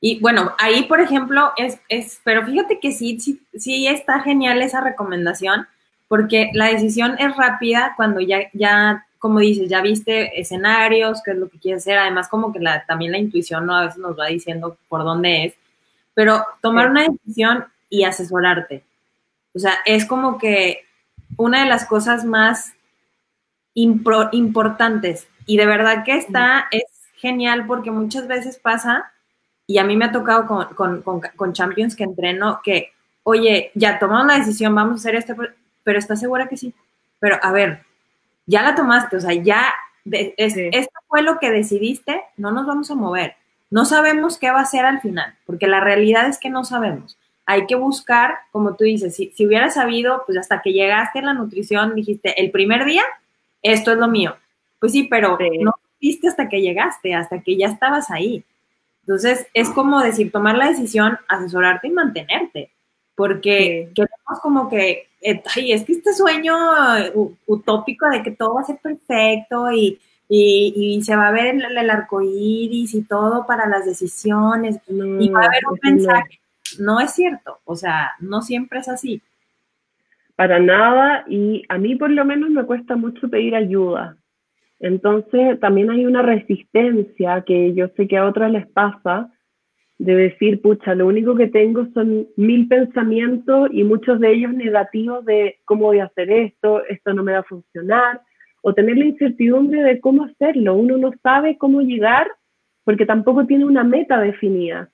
Y 0.00 0.18
bueno, 0.20 0.52
ahí, 0.58 0.84
por 0.84 1.00
ejemplo, 1.00 1.52
es, 1.56 1.80
es, 1.88 2.20
pero 2.24 2.44
fíjate 2.46 2.78
que 2.80 2.92
sí, 2.92 3.18
sí, 3.20 3.40
sí 3.54 3.86
está 3.86 4.20
genial 4.20 4.62
esa 4.62 4.80
recomendación, 4.80 5.66
porque 6.08 6.50
la 6.54 6.66
decisión 6.66 7.16
es 7.18 7.36
rápida 7.36 7.94
cuando 7.96 8.20
ya, 8.20 8.48
ya, 8.52 9.06
como 9.20 9.38
dices, 9.38 9.68
ya 9.68 9.82
viste 9.82 10.40
escenarios, 10.40 11.22
qué 11.22 11.32
es 11.32 11.36
lo 11.36 11.50
que 11.50 11.58
quieres 11.58 11.82
hacer, 11.82 11.98
además 11.98 12.28
como 12.28 12.52
que 12.52 12.58
la, 12.58 12.86
también 12.86 13.12
la 13.12 13.18
intuición 13.18 13.66
¿no? 13.66 13.76
a 13.76 13.84
veces 13.84 13.98
nos 13.98 14.18
va 14.18 14.26
diciendo 14.26 14.78
por 14.88 15.04
dónde 15.04 15.44
es, 15.44 15.54
pero 16.14 16.42
tomar 16.62 16.90
una 16.90 17.06
decisión 17.06 17.66
y 17.90 18.04
asesorarte. 18.04 18.82
O 19.54 19.58
sea, 19.58 19.74
es 19.84 20.06
como 20.06 20.38
que 20.38 20.86
una 21.36 21.62
de 21.62 21.68
las 21.68 21.84
cosas 21.84 22.24
más 22.24 22.72
importantes 23.74 25.28
y 25.44 25.58
de 25.58 25.66
verdad 25.66 26.02
que 26.02 26.16
está, 26.16 26.68
es 26.70 26.84
genial 27.16 27.66
porque 27.66 27.90
muchas 27.90 28.26
veces 28.26 28.58
pasa 28.58 29.12
y 29.66 29.76
a 29.76 29.84
mí 29.84 29.96
me 29.96 30.06
ha 30.06 30.12
tocado 30.12 30.46
con, 30.46 31.02
con, 31.02 31.20
con, 31.36 31.52
Champions 31.52 31.94
que 31.94 32.04
entreno 32.04 32.60
que, 32.64 32.92
oye, 33.22 33.70
ya 33.74 33.98
tomamos 33.98 34.26
la 34.26 34.38
decisión, 34.38 34.74
vamos 34.74 34.92
a 34.92 34.96
hacer 34.96 35.14
esto, 35.14 35.34
pero 35.84 35.98
¿estás 35.98 36.20
segura 36.20 36.48
que 36.48 36.56
sí? 36.56 36.74
Pero 37.18 37.38
a 37.42 37.52
ver, 37.52 37.84
ya 38.50 38.62
la 38.62 38.74
tomaste, 38.74 39.16
o 39.16 39.20
sea, 39.20 39.32
ya, 39.32 39.72
esto 40.04 41.00
fue 41.06 41.22
lo 41.22 41.38
que 41.38 41.50
decidiste, 41.50 42.22
no 42.36 42.50
nos 42.50 42.66
vamos 42.66 42.90
a 42.90 42.96
mover. 42.96 43.36
No 43.70 43.84
sabemos 43.84 44.38
qué 44.38 44.50
va 44.50 44.60
a 44.60 44.66
ser 44.66 44.84
al 44.84 45.00
final, 45.00 45.36
porque 45.46 45.68
la 45.68 45.78
realidad 45.78 46.26
es 46.26 46.38
que 46.38 46.50
no 46.50 46.64
sabemos. 46.64 47.16
Hay 47.46 47.66
que 47.66 47.76
buscar, 47.76 48.34
como 48.50 48.74
tú 48.74 48.84
dices, 48.84 49.14
si, 49.14 49.30
si 49.36 49.46
hubieras 49.46 49.74
sabido, 49.74 50.24
pues 50.26 50.36
hasta 50.36 50.62
que 50.62 50.72
llegaste 50.72 51.20
a 51.20 51.22
la 51.22 51.34
nutrición, 51.34 51.94
dijiste, 51.94 52.40
el 52.42 52.50
primer 52.50 52.84
día, 52.84 53.02
esto 53.62 53.92
es 53.92 53.98
lo 53.98 54.08
mío. 54.08 54.36
Pues 54.80 54.92
sí, 54.92 55.04
pero 55.04 55.38
no 55.60 55.74
viste 56.00 56.26
hasta 56.26 56.48
que 56.48 56.60
llegaste, 56.60 57.14
hasta 57.14 57.40
que 57.40 57.56
ya 57.56 57.68
estabas 57.68 58.10
ahí. 58.10 58.44
Entonces, 59.02 59.46
es 59.54 59.70
como 59.70 60.00
decir, 60.00 60.32
tomar 60.32 60.56
la 60.56 60.68
decisión, 60.68 61.18
asesorarte 61.28 61.86
y 61.86 61.92
mantenerte, 61.92 62.70
porque 63.14 63.90
queremos 63.94 64.40
como 64.42 64.68
que, 64.68 65.09
ay, 65.22 65.72
es 65.72 65.84
que 65.84 65.92
este 65.92 66.12
sueño 66.14 66.54
utópico 67.46 68.08
de 68.08 68.22
que 68.22 68.30
todo 68.30 68.54
va 68.54 68.62
a 68.62 68.64
ser 68.64 68.78
perfecto 68.78 69.70
y, 69.70 69.98
y, 70.28 71.00
se 71.02 71.16
va 71.16 71.28
a 71.28 71.32
ver 71.32 71.54
el, 71.54 71.90
arco 71.90 72.22
iris 72.22 72.94
y 72.94 73.02
todo 73.02 73.46
para 73.46 73.68
las 73.68 73.84
decisiones 73.84 74.80
y 74.88 75.28
va 75.28 75.42
a 75.42 75.46
haber 75.46 75.62
un 75.70 75.78
mensaje. 75.82 76.40
No. 76.78 76.94
no 76.94 77.00
es 77.00 77.12
cierto, 77.12 77.58
o 77.64 77.76
sea, 77.76 78.12
no 78.20 78.40
siempre 78.42 78.78
es 78.78 78.88
así. 78.88 79.20
Para 80.36 80.58
nada, 80.58 81.24
y 81.28 81.64
a 81.68 81.76
mí 81.76 81.96
por 81.96 82.10
lo 82.10 82.24
menos 82.24 82.50
me 82.50 82.64
cuesta 82.64 82.96
mucho 82.96 83.28
pedir 83.28 83.54
ayuda. 83.54 84.16
Entonces, 84.78 85.60
también 85.60 85.90
hay 85.90 86.06
una 86.06 86.22
resistencia 86.22 87.42
que 87.46 87.74
yo 87.74 87.88
sé 87.96 88.08
que 88.08 88.16
a 88.16 88.26
otros 88.26 88.50
les 88.50 88.66
pasa 88.66 89.30
de 90.00 90.14
decir, 90.14 90.62
pucha, 90.62 90.94
lo 90.94 91.06
único 91.06 91.34
que 91.34 91.48
tengo 91.48 91.86
son 91.92 92.26
mil 92.36 92.66
pensamientos 92.68 93.68
y 93.70 93.84
muchos 93.84 94.18
de 94.18 94.32
ellos 94.32 94.54
negativos 94.54 95.22
de 95.26 95.58
cómo 95.66 95.84
voy 95.84 95.98
a 95.98 96.06
hacer 96.06 96.30
esto, 96.30 96.82
esto 96.86 97.12
no 97.12 97.22
me 97.22 97.32
va 97.32 97.40
a 97.40 97.42
funcionar, 97.42 98.22
o 98.62 98.72
tener 98.72 98.96
la 98.96 99.04
incertidumbre 99.04 99.82
de 99.82 100.00
cómo 100.00 100.24
hacerlo. 100.24 100.74
Uno 100.74 100.96
no 100.96 101.12
sabe 101.22 101.58
cómo 101.58 101.82
llegar 101.82 102.28
porque 102.82 103.04
tampoco 103.04 103.44
tiene 103.44 103.66
una 103.66 103.84
meta 103.84 104.18
definida. 104.18 104.88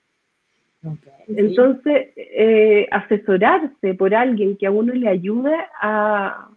Entonces, 1.28 2.08
eh, 2.16 2.88
asesorarse 2.90 3.94
por 3.94 4.12
alguien 4.12 4.56
que 4.56 4.66
a 4.66 4.72
uno 4.72 4.92
le 4.92 5.08
ayude 5.08 5.54
a, 5.80 6.48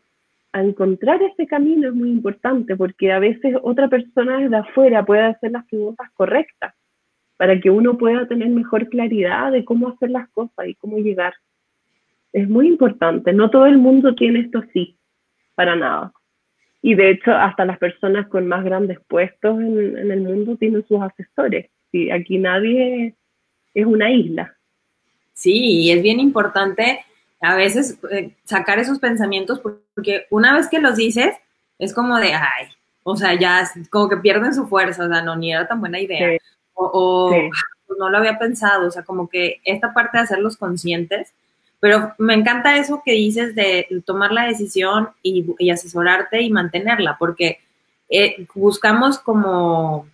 a 0.54 0.64
encontrar 0.64 1.22
ese 1.22 1.46
camino 1.46 1.90
es 1.90 1.94
muy 1.94 2.10
importante 2.10 2.76
porque 2.76 3.12
a 3.12 3.20
veces 3.20 3.56
otra 3.62 3.88
persona 3.90 4.40
desde 4.40 4.58
afuera 4.58 5.06
puede 5.06 5.22
hacer 5.22 5.52
las 5.52 5.66
preguntas 5.68 6.10
correctas 6.16 6.74
para 7.40 7.58
que 7.62 7.70
uno 7.70 7.98
pueda 7.98 8.28
tener 8.28 8.50
mejor 8.50 8.90
claridad 8.90 9.54
de 9.54 9.64
cómo 9.64 9.88
hacer 9.88 10.10
las 10.10 10.28
cosas 10.32 10.68
y 10.68 10.76
cómo 10.76 10.98
llegar. 10.98 11.34
Es 12.34 12.50
muy 12.50 12.68
importante. 12.68 13.32
No 13.32 13.50
todo 13.50 13.66
el 13.66 13.78
mundo 13.78 14.14
tiene 14.14 14.42
esto 14.42 14.62
sí, 14.74 14.98
para 15.56 15.78
nada. 15.78 16.12
Y 16.82 16.96
de 16.96 17.12
hecho, 17.12 17.32
hasta 17.32 17.64
las 17.64 17.78
personas 17.78 18.28
con 18.28 18.46
más 18.46 18.66
grandes 18.66 19.00
puestos 19.08 19.58
en, 19.58 19.98
en 19.98 20.12
el 20.12 20.20
mundo 20.20 20.58
tienen 20.58 20.86
sus 20.86 21.02
asesores. 21.02 21.70
y 21.94 22.10
aquí 22.10 22.38
nadie 22.38 23.16
es 23.74 23.86
una 23.86 24.12
isla. 24.12 24.54
Sí, 25.32 25.54
y 25.84 25.92
es 25.92 26.04
bien 26.04 26.20
importante 26.20 27.00
a 27.40 27.56
veces 27.56 27.98
eh, 28.12 28.36
sacar 28.44 28.80
esos 28.80 29.00
pensamientos, 29.00 29.62
porque 29.62 30.26
una 30.30 30.54
vez 30.58 30.68
que 30.68 30.80
los 30.80 30.98
dices, 30.98 31.38
es 31.78 31.94
como 31.94 32.18
de, 32.18 32.34
ay, 32.34 32.68
o 33.04 33.16
sea, 33.16 33.40
ya 33.40 33.64
como 33.90 34.10
que 34.10 34.18
pierden 34.18 34.54
su 34.54 34.68
fuerza, 34.68 35.06
o 35.06 35.08
sea, 35.08 35.22
no, 35.22 35.38
ni 35.38 35.54
era 35.54 35.66
tan 35.70 35.80
buena 35.80 36.02
idea. 36.02 36.38
O, 36.80 37.30
pues, 37.30 37.98
no 38.00 38.10
lo 38.10 38.18
había 38.18 38.40
pensado, 38.40 38.88
o 38.88 38.92
sea, 38.92 39.04
como 39.04 39.28
que 39.28 39.60
esta 39.66 39.94
parte 39.94 40.18
de 40.18 40.24
hacerlos 40.24 40.56
conscientes, 40.56 41.34
pero 41.80 42.14
me 42.18 42.34
encanta 42.34 42.78
eso 42.78 43.02
que 43.04 43.14
dices 43.14 43.56
de 43.56 43.88
tomar 44.06 44.32
la 44.32 44.46
decisión 44.46 45.10
y, 45.22 45.70
asesorarte 45.72 46.42
y 46.42 46.50
mantenerla, 46.50 47.18
porque 47.18 47.60
eh, 48.10 48.46
buscamos 48.54 49.20
como 49.20 50.08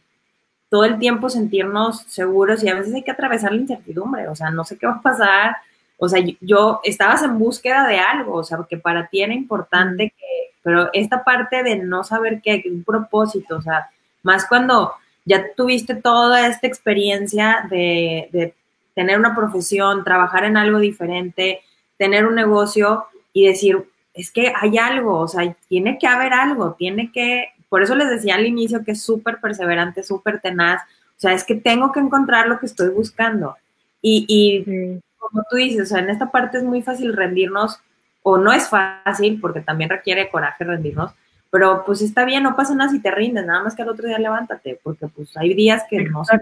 todo 0.69 0.85
el 0.85 0.99
tiempo 0.99 1.29
sentirnos 1.29 2.01
seguros 2.03 2.63
y 2.63 2.69
a 2.69 2.75
veces 2.75 2.93
hay 2.93 3.03
que 3.03 3.11
atravesar 3.11 3.51
la 3.51 3.61
incertidumbre, 3.61 4.27
o 4.27 4.35
sea, 4.35 4.49
no 4.49 4.63
sé 4.63 4.77
qué 4.77 4.87
va 4.87 4.93
a 4.93 5.01
pasar, 5.01 5.55
o 5.97 6.09
sea, 6.09 6.23
yo 6.41 6.81
estabas 6.83 7.23
en 7.23 7.39
búsqueda 7.39 7.87
de 7.87 7.99
algo, 7.99 8.33
o 8.35 8.43
sea, 8.43 8.59
que 8.69 8.77
para 8.77 9.07
ti 9.07 9.21
era 9.21 9.33
importante 9.33 10.13
que, 10.17 10.53
pero 10.61 10.89
esta 10.93 11.23
parte 11.23 11.63
de 11.63 11.77
no 11.77 12.03
saber 12.03 12.41
qué, 12.43 12.63
un 12.69 12.83
propósito, 12.83 13.57
o 13.57 13.61
sea, 13.61 13.89
más 14.23 14.47
cuando 14.47 14.93
ya 15.25 15.53
tuviste 15.55 15.95
toda 15.95 16.47
esta 16.47 16.67
experiencia 16.67 17.67
de, 17.69 18.29
de 18.31 18.53
tener 18.93 19.19
una 19.19 19.35
profesión, 19.35 20.03
trabajar 20.03 20.45
en 20.45 20.55
algo 20.55 20.79
diferente, 20.79 21.61
tener 21.97 22.25
un 22.25 22.35
negocio 22.35 23.05
y 23.33 23.47
decir, 23.47 23.83
es 24.13 24.31
que 24.31 24.53
hay 24.55 24.77
algo, 24.77 25.19
o 25.19 25.27
sea, 25.27 25.55
tiene 25.67 25.97
que 25.97 26.07
haber 26.07 26.33
algo, 26.33 26.75
tiene 26.77 27.11
que, 27.11 27.49
por 27.67 27.83
eso 27.83 27.95
les 27.95 28.09
decía 28.09 28.35
al 28.35 28.45
inicio 28.45 28.83
que 28.83 28.91
es 28.91 29.01
súper 29.01 29.39
perseverante, 29.41 30.03
súper 30.03 30.39
tenaz, 30.39 30.81
o 30.83 31.19
sea, 31.19 31.33
es 31.33 31.43
que 31.43 31.55
tengo 31.55 31.91
que 31.91 31.99
encontrar 31.99 32.47
lo 32.47 32.59
que 32.59 32.65
estoy 32.65 32.89
buscando. 32.89 33.55
Y, 34.01 34.25
y 34.27 35.01
como 35.17 35.43
tú 35.49 35.57
dices, 35.57 35.81
o 35.81 35.85
sea, 35.85 35.99
en 35.99 36.09
esta 36.09 36.31
parte 36.31 36.57
es 36.57 36.63
muy 36.63 36.81
fácil 36.81 37.13
rendirnos, 37.13 37.79
o 38.23 38.37
no 38.37 38.53
es 38.53 38.69
fácil, 38.69 39.39
porque 39.39 39.61
también 39.61 39.89
requiere 39.89 40.29
coraje 40.29 40.63
rendirnos, 40.63 41.11
pero 41.55 41.83
pues 41.85 42.01
está 42.01 42.25
bien, 42.25 42.43
no 42.43 42.53
pasa 42.53 42.75
nada 42.75 42.89
si 42.89 43.01
te 43.01 43.09
rindes, 43.09 43.45
nada 43.45 43.63
más 43.63 43.73
que 43.73 43.81
al 43.81 43.87
otro 43.87 44.09
día 44.09 44.19
levántate, 44.19 44.77
porque 44.83 45.07
pues 45.07 45.37
hay 45.37 45.53
días 45.53 45.85
que 45.89 46.03
no 46.03 46.25
son 46.25 46.41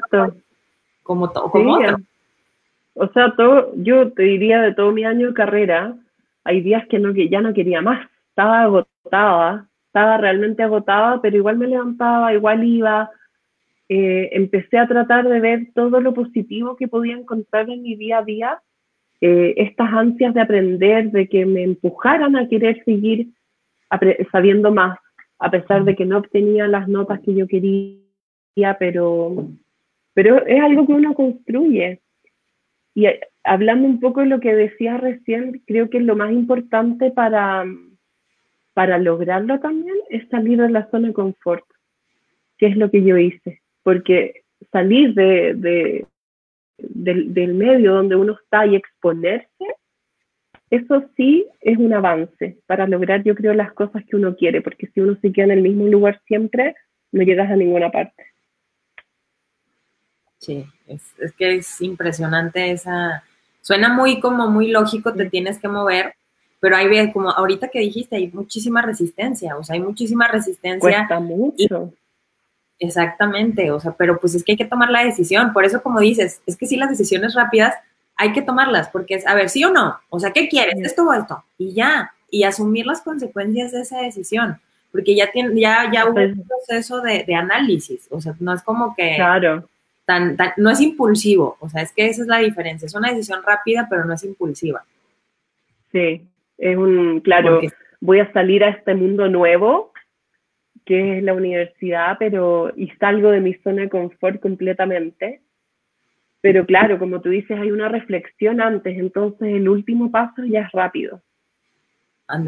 como 1.04 1.30
todo, 1.30 1.52
como 1.52 1.76
otro. 1.76 1.98
O 2.96 3.08
sea, 3.10 3.32
todo, 3.38 3.74
yo 3.76 4.12
te 4.12 4.24
diría 4.24 4.60
de 4.64 4.74
todo 4.74 4.92
mi 4.92 5.06
año 5.06 5.28
de 5.28 5.36
carrera, 5.36 5.94
hay 6.44 6.62
días 6.62 6.88
que, 6.88 6.98
no, 6.98 7.14
que 7.14 7.30
ya 7.30 7.42
no 7.42 7.54
quería 7.54 7.80
más, 7.80 8.10
estaba 8.30 8.64
agotada, 8.64 9.68
estaba 9.86 10.18
realmente 10.18 10.64
agotada, 10.64 11.22
pero 11.22 11.38
igual 11.38 11.60
me 11.60 11.68
levantaba, 11.68 12.34
igual 12.34 12.64
iba, 12.64 13.12
eh, 13.90 14.30
empecé 14.32 14.80
a 14.80 14.88
tratar 14.88 15.30
de 15.30 15.40
ver 15.40 15.68
todo 15.76 16.02
lo 16.02 16.16
positivo 16.16 16.76
que 16.76 16.88
podía 16.88 17.14
encontrar 17.14 17.70
en 17.70 17.84
mi 17.84 17.96
día 17.96 18.18
a 18.18 18.24
día 18.24 18.62
eh, 19.22 19.54
estas 19.58 19.94
ansias 19.94 20.34
de 20.34 20.42
aprender, 20.42 21.12
de 21.12 21.28
que 21.28 21.46
me 21.46 21.62
empujaran 21.62 22.36
a 22.36 22.50
querer 22.50 22.84
seguir 22.84 23.28
sabiendo 24.32 24.72
más, 24.72 24.98
a 25.40 25.52
pesar 25.52 25.84
de 25.84 25.96
que 25.96 26.06
no 26.06 26.20
obtenía 26.20 26.68
las 26.68 26.88
notas 26.88 27.20
que 27.22 27.34
yo 27.34 27.48
quería, 27.48 28.78
pero, 28.80 29.48
pero 30.14 30.46
es 30.46 30.62
algo 30.62 30.86
que 30.86 30.94
uno 30.94 31.14
construye. 31.14 32.02
Y 32.96 33.08
eh, 33.08 33.20
hablando 33.44 33.88
un 33.88 34.00
poco 34.00 34.22
de 34.22 34.28
lo 34.28 34.40
que 34.40 34.56
decía 34.56 34.98
recién, 34.98 35.62
creo 35.66 35.90
que 35.90 36.00
lo 36.00 36.16
más 36.16 36.32
importante 36.32 37.12
para, 37.12 37.66
para 38.74 38.98
lograrlo 38.98 39.60
también 39.60 39.96
es 40.10 40.28
salir 40.30 40.62
de 40.62 40.70
la 40.70 40.90
zona 40.90 41.10
de 41.10 41.14
confort, 41.14 41.66
que 42.58 42.68
es 42.68 42.78
lo 42.78 42.90
que 42.90 43.04
yo 43.04 43.18
hice, 43.18 43.62
porque 43.84 44.44
salir 44.72 45.14
de, 45.14 46.06
del, 46.78 47.54
medio 47.54 47.96
donde 47.96 48.16
uno 48.16 48.34
está 48.34 48.66
y 48.66 48.76
exponerse, 48.76 49.66
eso 50.74 51.04
sí 51.16 51.46
es 51.62 51.78
un 51.78 51.94
avance 51.94 52.58
para 52.66 52.88
lograr, 52.88 53.24
yo 53.24 53.36
creo, 53.36 53.54
las 53.54 53.72
cosas 53.74 54.04
que 54.10 54.16
uno 54.16 54.36
quiere, 54.36 54.60
porque 54.64 54.88
si 54.88 55.02
uno 55.02 55.16
se 55.22 55.32
queda 55.32 55.46
en 55.46 55.52
el 55.52 55.62
mismo 55.62 55.86
lugar 55.86 56.20
siempre, 56.26 56.76
no 57.12 57.22
llegas 57.22 57.52
a 57.52 57.56
ninguna 57.56 57.92
parte. 57.92 58.24
Sí, 60.40 60.66
es, 60.88 61.04
que 61.38 61.58
es 61.58 61.80
impresionante 61.80 62.72
esa... 62.72 63.24
Suena 63.62 63.94
muy 63.94 64.20
como 64.20 64.50
muy 64.50 64.72
lógico, 64.72 65.14
te 65.14 65.30
tienes 65.30 65.60
que 65.60 65.68
mover, 65.68 66.16
pero 66.60 66.76
hay 66.76 67.12
como 67.14 67.30
ahorita 67.30 67.68
que 67.68 67.80
dijiste, 67.80 68.16
hay 68.16 68.32
muchísima 68.32 68.82
resistencia, 68.82 69.56
o 69.56 69.64
sea, 69.64 69.76
hay 69.76 69.82
muchísima 69.82 70.28
resistencia. 70.28 70.80
Cuesta 70.80 71.20
mucho. 71.20 71.94
Exactamente, 72.80 73.70
o 73.70 73.80
sea, 73.80 73.92
pero 73.92 74.20
pues 74.20 74.34
es 74.34 74.44
que 74.44 74.54
hay 74.54 74.58
que 74.58 74.66
tomar 74.66 74.90
la 74.90 75.06
decisión. 75.06 75.54
Por 75.54 75.66
eso, 75.66 75.84
como 75.84 76.00
dices, 76.00 76.42
es 76.48 76.58
que 76.58 76.66
si 76.66 76.78
las 76.78 76.90
decisiones 76.90 77.36
rápidas 77.36 77.76
hay 78.16 78.32
que 78.34 78.42
tomarlas, 78.42 78.90
porque 78.90 79.16
es, 79.16 79.28
a 79.28 79.36
ver, 79.36 79.50
sí 79.50 79.64
o 79.64 79.72
no, 79.72 80.00
o 80.10 80.20
sea, 80.20 80.32
¿qué 80.32 80.48
quieres? 80.48 80.76
Esto 80.80 81.04
o 81.08 81.14
esto, 81.14 81.44
y 81.58 81.74
ya, 81.74 82.14
y 82.30 82.44
asumir 82.44 82.86
las 82.86 83.02
consecuencias 83.02 83.72
de 83.72 83.82
esa 83.82 84.02
decisión, 84.02 84.60
porque 84.92 85.16
ya, 85.16 85.32
tiene, 85.32 85.60
ya, 85.60 85.90
ya 85.92 86.08
hubo 86.08 86.20
un 86.20 86.46
proceso 86.48 87.02
de, 87.02 87.26
análisis, 87.36 88.08
o 88.12 88.22
sea, 88.22 88.34
no 88.40 88.54
es 88.54 88.62
como 88.64 88.96
que... 88.96 89.16
Claro. 89.16 89.68
tan, 90.06 90.36
tan, 90.38 90.52
no 90.58 90.70
es 90.70 90.82
impulsivo, 90.82 91.58
o 91.60 91.70
sea, 91.70 91.82
es 91.82 91.92
que 91.92 92.08
esa 92.08 92.22
es 92.22 92.28
la 92.28 92.40
diferencia, 92.40 92.86
es 92.86 92.96
una 92.96 93.10
decisión 93.10 93.42
rápida, 93.44 93.88
pero 93.90 94.06
no 94.06 94.14
es 94.14 94.24
impulsiva. 94.24 94.84
Sí, 95.92 96.22
es 96.58 96.78
un, 96.78 97.22
claro, 97.22 97.62
voy 98.02 98.20
a 98.20 98.32
salir 98.34 98.64
a 98.64 98.70
este 98.70 98.96
mundo 98.96 99.30
nuevo, 99.30 99.94
que 100.86 101.18
es 101.18 101.24
la 101.24 101.34
universidad, 101.34 102.18
pero, 102.20 102.72
y 102.76 102.90
salgo 103.00 103.32
de 103.32 103.40
mi 103.40 103.54
zona 103.54 103.84
de 103.84 103.90
confort 103.90 104.42
completamente. 104.42 105.42
Pero 106.44 106.66
claro, 106.66 107.00
como 107.00 107.22
tú 107.22 107.30
dices, 107.30 107.58
hay 107.58 107.72
una 107.72 107.88
reflexión 107.88 108.60
antes, 108.60 108.98
entonces 108.98 109.48
el 109.48 109.70
último 109.70 110.12
paso 110.12 110.44
ya 110.44 110.64
es 110.64 110.72
rápido. 110.74 111.22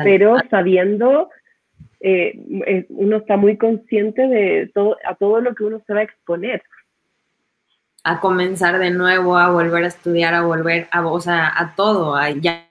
Pero 0.03 0.35
sabiendo, 0.49 1.29
eh, 2.01 2.37
eh, 2.67 2.85
uno 2.89 3.15
está 3.15 3.37
muy 3.37 3.55
consciente 3.55 4.27
de 4.27 4.69
todo, 4.73 4.97
a 5.05 5.15
todo 5.15 5.39
lo 5.39 5.55
que 5.55 5.63
uno 5.63 5.81
se 5.87 5.93
va 5.93 6.01
a 6.01 6.03
exponer. 6.03 6.61
A 8.03 8.19
comenzar 8.19 8.79
de 8.79 8.91
nuevo, 8.91 9.37
a 9.37 9.49
volver 9.49 9.85
a 9.85 9.87
estudiar, 9.87 10.33
a 10.33 10.41
volver 10.41 10.89
a, 10.91 11.07
o 11.07 11.21
sea, 11.21 11.53
a 11.55 11.73
todo, 11.73 12.17
ya, 12.41 12.67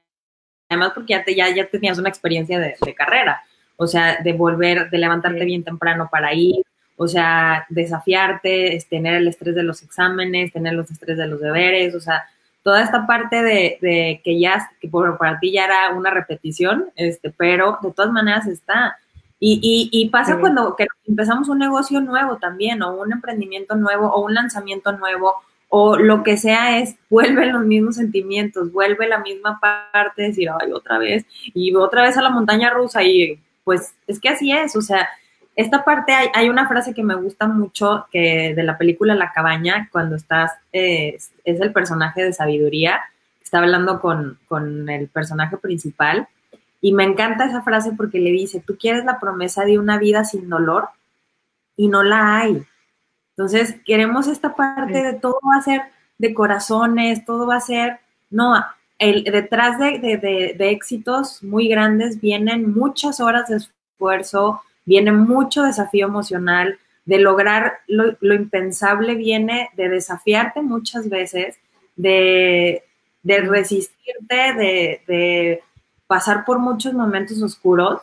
además 0.69 0.93
porque 0.95 1.15
ya, 1.15 1.25
te, 1.25 1.35
ya, 1.35 1.49
ya 1.49 1.67
tenías 1.69 1.99
una 1.99 2.11
experiencia 2.11 2.59
de, 2.59 2.75
de 2.85 2.95
carrera, 2.95 3.41
o 3.77 3.87
sea, 3.87 4.19
de 4.23 4.35
volver, 4.35 4.91
de 4.91 4.99
levantarte 4.99 5.47
bien 5.47 5.65
temprano 5.65 6.07
para 6.13 6.35
ir, 6.35 6.63
o 6.97 7.09
sea, 7.09 7.67
desafiarte, 7.69 8.79
tener 8.89 9.15
el 9.15 9.29
estrés 9.29 9.55
de 9.55 9.63
los 9.63 9.83
exámenes, 9.83 10.53
tener 10.53 10.75
los 10.75 10.91
estrés 10.91 11.19
de 11.19 11.27
los 11.27 11.41
deberes, 11.41 11.95
o 11.95 12.01
sea, 12.01 12.25
toda 12.63 12.83
esta 12.83 13.07
parte 13.07 13.43
de, 13.43 14.21
que 14.25 14.41
ya, 14.41 14.71
que 14.81 14.89
por, 14.89 15.19
para 15.19 15.39
ti 15.39 15.53
ya 15.53 15.67
era 15.67 15.91
una 15.95 16.11
repetición, 16.11 16.87
este, 16.97 17.31
pero 17.31 17.79
de 17.83 17.93
todas 17.93 18.11
maneras 18.11 18.47
está. 18.47 18.97
Y, 19.39 19.91
y, 19.93 20.09
pasa 20.09 20.39
cuando 20.39 20.75
empezamos 21.07 21.51
un 21.51 21.59
negocio 21.59 22.01
nuevo 22.01 22.39
también, 22.39 22.81
o 22.83 22.95
un 22.95 23.13
emprendimiento 23.13 23.77
nuevo, 23.77 24.07
o 24.11 24.25
un 24.25 24.33
lanzamiento 24.33 24.93
nuevo, 24.93 25.35
o 25.69 25.99
lo 25.99 26.23
que 26.23 26.39
sea 26.39 26.79
es, 26.79 26.97
vuelve 27.11 27.47
los 27.47 27.65
mismos 27.65 27.97
sentimientos, 27.97 28.73
vuelve 28.73 29.07
la 29.07 29.19
misma 29.19 29.61
parte 29.61 30.23
de 30.23 30.29
decir, 30.29 30.49
ay, 30.49 30.73
otra 30.73 30.97
vez, 30.97 31.27
y 31.53 31.75
otra 31.75 32.03
vez 32.03 32.17
a 32.17 32.23
la 32.23 32.31
montaña 32.31 32.71
rusa, 32.71 33.03
y 33.03 33.39
pues 33.65 33.95
es 34.07 34.19
que 34.19 34.31
así 34.31 34.53
es, 34.53 34.75
o 34.77 34.81
sea, 34.81 35.07
esta 35.57 35.85
parte 35.85 36.13
hay, 36.13 36.49
una 36.49 36.67
frase 36.67 36.95
que 36.95 37.05
me 37.05 37.15
gusta 37.15 37.47
mucho 37.47 38.07
que 38.11 38.55
de 38.55 38.63
la 38.65 38.77
película 38.77 39.15
La 39.15 39.33
cabaña, 39.33 39.89
cuando 39.93 40.17
estás, 40.17 40.53
eh, 40.73 41.17
es 41.45 41.61
el 41.61 41.73
personaje 41.73 42.25
de 42.25 42.33
sabiduría, 42.33 43.01
está 43.43 43.59
hablando 43.59 44.01
con, 44.01 44.39
con, 44.49 44.89
el 44.89 45.09
personaje 45.09 45.57
principal, 45.57 46.29
y 46.81 46.93
me 46.93 47.05
encanta 47.05 47.47
esa 47.47 47.63
frase 47.63 47.93
porque 47.97 48.19
le 48.19 48.31
dice, 48.31 48.63
tú 48.67 48.77
quieres 48.77 49.05
la 49.05 49.21
promesa 49.21 49.65
de 49.65 49.79
una 49.79 49.97
vida 49.99 50.25
sin 50.25 50.49
dolor 50.49 50.89
y 51.77 51.89
no 51.89 52.03
la 52.03 52.39
hay. 52.39 52.65
Entonces, 53.31 53.77
queremos 53.87 54.27
esta 54.27 54.55
parte 54.55 55.03
de 55.03 55.15
todo 55.15 55.39
va 55.49 55.59
a 55.59 55.63
ser 55.63 55.83
de 56.19 56.35
corazones, 56.35 57.25
todo 57.25 57.47
va 57.47 57.57
a 57.57 57.61
ser, 57.61 58.01
no, 58.29 58.55
el, 58.99 59.25
detrás 59.25 59.79
de, 59.79 59.99
de, 59.99 60.55
de 60.59 60.71
éxitos 60.71 61.43
muy 61.43 61.69
grandes 61.69 62.21
vienen 62.21 62.73
muchas 62.75 63.21
horas 63.21 63.49
de 63.49 63.57
esfuerzo, 63.57 64.63
viene 64.85 65.13
mucho 65.13 65.63
desafío 65.63 66.07
emocional, 66.07 66.79
de 67.05 67.19
lograr 67.19 67.81
lo, 67.87 68.17
impensable 68.35 69.15
viene 69.15 69.71
de 69.77 69.89
desafiarte 69.89 70.63
muchas 70.63 71.09
veces, 71.09 71.59
de, 71.97 72.83
resistirte, 73.25 74.55
de, 75.07 75.63
pasar 76.07 76.45
por 76.45 76.59
muchos 76.59 76.95
momentos 76.95 77.43
oscuros 77.43 78.01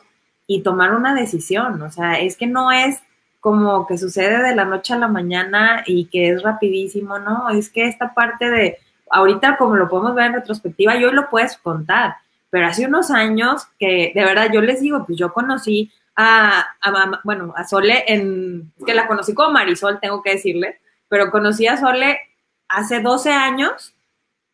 y 0.47 0.61
tomar 0.61 0.93
una 0.93 1.13
decisión. 1.13 1.82
O 1.82 1.91
sea, 1.91 2.19
es 2.19 2.36
que 2.36 2.47
no 2.47 2.71
es 2.71 3.01
como 3.39 3.88
que 3.88 3.97
sucede 3.97 4.43
de 4.43 4.55
la 4.55 4.65
noche 4.65 4.93
a 4.93 4.99
la 4.99 5.07
mañana 5.07 5.84
y 5.86 6.05
que 6.05 6.29
es 6.29 6.43
rapidísimo, 6.43 7.17
¿no? 7.17 7.49
Es 7.49 7.69
que 7.69 7.88
esta 7.88 8.13
parte 8.13 8.51
de, 8.51 8.77
ahorita 9.09 9.57
como 9.57 9.75
lo 9.75 9.89
podemos 9.89 10.13
ver 10.13 10.27
en 10.27 10.34
retrospectiva, 10.34 10.95
yo 10.99 11.11
lo 11.11 11.29
puedes 11.29 11.57
contar, 11.57 12.15
pero 12.51 12.67
hace 12.67 12.86
unos 12.86 13.09
años 13.09 13.67
que 13.79 14.11
de 14.13 14.23
verdad 14.23 14.49
yo 14.53 14.61
les 14.61 14.82
digo, 14.82 15.05
pues 15.05 15.17
yo 15.17 15.34
conocí 15.34 15.91
a, 16.22 17.22
bueno, 17.24 17.53
a 17.55 17.63
Sole, 17.63 18.03
en, 18.07 18.72
que 18.86 18.93
la 18.93 19.07
conocí 19.07 19.34
como 19.34 19.51
Marisol, 19.51 19.99
tengo 19.99 20.22
que 20.22 20.32
decirle, 20.32 20.80
pero 21.07 21.32
conocí 21.32 21.67
a 21.67 21.78
Sole 21.78 22.19
hace 22.67 23.01
12 23.01 23.32
años 23.32 23.95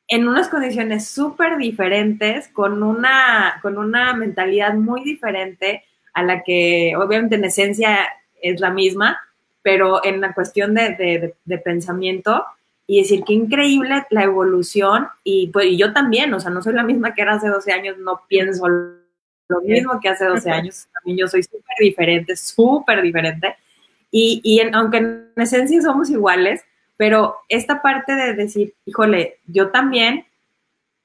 en 0.07 0.27
unas 0.27 0.47
condiciones 0.47 1.07
súper 1.09 1.57
diferentes, 1.57 2.47
con 2.47 2.81
una, 2.81 3.59
con 3.61 3.77
una 3.77 4.13
mentalidad 4.13 4.73
muy 4.73 5.03
diferente 5.03 5.83
a 6.13 6.23
la 6.23 6.43
que 6.43 6.95
obviamente 6.97 7.35
en 7.35 7.43
esencia 7.43 8.07
es 8.41 8.59
la 8.61 8.71
misma, 8.71 9.19
pero 9.61 10.03
en 10.05 10.21
la 10.21 10.33
cuestión 10.33 10.73
de, 10.73 11.35
de, 11.43 11.57
pensamiento 11.57 12.45
y 12.87 13.01
decir 13.01 13.23
qué 13.27 13.33
increíble 13.33 14.05
la 14.09 14.23
evolución 14.23 15.09
y 15.23 15.47
pues 15.47 15.65
y 15.65 15.77
yo 15.77 15.91
también, 15.91 16.33
o 16.33 16.39
sea, 16.39 16.51
no 16.51 16.61
soy 16.61 16.73
la 16.73 16.83
misma 16.83 17.13
que 17.13 17.21
era 17.21 17.33
hace 17.33 17.49
12 17.49 17.73
años, 17.73 17.97
no 17.97 18.21
pienso 18.29 18.65
lo 19.47 19.61
mismo 19.61 19.99
que 19.99 20.09
hace 20.09 20.25
12 20.25 20.49
años. 20.49 20.87
También 20.93 21.17
yo 21.19 21.27
soy 21.27 21.43
súper 21.43 21.77
diferente, 21.79 22.35
súper 22.35 23.01
diferente. 23.01 23.55
Y, 24.11 24.41
y 24.43 24.61
aunque 24.73 24.97
en 24.97 25.31
esencia 25.35 25.81
somos 25.81 26.09
iguales, 26.09 26.61
pero 26.97 27.35
esta 27.49 27.81
parte 27.81 28.15
de 28.15 28.33
decir, 28.33 28.73
híjole, 28.85 29.39
yo 29.45 29.69
también, 29.69 30.25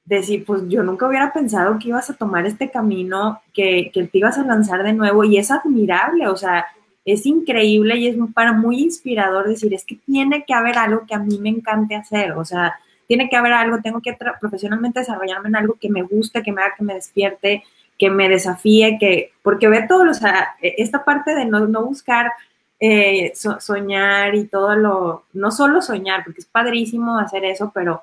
decir, 0.04 0.44
pues 0.44 0.62
yo 0.68 0.82
nunca 0.82 1.06
hubiera 1.06 1.32
pensado 1.32 1.78
que 1.78 1.88
ibas 1.88 2.10
a 2.10 2.14
tomar 2.14 2.46
este 2.46 2.70
camino, 2.70 3.40
que, 3.52 3.90
que 3.92 4.04
te 4.04 4.18
ibas 4.18 4.38
a 4.38 4.44
lanzar 4.44 4.82
de 4.82 4.92
nuevo 4.92 5.22
y 5.24 5.36
es 5.36 5.50
admirable, 5.50 6.26
o 6.28 6.36
sea, 6.36 6.66
es 7.04 7.26
increíble 7.26 7.96
y 7.96 8.08
es 8.08 8.16
para 8.34 8.52
muy 8.52 8.80
inspirador 8.80 9.48
decir, 9.48 9.72
es 9.74 9.84
que 9.84 9.96
tiene 9.96 10.44
que 10.44 10.54
haber 10.54 10.78
algo 10.78 11.04
que 11.06 11.14
a 11.14 11.18
mí 11.18 11.38
me 11.38 11.50
encante 11.50 11.94
hacer, 11.94 12.32
o 12.32 12.44
sea, 12.44 12.78
tiene 13.06 13.28
que 13.28 13.36
haber 13.36 13.52
algo, 13.52 13.80
tengo 13.82 14.00
que 14.00 14.16
profesionalmente 14.40 15.00
desarrollarme 15.00 15.48
en 15.48 15.56
algo 15.56 15.76
que 15.80 15.90
me 15.90 16.02
guste, 16.02 16.42
que 16.42 16.52
me 16.52 16.62
haga 16.62 16.74
que 16.76 16.84
me 16.84 16.94
despierte, 16.94 17.64
que 18.02 18.10
me 18.10 18.28
desafíe, 18.28 18.98
que, 18.98 19.30
porque 19.44 19.68
ve 19.68 19.86
todo, 19.86 20.10
o 20.10 20.14
sea, 20.14 20.56
e, 20.60 20.74
esta 20.78 21.04
parte 21.04 21.36
de 21.36 21.44
no, 21.44 21.84
buscar 21.84 22.32
eh, 22.80 23.32
soñar 23.60 24.34
y 24.34 24.48
todo 24.48 24.74
lo, 24.74 25.26
no 25.34 25.52
solo 25.52 25.80
soñar, 25.80 26.24
porque 26.24 26.40
es 26.40 26.46
padrísimo 26.46 27.16
hacer 27.20 27.44
eso, 27.44 27.70
pero 27.72 28.02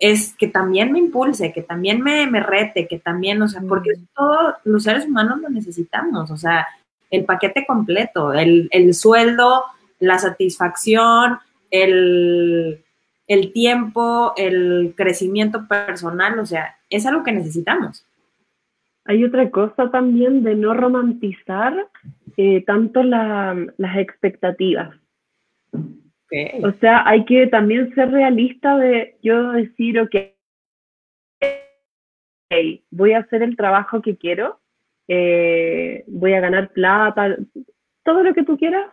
es 0.00 0.34
que 0.34 0.48
también 0.48 0.90
me 0.90 0.98
impulse, 0.98 1.52
que 1.52 1.62
también 1.62 2.02
me, 2.02 2.26
me 2.26 2.40
rete, 2.40 2.88
que 2.88 2.98
también, 2.98 3.40
o 3.40 3.46
sea, 3.46 3.62
porque 3.68 3.92
todos 4.16 4.54
los 4.64 4.82
seres 4.82 5.06
humanos 5.06 5.40
lo 5.40 5.48
necesitamos, 5.48 6.32
o 6.32 6.36
sea, 6.36 6.66
el 7.08 7.24
paquete 7.24 7.64
completo, 7.64 8.32
el, 8.32 8.66
el 8.72 8.94
sueldo, 8.94 9.62
la 10.00 10.18
satisfacción, 10.18 11.38
el, 11.70 12.82
el 13.28 13.52
tiempo, 13.52 14.32
el 14.36 14.92
crecimiento 14.96 15.68
personal, 15.68 16.36
o 16.40 16.46
sea, 16.46 16.78
es 16.90 17.06
algo 17.06 17.22
que 17.22 17.30
necesitamos 17.30 18.04
hay 19.04 19.24
otra 19.24 19.50
cosa 19.50 19.90
también 19.90 20.42
de 20.42 20.54
no 20.54 20.74
romantizar 20.74 21.88
eh, 22.36 22.64
tanto 22.64 23.02
las 23.02 23.96
expectativas. 23.96 24.96
O 26.64 26.72
sea, 26.80 27.06
hay 27.06 27.24
que 27.26 27.46
también 27.46 27.94
ser 27.94 28.10
realista 28.10 28.76
de 28.76 29.16
yo 29.22 29.52
decir, 29.52 30.00
ok, 30.00 30.16
voy 32.90 33.12
a 33.12 33.18
hacer 33.18 33.42
el 33.42 33.56
trabajo 33.56 34.02
que 34.02 34.16
quiero, 34.16 34.58
eh, 35.06 36.02
voy 36.08 36.32
a 36.32 36.40
ganar 36.40 36.70
plata, 36.70 37.36
todo 38.02 38.22
lo 38.22 38.34
que 38.34 38.42
tú 38.42 38.56
quieras, 38.58 38.86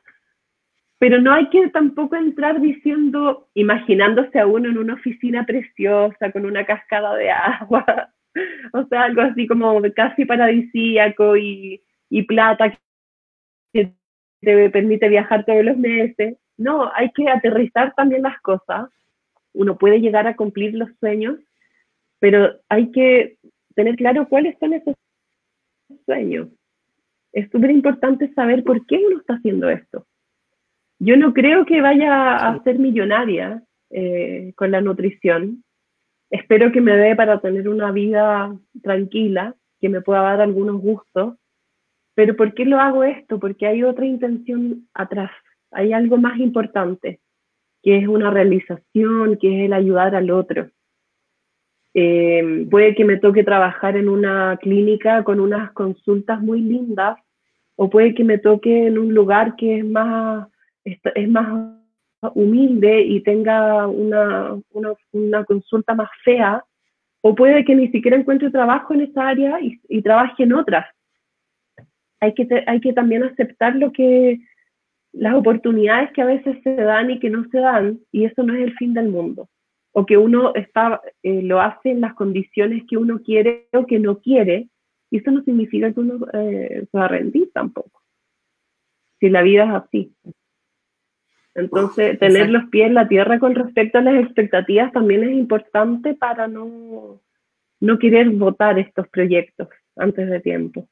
pero 0.99 1.20
no 1.20 1.34
hay 1.34 1.49
que 1.49 1.68
tampoco 1.70 2.16
entrar 2.16 2.62
diciendo, 2.62 3.47
imaginándose 3.55 4.39
a 4.39 4.45
uno 4.45 4.70
en 4.70 4.78
una 4.78 4.93
oficina 4.93 5.43
preciosa 5.45 6.32
con 6.32 6.45
una 6.45 6.64
cascada 6.66 7.16
de 7.16 7.32
agua 7.32 8.14
o 8.73 8.86
sea, 8.88 9.03
algo 9.03 9.21
así 9.21 9.47
como 9.47 9.82
casi 9.95 10.25
paradisíaco 10.25 11.38
y, 11.38 11.82
y 12.09 12.23
plata 12.23 12.77
que 13.73 13.93
te 14.41 14.69
permite 14.69 15.09
viajar 15.09 15.45
todos 15.45 15.63
los 15.63 15.77
meses. 15.77 16.38
No, 16.57 16.91
hay 16.93 17.11
que 17.11 17.29
aterrizar 17.29 17.93
también 17.95 18.23
las 18.23 18.39
cosas. 18.41 18.89
Uno 19.53 19.77
puede 19.77 19.99
llegar 19.99 20.27
a 20.27 20.36
cumplir 20.36 20.73
los 20.73 20.89
sueños, 20.99 21.39
pero 22.19 22.59
hay 22.69 22.91
que 22.91 23.38
tener 23.75 23.95
claro 23.95 24.27
cuáles 24.27 24.57
son 24.59 24.73
esos 24.73 24.95
sueños. 26.05 26.49
Es 27.34 27.49
súper 27.49 27.71
importante 27.71 28.34
saber 28.34 28.63
por 28.63 28.86
qué 28.86 28.97
uno 28.97 29.19
está 29.19 29.36
haciendo 29.36 29.69
esto. 29.69 30.05
Yo 30.99 31.17
no 31.17 31.34
creo 31.34 31.65
que 31.65 31.82
vaya 31.82 32.36
a 32.36 32.61
ser 32.63 32.77
millonaria 32.77 33.63
eh, 33.89 34.53
con 34.55 34.71
la 34.71 34.82
nutrición, 34.82 35.63
espero 36.32 36.71
que 36.71 36.82
me 36.82 36.95
dé 36.95 37.15
para 37.15 37.39
tener 37.39 37.69
una 37.69 37.91
vida 37.91 38.55
tranquila, 38.82 39.55
que 39.79 39.89
me 39.89 40.01
pueda 40.01 40.21
dar 40.21 40.41
algunos 40.41 40.82
gustos. 40.82 41.36
Pero 42.15 42.36
¿por 42.36 42.53
qué 42.53 42.65
lo 42.65 42.79
hago 42.79 43.03
esto? 43.03 43.39
Porque 43.39 43.67
hay 43.67 43.84
otra 43.84 44.05
intención 44.05 44.88
atrás, 44.93 45.32
hay 45.71 45.93
algo 45.93 46.17
más 46.17 46.39
importante, 46.39 47.19
que 47.84 47.97
es 47.97 48.07
una 48.07 48.32
realización, 48.32 49.38
que 49.38 49.59
es 49.59 49.65
el 49.65 49.73
ayudar 49.73 50.15
al 50.15 50.32
otro. 50.32 50.69
Eh, 51.93 52.67
puede 52.69 52.95
que 52.95 53.03
me 53.03 53.17
toque 53.17 53.43
trabajar 53.43 53.97
en 53.97 54.07
una 54.07 54.57
clínica 54.61 55.23
con 55.23 55.39
unas 55.41 55.71
consultas 55.71 56.41
muy 56.41 56.61
lindas, 56.61 57.17
o 57.75 57.89
puede 57.89 58.13
que 58.13 58.23
me 58.23 58.38
toque 58.38 58.88
en 58.88 58.97
un 58.97 59.13
lugar 59.13 59.55
que 59.55 59.79
es 59.79 59.86
más, 59.86 60.47
es 60.84 61.29
más 61.29 61.80
humilde 62.30 63.01
y 63.01 63.22
tenga 63.22 63.88
una, 63.88 64.55
una, 65.11 65.45
consulta 65.45 65.95
más 65.95 66.09
fea, 66.24 66.63
o 67.22 67.36
puede 67.36 67.63
que 67.65 67.76
ni 67.76 67.89
siquiera 67.89 68.17
encuentre 68.17 68.51
trabajo 68.51 68.93
en 68.93 69.01
esa 69.01 69.28
área 69.28 69.59
y, 69.61 70.01
trabaje 70.01 70.43
en 70.43 70.53
otras. 70.53 70.86
Hay 72.19 72.34
que, 72.34 72.47
hay 72.67 72.80
que 72.80 72.93
también 72.93 73.24
aceptar 73.24 73.76
lo 73.76 73.91
que, 73.91 74.39
las 75.11 75.36
oportunidades 75.36 76.11
que 76.13 76.22
a 76.22 76.26
veces 76.26 76.57
se 76.63 76.76
dan 76.76 77.11
y 77.11 77.19
que 77.19 77.30
no 77.30 77.45
se 77.49 77.59
dan, 77.59 77.99
y 78.11 78.26
eso 78.26 78.43
no 78.43 78.53
es 78.55 78.61
el 78.61 78.74
fin 78.76 78.93
del 78.93 79.09
mundo. 79.09 79.49
O 79.93 80.05
que 80.05 80.17
uno 80.17 80.53
está, 80.55 81.01
eh, 81.24 81.41
lo 81.41 81.59
hace 81.59 81.91
en 81.91 82.01
las 82.01 82.13
condiciones 82.13 82.84
que 82.88 82.97
uno 82.97 83.19
quiere 83.22 83.67
o 83.74 83.86
que 83.86 83.99
no 83.99 84.19
quiere, 84.19 84.69
y 85.09 85.17
eso 85.17 85.32
no 85.32 85.43
significa 85.43 85.91
que 85.91 85.99
uno 85.99 86.26
eh, 86.34 86.88
se 86.89 86.97
va 86.97 87.05
a 87.05 87.09
rendir 87.09 87.51
tampoco. 87.53 88.01
Si 89.19 89.30
la 89.30 89.41
vida 89.41 89.65
es 89.65 89.84
así. 89.84 90.15
Entonces, 91.54 92.18
tener 92.18 92.49
los 92.49 92.70
pies 92.70 92.88
en 92.88 92.93
la 92.93 93.08
tierra 93.08 93.39
con 93.39 93.56
respecto 93.56 93.97
a 93.97 94.02
las 94.02 94.24
expectativas 94.24 94.91
también 94.93 95.24
es 95.24 95.34
importante 95.34 96.14
para 96.14 96.47
no, 96.47 97.20
no 97.80 97.99
querer 97.99 98.30
votar 98.30 98.80
estos 98.80 99.08
proyectos 99.10 99.68
antes 99.97 100.30
de 100.30 100.39
tiempo. 100.39 100.88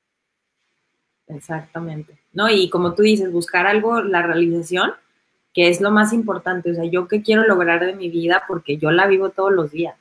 Exactamente. 1.28 2.20
No, 2.34 2.50
y 2.50 2.70
como 2.70 2.94
tú 2.94 3.04
dices, 3.04 3.32
buscar 3.32 3.68
algo, 3.68 4.02
la 4.02 4.22
realización, 4.24 4.92
que 5.54 5.70
es 5.70 5.80
lo 5.80 5.92
más 5.92 6.12
importante. 6.12 6.72
O 6.72 6.76
sea, 6.76 6.86
yo 6.86 7.08
qué 7.08 7.22
quiero 7.22 7.46
lograr 7.46 7.86
de 7.86 7.96
mi 7.96 8.10
vida 8.10 8.44
porque 8.48 8.78
yo 8.78 8.92
la 8.92 9.08
vivo 9.08 9.30
todos 9.30 9.54
los 9.54 9.72
días. 9.72 9.96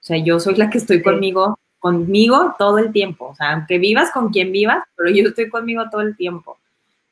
O 0.00 0.04
sea, 0.04 0.16
yo 0.16 0.40
soy 0.40 0.56
la 0.56 0.68
que 0.68 0.78
estoy 0.78 1.02
conmigo, 1.02 1.58
conmigo 1.78 2.54
todo 2.58 2.78
el 2.78 2.90
tiempo. 2.90 3.28
O 3.28 3.34
sea, 3.34 3.52
aunque 3.52 3.78
vivas 3.78 4.10
con 4.10 4.30
quien 4.30 4.50
vivas, 4.50 4.82
pero 4.96 5.10
yo 5.10 5.28
estoy 5.28 5.48
conmigo 5.48 5.84
todo 5.90 6.00
el 6.00 6.16
tiempo. 6.16 6.58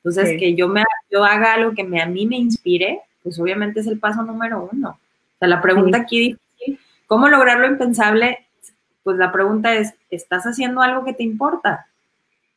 Entonces, 0.03 0.39
que 0.39 0.55
yo, 0.55 0.69
me, 0.69 0.83
yo 1.11 1.25
haga 1.25 1.55
algo 1.55 1.73
que 1.73 1.85
me, 1.85 2.01
a 2.01 2.07
mí 2.07 2.27
me 2.27 2.37
inspire, 2.37 3.03
pues 3.23 3.39
obviamente 3.39 3.81
es 3.81 3.87
el 3.87 3.99
paso 3.99 4.23
número 4.23 4.69
uno. 4.73 4.91
O 4.91 5.39
sea, 5.39 5.49
la 5.49 5.61
pregunta 5.61 5.99
aquí 5.99 6.19
difícil, 6.21 6.81
¿cómo 7.07 7.29
lograr 7.29 7.59
lo 7.61 7.67
impensable? 7.67 8.47
Pues 9.03 9.19
la 9.19 9.31
pregunta 9.31 9.75
es, 9.75 9.95
¿estás 10.11 10.45
haciendo 10.45 10.81
algo 10.81 11.05
que 11.05 11.13
te 11.13 11.23
importa? 11.23 11.87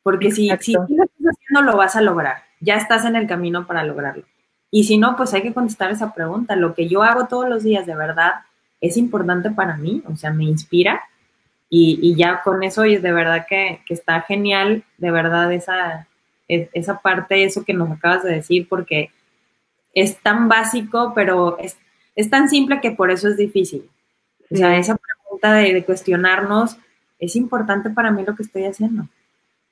Porque 0.04 0.32
si, 0.32 0.50
si 0.60 0.74
lo 0.74 0.84
estás 0.84 1.36
haciendo, 1.36 1.62
lo 1.72 1.78
vas 1.78 1.96
a 1.96 2.02
lograr. 2.02 2.44
Ya 2.62 2.76
estás 2.76 3.06
en 3.06 3.16
el 3.16 3.28
camino 3.28 3.68
para 3.68 3.84
lograrlo. 3.84 4.24
Y 4.72 4.86
si 4.86 4.98
no, 4.98 5.16
pues 5.16 5.34
hay 5.34 5.42
que 5.42 5.54
contestar 5.54 5.92
esa 5.92 6.14
pregunta. 6.14 6.56
Lo 6.56 6.74
que 6.74 6.88
yo 6.88 7.04
hago 7.04 7.28
todos 7.28 7.48
los 7.48 7.64
días, 7.64 7.86
de 7.86 7.96
verdad, 7.96 8.34
es 8.82 8.98
importante 8.98 9.52
para 9.52 9.78
mí, 9.78 10.02
o 10.08 10.16
sea, 10.16 10.32
me 10.32 10.46
inspira. 10.46 11.02
Y, 11.70 12.00
y 12.02 12.16
ya 12.16 12.42
con 12.42 12.64
eso, 12.64 12.82
de 12.84 13.00
verdad 13.00 13.46
que, 13.48 13.82
que 13.86 13.94
está 13.94 14.22
genial, 14.22 14.84
de 14.98 15.12
verdad, 15.12 15.52
esa, 15.54 16.08
esa 16.48 17.00
parte, 17.00 17.44
eso 17.44 17.64
que 17.64 17.74
nos 17.74 17.92
acabas 17.92 18.24
de 18.24 18.36
decir, 18.36 18.68
porque 18.68 19.12
es 19.94 20.18
tan 20.22 20.48
básico, 20.48 21.14
pero 21.16 21.58
es, 21.60 21.78
es 22.16 22.30
tan 22.30 22.50
simple 22.50 22.82
que 22.82 22.92
por 22.92 23.12
eso 23.12 23.28
es 23.28 23.38
difícil. 23.38 23.90
O 24.52 24.56
sea, 24.56 24.78
esa 24.78 24.96
pregunta 24.96 25.54
de, 25.56 25.84
cuestionarnos 25.84 26.78
es 27.20 27.36
importante 27.36 27.90
para 27.90 28.12
mí 28.12 28.24
lo 28.26 28.36
que 28.36 28.44
estoy 28.44 28.66
haciendo. 28.66 29.08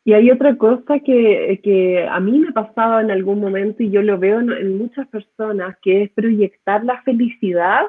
Y 0.04 0.14
hay 0.14 0.32
otra 0.32 0.58
cosa 0.58 1.00
que, 1.00 1.60
que, 1.64 2.08
a 2.10 2.20
mí 2.20 2.40
me 2.40 2.50
ha 2.50 2.54
pasado 2.54 3.00
en 3.00 3.12
algún 3.12 3.40
momento 3.40 3.84
y 3.84 3.92
yo 3.92 4.02
lo 4.02 4.18
veo 4.18 4.40
en, 4.40 4.78
muchas 4.78 5.08
personas, 5.08 5.78
que 5.82 6.04
es 6.04 6.12
proyectar 6.12 6.84
la 6.84 7.02
felicidad 7.04 7.86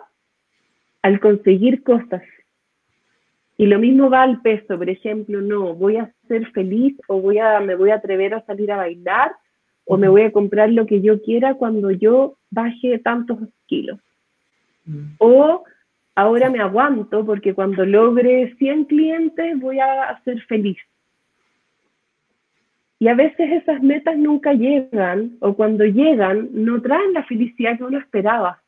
al 1.00 1.20
conseguir 1.20 1.82
cosas. 1.82 2.22
Y 3.58 3.66
lo 3.66 3.78
mismo 3.78 4.08
va 4.10 4.22
al 4.22 4.40
peso, 4.40 4.78
por 4.78 4.88
ejemplo, 4.88 5.40
no, 5.40 5.74
voy 5.74 5.96
a 5.96 6.12
ser 6.26 6.50
feliz 6.52 6.96
o 7.08 7.20
voy 7.20 7.38
a, 7.38 7.60
me 7.60 7.74
voy 7.74 7.90
a 7.90 7.96
atrever 7.96 8.34
a 8.34 8.44
salir 8.44 8.72
a 8.72 8.76
bailar 8.76 9.32
o 9.84 9.96
me 9.96 10.08
voy 10.08 10.22
a 10.22 10.32
comprar 10.32 10.70
lo 10.70 10.86
que 10.86 11.00
yo 11.00 11.20
quiera 11.22 11.54
cuando 11.54 11.90
yo 11.90 12.36
baje 12.50 12.98
tantos 12.98 13.38
kilos. 13.66 14.00
Mm. 14.84 15.14
O 15.18 15.64
ahora 16.14 16.50
me 16.50 16.60
aguanto 16.60 17.24
porque 17.24 17.54
cuando 17.54 17.84
logre 17.84 18.54
100 18.58 18.84
clientes 18.86 19.60
voy 19.60 19.80
a 19.80 20.20
ser 20.24 20.40
feliz. 20.42 20.78
Y 22.98 23.08
a 23.08 23.14
veces 23.14 23.50
esas 23.50 23.82
metas 23.82 24.16
nunca 24.16 24.52
llegan 24.52 25.36
o 25.40 25.54
cuando 25.54 25.84
llegan 25.84 26.50
no 26.52 26.80
traen 26.80 27.12
la 27.12 27.24
felicidad 27.24 27.76
que 27.76 27.84
uno 27.84 27.98
esperaba. 27.98 28.62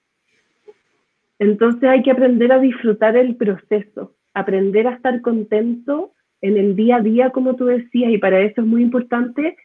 Entonces 1.39 1.89
hay 1.89 2.03
que 2.03 2.11
aprender 2.11 2.53
a 2.53 2.59
disfrutar 2.59 3.16
el 3.16 3.37
proceso 3.37 4.14
aprender 4.35 4.87
a 4.87 4.95
estar 4.95 5.20
contento 5.20 6.12
en 6.41 6.59
el 6.59 6.76
día 6.76 6.97
a 6.97 7.01
día, 7.01 7.30
como 7.30 7.57
tú 7.57 7.66
decías, 7.66 8.12
y 8.12 8.18
para 8.18 8.41
eso 8.41 8.61
es 8.61 8.66
muy 8.66 8.82
importante 8.82 9.57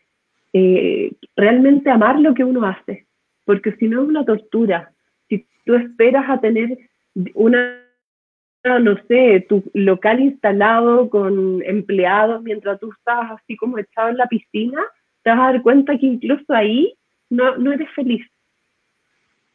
eh, 0.53 1.11
realmente 1.35 1.89
amar 1.89 2.19
lo 2.19 2.33
que 2.33 2.43
uno 2.43 2.65
hace, 2.65 3.05
porque 3.45 3.73
si 3.73 3.87
no 3.87 4.01
es 4.01 4.07
una 4.07 4.23
tortura. 4.23 4.91
Si 5.27 5.45
tú 5.65 5.75
esperas 5.75 6.29
a 6.29 6.39
tener 6.39 6.77
una, 7.33 7.81
no 8.63 8.95
sé, 9.07 9.45
tu 9.49 9.63
local 9.73 10.21
instalado 10.21 11.09
con 11.09 11.61
empleados 11.65 12.41
mientras 12.43 12.79
tú 12.79 12.91
estás 12.91 13.31
así 13.31 13.57
como 13.57 13.77
echado 13.77 14.09
en 14.09 14.17
la 14.17 14.27
piscina, 14.27 14.81
te 15.23 15.31
vas 15.31 15.39
a 15.39 15.51
dar 15.51 15.61
cuenta 15.61 15.97
que 15.97 16.05
incluso 16.05 16.53
ahí 16.53 16.93
no, 17.29 17.57
no 17.57 17.73
eres 17.73 17.89
feliz. 17.91 18.25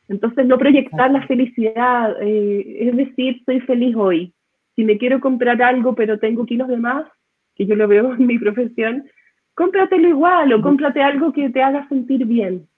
Entonces, 0.09 0.45
no 0.47 0.59
proyectar 0.59 1.11
la 1.11 1.27
felicidad, 1.27 2.17
eh, 2.21 2.89
es 2.89 2.97
decir, 2.97 3.41
soy 3.47 3.61
feliz 3.61 3.97
hoy, 3.97 4.33
si 4.75 4.85
me 4.85 4.99
quiero 4.99 5.21
comprar 5.21 5.61
algo 5.63 5.95
pero 5.95 6.19
tengo 6.19 6.47
kilos 6.47 6.69
de 6.69 6.77
más, 6.77 7.07
que 7.55 7.67
yo 7.67 7.77
lo 7.77 7.89
veo 7.89 8.15
en 8.19 8.27
mi 8.27 8.39
profesión, 8.39 9.09
cómpratelo 9.55 10.09
igual 10.09 10.53
o 10.53 10.61
cómprate 10.61 11.03
algo 11.03 11.33
que 11.33 11.51
te 11.51 11.63
haga 11.63 11.89
sentir 11.89 12.27
bien. 12.27 12.69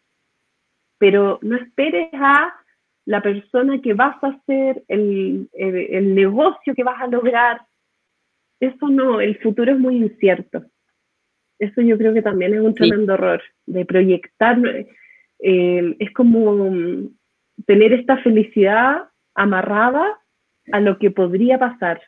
Pero 0.99 1.39
no 1.43 1.57
esperes 1.57 2.09
a 2.15 2.55
la 3.05 3.23
persona 3.23 3.81
que 3.81 3.95
vas 3.95 4.17
a 4.23 4.29
hacer, 4.29 4.83
el, 4.89 5.49
el, 5.53 6.15
negocio 6.15 6.75
que 6.75 6.83
vas 6.83 7.01
a 7.01 7.07
lograr. 7.07 7.61
Eso 8.59 8.89
no, 8.89 9.21
el 9.21 9.39
futuro 9.39 9.73
es 9.73 9.79
muy 9.79 9.97
incierto. 9.97 10.65
Eso 11.59 11.81
yo 11.83 11.97
creo 11.97 12.13
que 12.13 12.23
también 12.23 12.55
es 12.55 12.61
un 12.61 12.75
tremendo 12.75 13.15
error 13.15 13.43
de 13.67 13.85
proyectar. 13.85 14.59
Eh, 15.39 15.97
es 15.99 16.13
como 16.13 16.69
tener 17.67 17.93
esta 17.93 18.19
felicidad 18.19 19.09
amarrada 19.35 20.19
a 20.73 20.81
lo 20.81 20.99
que 20.99 21.11
podría 21.11 21.59
pasar. 21.59 22.01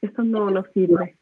Eso 0.00 0.22
no 0.22 0.50
nos 0.50 0.66
sirve. 0.72 1.16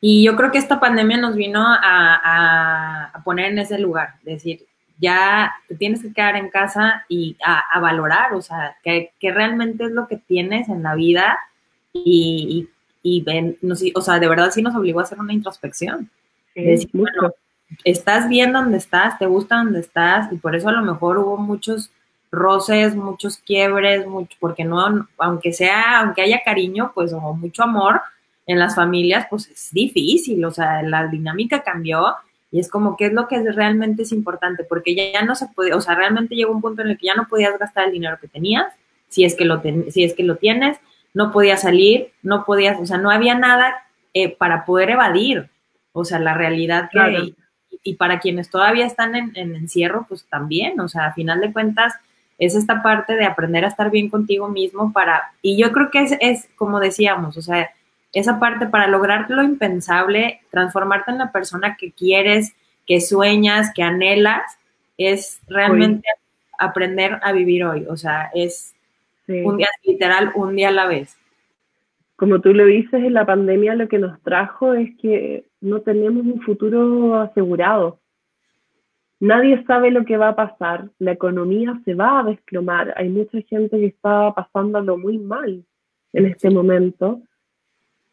Y 0.00 0.24
yo 0.24 0.34
creo 0.34 0.50
que 0.50 0.58
esta 0.58 0.80
pandemia 0.80 1.16
nos 1.16 1.36
vino 1.36 1.62
a, 1.64 3.12
poner 3.24 3.52
en 3.52 3.58
ese 3.60 3.78
lugar, 3.78 4.14
decir, 4.22 4.66
ya 4.98 5.52
te 5.68 5.76
tienes 5.76 6.02
que 6.02 6.12
quedar 6.12 6.34
en 6.34 6.50
casa 6.50 7.04
y 7.08 7.36
a, 7.44 7.78
valorar, 7.78 8.32
o 8.34 8.42
sea, 8.42 8.76
que, 8.82 9.12
realmente 9.20 9.84
es 9.84 9.92
lo 9.92 10.08
que 10.08 10.16
tienes 10.16 10.68
en 10.68 10.82
la 10.82 10.96
vida 10.96 11.38
y, 11.92 12.68
y, 13.02 13.24
o 13.94 14.00
sea, 14.00 14.18
de 14.18 14.28
verdad 14.28 14.50
sí 14.50 14.60
nos 14.60 14.74
obligó 14.74 14.98
a 14.98 15.04
hacer 15.04 15.20
una 15.20 15.32
introspección. 15.32 16.10
decir, 16.54 16.90
bueno, 16.92 17.32
estás 17.84 18.28
bien 18.28 18.52
donde 18.52 18.78
estás, 18.78 19.18
te 19.18 19.26
gusta 19.26 19.58
donde 19.58 19.80
estás 19.80 20.32
y 20.32 20.36
por 20.36 20.56
eso 20.56 20.68
a 20.68 20.72
lo 20.72 20.82
mejor 20.82 21.18
hubo 21.18 21.36
muchos 21.36 21.92
roces, 22.32 22.96
muchos 22.96 23.36
quiebres, 23.36 24.06
mucho, 24.06 24.36
porque 24.40 24.64
no, 24.64 25.06
aunque 25.18 25.52
sea, 25.52 26.00
aunque 26.00 26.22
haya 26.22 26.40
cariño, 26.42 26.90
pues, 26.94 27.12
o 27.12 27.20
mucho 27.34 27.62
amor 27.62 28.00
en 28.46 28.58
las 28.58 28.74
familias, 28.74 29.26
pues 29.30 29.48
es 29.48 29.68
difícil, 29.70 30.44
o 30.44 30.50
sea, 30.50 30.82
la 30.82 31.06
dinámica 31.06 31.62
cambió 31.62 32.16
y 32.50 32.58
es 32.58 32.70
como, 32.70 32.96
¿qué 32.96 33.06
es 33.06 33.12
lo 33.12 33.28
que 33.28 33.40
realmente 33.52 34.02
es 34.02 34.12
importante? 34.12 34.64
Porque 34.64 34.94
ya, 34.94 35.22
no 35.22 35.34
se 35.34 35.46
puede, 35.48 35.74
o 35.74 35.80
sea, 35.80 35.94
realmente 35.94 36.34
llegó 36.34 36.52
un 36.52 36.62
punto 36.62 36.82
en 36.82 36.88
el 36.88 36.98
que 36.98 37.06
ya 37.06 37.14
no 37.14 37.28
podías 37.28 37.58
gastar 37.58 37.86
el 37.86 37.92
dinero 37.92 38.18
que 38.20 38.28
tenías, 38.28 38.66
si 39.08 39.24
es 39.24 39.36
que 39.36 39.44
lo, 39.44 39.62
si 39.90 40.02
es 40.02 40.14
que 40.14 40.24
lo 40.24 40.36
tienes, 40.36 40.78
no 41.14 41.32
podías 41.32 41.60
salir, 41.60 42.08
no 42.22 42.46
podías, 42.46 42.80
o 42.80 42.86
sea, 42.86 42.96
no 42.96 43.10
había 43.10 43.34
nada 43.34 43.74
eh, 44.14 44.34
para 44.34 44.64
poder 44.64 44.90
evadir, 44.90 45.50
o 45.92 46.04
sea, 46.04 46.18
la 46.18 46.34
realidad 46.34 46.88
que... 46.90 47.34
Y, 47.84 47.94
para 47.94 48.20
quienes 48.20 48.48
todavía 48.48 48.86
están 48.86 49.16
en, 49.16 49.32
en 49.34 49.56
encierro, 49.56 50.06
pues 50.08 50.24
también, 50.26 50.78
o 50.78 50.86
sea, 50.86 51.06
a 51.06 51.14
final 51.14 51.40
de 51.40 51.52
cuentas, 51.52 51.94
es 52.44 52.56
esta 52.56 52.82
parte 52.82 53.14
de 53.14 53.24
aprender 53.24 53.64
a 53.64 53.68
estar 53.68 53.88
bien 53.88 54.10
contigo 54.10 54.48
mismo 54.48 54.92
para, 54.92 55.32
y 55.42 55.56
yo 55.56 55.70
creo 55.70 55.92
que 55.92 56.00
es, 56.00 56.16
es 56.20 56.48
como 56.56 56.80
decíamos, 56.80 57.36
o 57.36 57.42
sea, 57.42 57.70
esa 58.12 58.40
parte 58.40 58.66
para 58.66 58.88
lograr 58.88 59.30
lo 59.30 59.44
impensable, 59.44 60.40
transformarte 60.50 61.12
en 61.12 61.18
la 61.18 61.30
persona 61.30 61.76
que 61.76 61.92
quieres, 61.92 62.52
que 62.84 63.00
sueñas, 63.00 63.70
que 63.72 63.84
anhelas, 63.84 64.42
es 64.98 65.40
realmente 65.46 66.08
aprender 66.58 67.20
a 67.22 67.30
vivir 67.30 67.64
hoy, 67.64 67.86
o 67.88 67.96
sea, 67.96 68.28
es 68.34 68.74
un 69.28 69.56
día 69.56 69.68
literal, 69.84 70.32
un 70.34 70.56
día 70.56 70.70
a 70.70 70.72
la 70.72 70.86
vez. 70.86 71.16
Como 72.16 72.40
tú 72.40 72.52
lo 72.52 72.66
dices, 72.66 73.04
en 73.04 73.14
la 73.14 73.24
pandemia 73.24 73.76
lo 73.76 73.86
que 73.86 74.00
nos 74.00 74.20
trajo 74.22 74.74
es 74.74 74.90
que 75.00 75.44
no 75.60 75.80
tenemos 75.80 76.24
un 76.26 76.42
futuro 76.42 77.20
asegurado. 77.20 78.00
Nadie 79.22 79.62
sabe 79.68 79.92
lo 79.92 80.04
que 80.04 80.16
va 80.16 80.30
a 80.30 80.34
pasar, 80.34 80.90
la 80.98 81.12
economía 81.12 81.80
se 81.84 81.94
va 81.94 82.18
a 82.18 82.24
desplomar, 82.24 82.92
hay 82.96 83.08
mucha 83.08 83.40
gente 83.42 83.78
que 83.78 83.86
está 83.86 84.34
pasándolo 84.34 84.98
muy 84.98 85.16
mal 85.16 85.64
en 86.12 86.26
este 86.26 86.50
momento 86.50 87.22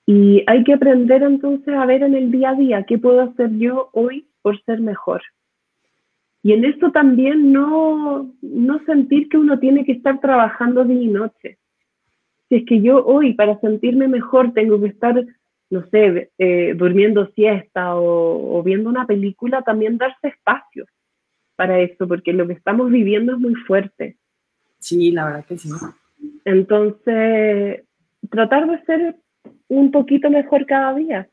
y 0.05 0.43
hay 0.45 0.64
que 0.64 0.74
aprender 0.74 1.24
entonces 1.24 1.74
a 1.74 1.88
ver 1.88 2.03
en 2.03 2.14
el 2.14 2.30
día 2.30 2.51
a 2.51 2.53
día 2.53 2.84
qué 2.84 2.99
puedo 2.99 3.22
hacer 3.22 3.49
yo 3.57 3.89
hoy 3.93 4.28
por 4.43 4.62
ser 4.66 4.82
mejor. 4.82 5.24
Y 6.43 6.53
en 6.53 6.64
esto 6.64 6.91
también 6.91 7.51
no, 7.51 8.32
no 8.43 8.80
sentir 8.86 9.30
que 9.30 9.39
uno 9.39 9.57
tiene 9.57 9.86
que 9.86 9.93
estar 9.93 10.20
trabajando 10.22 10.86
día 10.86 11.01
y 11.01 11.07
noche. 11.07 11.57
Si 12.49 12.57
es 12.57 12.66
que 12.68 12.84
yo 12.84 13.03
hoy 13.03 13.34
para 13.34 13.60
sentirme 13.62 14.07
mejor 14.07 14.53
tengo 14.53 14.80
que 14.80 14.89
estar, 14.89 15.26
no 15.72 15.88
sé, 15.88 16.30
eh, 16.38 16.76
durmiendo 16.78 17.26
siesta 17.32 17.95
o, 17.95 18.62
viendo 18.62 18.91
una 18.91 19.07
película, 19.07 19.64
también 19.64 19.97
darse 19.97 20.28
espacio 20.28 20.86
para 21.60 21.78
eso, 21.78 22.07
porque 22.07 22.32
lo 22.32 22.47
que 22.47 22.53
estamos 22.53 22.89
viviendo 22.89 23.34
es 23.34 23.38
muy 23.38 23.53
fuerte. 23.53 24.16
Sí, 24.80 25.12
la 25.12 25.26
verdad 25.26 25.45
que 25.45 25.57
sí. 25.57 25.70
Entonces, 26.45 27.84
tratar 28.32 28.66
de 28.66 28.82
ser 28.86 29.16
un 29.68 29.91
poquito 29.91 30.30
mejor 30.30 30.66
cada 30.66 30.95
día. 30.95 31.28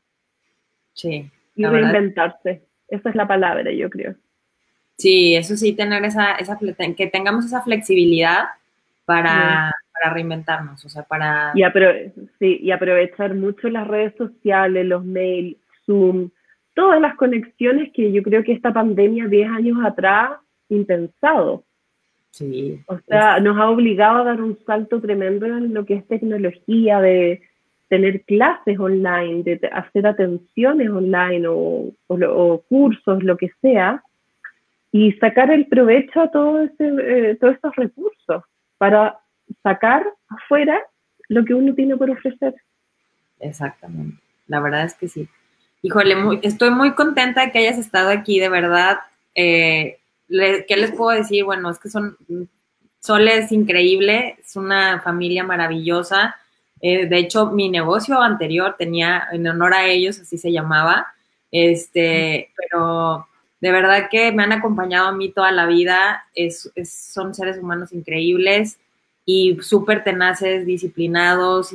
Sí. 0.91 1.31
Y 1.55 1.65
reinventarse. 1.65 2.61
Esa 2.89 3.09
es 3.09 3.15
la 3.15 3.25
palabra, 3.25 3.71
yo 3.71 3.89
creo. 3.89 4.15
Sí, 4.97 5.33
eso 5.33 5.55
sí, 5.55 5.71
tener 5.71 6.03
esa, 6.03 6.33
esa 6.33 6.59
que 6.97 7.07
tengamos 7.07 7.45
esa 7.45 7.61
flexibilidad 7.61 8.47
para, 9.05 9.71
para 9.93 10.13
reinventarnos, 10.13 10.83
o 10.83 10.89
sea, 10.89 11.03
para... 11.03 11.53
Y, 11.55 11.61
sí, 12.37 12.59
y 12.61 12.71
aprovechar 12.71 13.33
mucho 13.33 13.69
las 13.69 13.87
redes 13.87 14.13
sociales, 14.17 14.85
los 14.85 15.05
mails, 15.05 15.55
Zoom, 15.85 16.31
todas 16.77 17.01
las 17.01 17.15
conexiones 17.15 17.91
que 17.91 18.11
yo 18.11 18.21
creo 18.21 18.43
que 18.43 18.51
esta 18.51 18.71
pandemia 18.71 19.25
10 19.25 19.49
años 19.49 19.77
atrás, 19.83 20.37
impensado. 20.69 21.63
Sí. 22.29 22.79
O 22.85 22.99
sea, 22.99 23.39
nos 23.39 23.57
ha 23.57 23.71
obligado 23.71 24.19
a 24.19 24.25
dar 24.25 24.41
un 24.43 24.59
salto 24.63 25.01
tremendo 25.01 25.47
en 25.47 25.73
lo 25.73 25.87
que 25.87 25.95
es 25.95 26.07
tecnología, 26.07 27.01
de 27.01 27.41
tener 27.87 28.21
clases 28.25 28.77
online, 28.77 29.41
de 29.41 29.59
hacer 29.73 30.05
atenciones 30.05 30.87
online 30.91 31.47
o, 31.47 31.91
o 32.05 32.61
cursos, 32.69 33.23
lo 33.23 33.37
que 33.37 33.49
sea, 33.59 34.03
y 34.91 35.13
sacar 35.13 35.49
el 35.49 35.65
provecho 35.65 36.21
a 36.21 36.29
todo 36.29 36.61
ese, 36.61 36.75
eh, 37.01 37.35
todos 37.41 37.55
estos 37.55 37.75
recursos 37.75 38.43
para 38.77 39.17
sacar 39.63 40.05
afuera 40.27 40.79
lo 41.27 41.43
que 41.43 41.55
uno 41.55 41.73
tiene 41.73 41.97
por 41.97 42.11
ofrecer. 42.11 42.53
Exactamente, 43.39 44.21
la 44.45 44.59
verdad 44.59 44.85
es 44.85 44.93
que 44.93 45.07
sí. 45.07 45.27
Híjole, 45.87 46.39
estoy 46.43 46.69
muy 46.69 46.95
contenta 46.95 47.45
de 47.45 47.51
que 47.51 47.59
hayas 47.59 47.77
estado 47.77 48.09
aquí, 48.09 48.41
de 48.41 48.49
verdad. 48.49 48.99
Eh, 49.33 49.99
¿Qué 50.27 50.75
les 50.75 50.91
puedo 50.91 51.17
decir? 51.17 51.45
Bueno, 51.45 51.69
es 51.69 51.79
que 51.79 51.89
son, 51.89 52.17
Sole 52.99 53.37
es 53.37 53.53
increíble, 53.53 54.35
es 54.37 54.57
una 54.57 54.99
familia 54.99 55.45
maravillosa. 55.45 56.35
Eh, 56.81 57.05
de 57.05 57.17
hecho, 57.17 57.51
mi 57.51 57.69
negocio 57.69 58.19
anterior 58.21 58.75
tenía, 58.77 59.29
en 59.31 59.47
honor 59.47 59.73
a 59.75 59.87
ellos, 59.87 60.19
así 60.19 60.37
se 60.37 60.51
llamaba, 60.51 61.07
este, 61.51 62.51
pero 62.57 63.25
de 63.61 63.71
verdad 63.71 64.09
que 64.11 64.33
me 64.33 64.43
han 64.43 64.51
acompañado 64.51 65.07
a 65.07 65.13
mí 65.13 65.31
toda 65.31 65.53
la 65.53 65.67
vida, 65.67 66.25
es, 66.35 66.69
son 66.83 67.33
seres 67.33 67.59
humanos 67.59 67.93
increíbles 67.93 68.77
y 69.29 69.57
súper 69.61 70.05
tenaces, 70.05 70.65
disciplinados. 70.65 71.73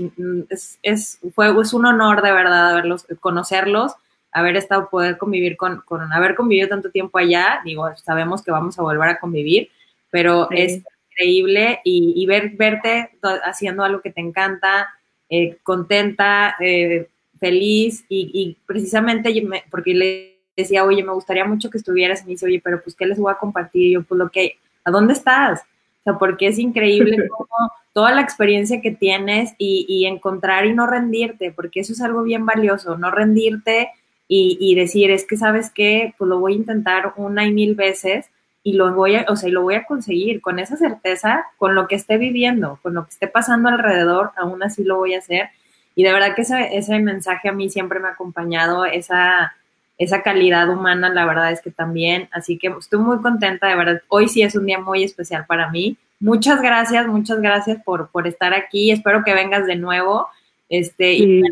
Es, 0.48 0.78
es, 0.82 1.20
fue, 1.34 1.54
es 1.60 1.74
un 1.74 1.84
honor 1.84 2.22
de 2.22 2.32
verdad 2.32 2.74
verlos, 2.74 3.06
conocerlos, 3.20 3.92
haber 4.32 4.56
estado, 4.56 4.88
poder 4.88 5.18
convivir 5.18 5.58
con, 5.58 5.82
con, 5.82 6.10
haber 6.14 6.34
convivido 6.34 6.68
tanto 6.68 6.90
tiempo 6.90 7.18
allá. 7.18 7.60
Digo, 7.62 7.94
sabemos 7.96 8.42
que 8.42 8.50
vamos 8.50 8.78
a 8.78 8.82
volver 8.82 9.10
a 9.10 9.20
convivir, 9.20 9.68
pero 10.10 10.50
es 10.50 10.82
increíble 11.10 11.80
y, 11.84 12.24
ver, 12.24 12.52
verte 12.56 13.10
haciendo 13.44 13.84
algo 13.84 14.00
que 14.00 14.10
te 14.10 14.22
encanta, 14.22 14.88
eh, 15.28 15.58
contenta, 15.62 16.56
eh, 16.58 17.10
feliz 17.38 18.06
y, 18.08 18.30
y 18.32 18.56
precisamente 18.64 19.30
porque 19.70 19.92
le 19.92 20.38
decía, 20.56 20.84
oye, 20.84 21.04
me 21.04 21.12
gustaría 21.12 21.44
mucho 21.44 21.68
que 21.68 21.76
estuvieras, 21.76 22.22
y 22.22 22.24
me 22.24 22.30
dice, 22.30 22.46
oye, 22.46 22.62
pero 22.64 22.82
pues, 22.82 22.96
¿qué 22.96 23.04
les 23.04 23.18
voy 23.18 23.30
a 23.30 23.38
compartir? 23.38 23.82
Y 23.82 23.92
yo, 23.92 24.02
pues, 24.04 24.18
lo 24.18 24.30
que, 24.30 24.56
¿a 24.84 24.90
dónde 24.90 25.12
estás? 25.12 25.60
O 26.02 26.10
sea, 26.10 26.18
porque 26.18 26.48
es 26.48 26.58
increíble 26.58 27.28
como 27.28 27.70
toda 27.92 28.12
la 28.12 28.22
experiencia 28.22 28.80
que 28.80 28.90
tienes 28.90 29.54
y, 29.58 29.86
y, 29.88 30.06
encontrar 30.06 30.66
y 30.66 30.74
no 30.74 30.86
rendirte, 30.86 31.52
porque 31.52 31.80
eso 31.80 31.92
es 31.92 32.00
algo 32.00 32.22
bien 32.22 32.46
valioso, 32.46 32.96
no 32.98 33.10
rendirte 33.10 33.90
y, 34.28 34.56
y, 34.60 34.74
decir, 34.74 35.10
es 35.10 35.26
que, 35.26 35.36
¿sabes 35.36 35.70
qué? 35.70 36.14
Pues 36.18 36.28
lo 36.28 36.40
voy 36.40 36.54
a 36.54 36.56
intentar 36.56 37.12
una 37.16 37.46
y 37.46 37.52
mil 37.52 37.74
veces 37.74 38.26
y 38.62 38.74
lo 38.74 38.92
voy 38.94 39.16
a, 39.16 39.26
o 39.28 39.36
sea, 39.36 39.48
y 39.48 39.52
lo 39.52 39.62
voy 39.62 39.74
a 39.74 39.84
conseguir 39.84 40.40
con 40.40 40.58
esa 40.58 40.76
certeza, 40.76 41.44
con 41.58 41.74
lo 41.74 41.88
que 41.88 41.96
esté 41.96 42.16
viviendo, 42.16 42.78
con 42.82 42.94
lo 42.94 43.04
que 43.04 43.10
esté 43.10 43.26
pasando 43.26 43.68
alrededor, 43.68 44.30
aún 44.36 44.62
así 44.62 44.84
lo 44.84 44.96
voy 44.96 45.14
a 45.14 45.18
hacer. 45.18 45.50
Y 45.94 46.04
de 46.04 46.12
verdad 46.12 46.34
que 46.34 46.42
ese, 46.42 46.76
ese 46.76 46.98
mensaje 47.00 47.48
a 47.48 47.52
mí 47.52 47.68
siempre 47.68 48.00
me 48.00 48.08
ha 48.08 48.12
acompañado, 48.12 48.84
esa 48.84 49.54
esa 50.02 50.22
calidad 50.22 50.68
humana, 50.68 51.08
la 51.08 51.24
verdad 51.24 51.52
es 51.52 51.60
que 51.60 51.70
también, 51.70 52.28
así 52.32 52.58
que 52.58 52.68
estoy 52.68 52.98
muy 52.98 53.20
contenta, 53.20 53.68
de 53.68 53.76
verdad, 53.76 54.02
hoy 54.08 54.28
sí 54.28 54.42
es 54.42 54.56
un 54.56 54.66
día 54.66 54.80
muy 54.80 55.04
especial 55.04 55.46
para 55.46 55.70
mí. 55.70 55.96
Muchas 56.18 56.60
gracias, 56.60 57.06
muchas 57.06 57.40
gracias 57.40 57.82
por, 57.84 58.10
por 58.10 58.26
estar 58.26 58.52
aquí, 58.54 58.90
espero 58.90 59.22
que 59.24 59.34
vengas 59.34 59.66
de 59.66 59.76
nuevo, 59.76 60.28
este, 60.68 61.14
y 61.14 61.42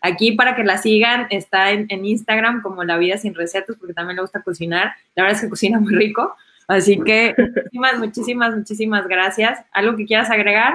aquí 0.00 0.32
para 0.32 0.56
que 0.56 0.64
la 0.64 0.78
sigan, 0.78 1.26
está 1.30 1.70
en, 1.70 1.86
Instagram 1.90 2.62
como 2.62 2.84
La 2.84 2.98
Vida 2.98 3.16
Sin 3.16 3.34
Recetas, 3.34 3.76
porque 3.76 3.94
también 3.94 4.16
le 4.16 4.22
gusta 4.22 4.42
cocinar, 4.42 4.94
la 5.14 5.24
verdad 5.24 5.36
es 5.36 5.42
que 5.42 5.50
cocina 5.50 5.78
muy 5.78 5.94
rico, 5.94 6.34
así 6.68 6.98
que 7.00 7.34
muchísimas, 7.72 7.98
muchísimas, 7.98 8.56
muchísimas 8.56 9.06
gracias. 9.06 9.64
¿Algo 9.72 9.96
que 9.96 10.06
quieras 10.06 10.30
agregar? 10.30 10.74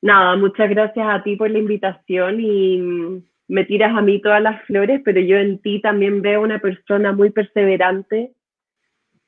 Nada, 0.00 0.36
muchas 0.36 0.70
gracias 0.70 1.06
a 1.08 1.22
ti 1.22 1.36
por 1.36 1.50
la 1.50 1.58
invitación 1.58 2.40
y 2.40 3.22
me 3.48 3.64
tiras 3.64 3.96
a 3.96 4.02
mí 4.02 4.20
todas 4.20 4.42
las 4.42 4.62
flores, 4.64 5.00
pero 5.04 5.20
yo 5.20 5.36
en 5.36 5.58
ti 5.58 5.80
también 5.80 6.22
veo 6.22 6.42
una 6.42 6.60
persona 6.60 7.12
muy 7.12 7.30
perseverante 7.30 8.32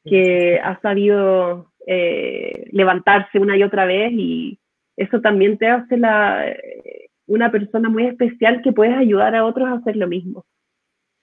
que 0.05 0.61
ha 0.63 0.79
sabido 0.81 1.73
eh, 1.87 2.69
levantarse 2.73 3.39
una 3.39 3.57
y 3.57 3.63
otra 3.63 3.87
vez 3.87 4.13
y 4.13 4.59
eso 4.97 5.21
también 5.21 5.57
te 5.57 5.69
hace 5.69 5.97
la, 5.97 6.47
eh, 6.49 7.11
una 7.27 7.51
persona 7.51 7.89
muy 7.89 8.07
especial 8.07 8.61
que 8.63 8.73
puedes 8.73 8.95
ayudar 8.95 9.35
a 9.35 9.47
otros 9.47 9.69
a 9.69 9.75
hacer 9.75 9.97
lo 9.97 10.07
mismo. 10.07 10.45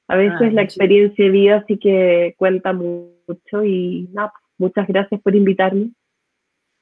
A 0.07 0.15
veces 0.15 0.41
ah, 0.41 0.51
la 0.51 0.61
experiencia 0.63 1.25
de 1.25 1.31
vida 1.31 1.65
sí 1.67 1.77
que 1.77 2.33
cuenta 2.37 2.73
mucho 2.73 3.63
y 3.63 4.09
nada, 4.13 4.33
muchas 4.57 4.87
gracias 4.87 5.21
por 5.21 5.35
invitarme. 5.35 5.91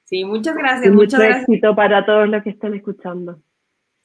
Sí, 0.06 0.24
muchas 0.24 0.56
gracias. 0.56 0.94
mucho 0.94 1.22
éxito 1.22 1.76
para 1.76 2.06
todos 2.06 2.30
los 2.30 2.44
que 2.44 2.52
están 2.52 2.76
escuchando. 2.76 3.40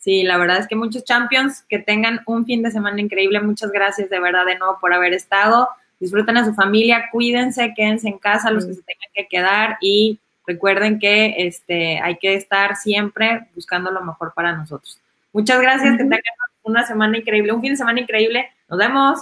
Sí, 0.00 0.22
la 0.22 0.38
verdad 0.38 0.58
es 0.58 0.66
que 0.66 0.76
muchos 0.76 1.04
champions 1.04 1.62
que 1.68 1.78
tengan 1.78 2.20
un 2.26 2.46
fin 2.46 2.62
de 2.62 2.70
semana 2.70 3.00
increíble. 3.00 3.38
Muchas 3.40 3.70
gracias 3.70 4.08
de 4.08 4.18
verdad 4.18 4.46
de 4.46 4.58
nuevo 4.58 4.78
por 4.80 4.94
haber 4.94 5.12
estado. 5.12 5.68
Disfruten 6.00 6.38
a 6.38 6.44
su 6.46 6.54
familia, 6.54 7.10
cuídense, 7.12 7.74
quédense 7.76 8.08
en 8.08 8.18
casa 8.18 8.50
los 8.50 8.64
que 8.64 8.72
se 8.72 8.82
tengan 8.82 9.10
que 9.14 9.26
quedar 9.28 9.76
y 9.82 10.18
recuerden 10.46 10.98
que 10.98 11.34
este, 11.36 12.00
hay 12.00 12.16
que 12.16 12.34
estar 12.34 12.76
siempre 12.76 13.48
buscando 13.54 13.90
lo 13.90 14.00
mejor 14.00 14.32
para 14.34 14.56
nosotros. 14.56 14.98
Muchas 15.34 15.60
gracias, 15.60 15.92
que 15.92 16.04
tengan 16.04 16.22
una 16.62 16.86
semana 16.86 17.18
increíble, 17.18 17.52
un 17.52 17.60
fin 17.60 17.72
de 17.72 17.76
semana 17.76 18.00
increíble. 18.00 18.50
Nos 18.70 18.78
vemos. 18.78 19.20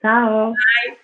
Chao. 0.00 0.52
Bye. 0.52 1.03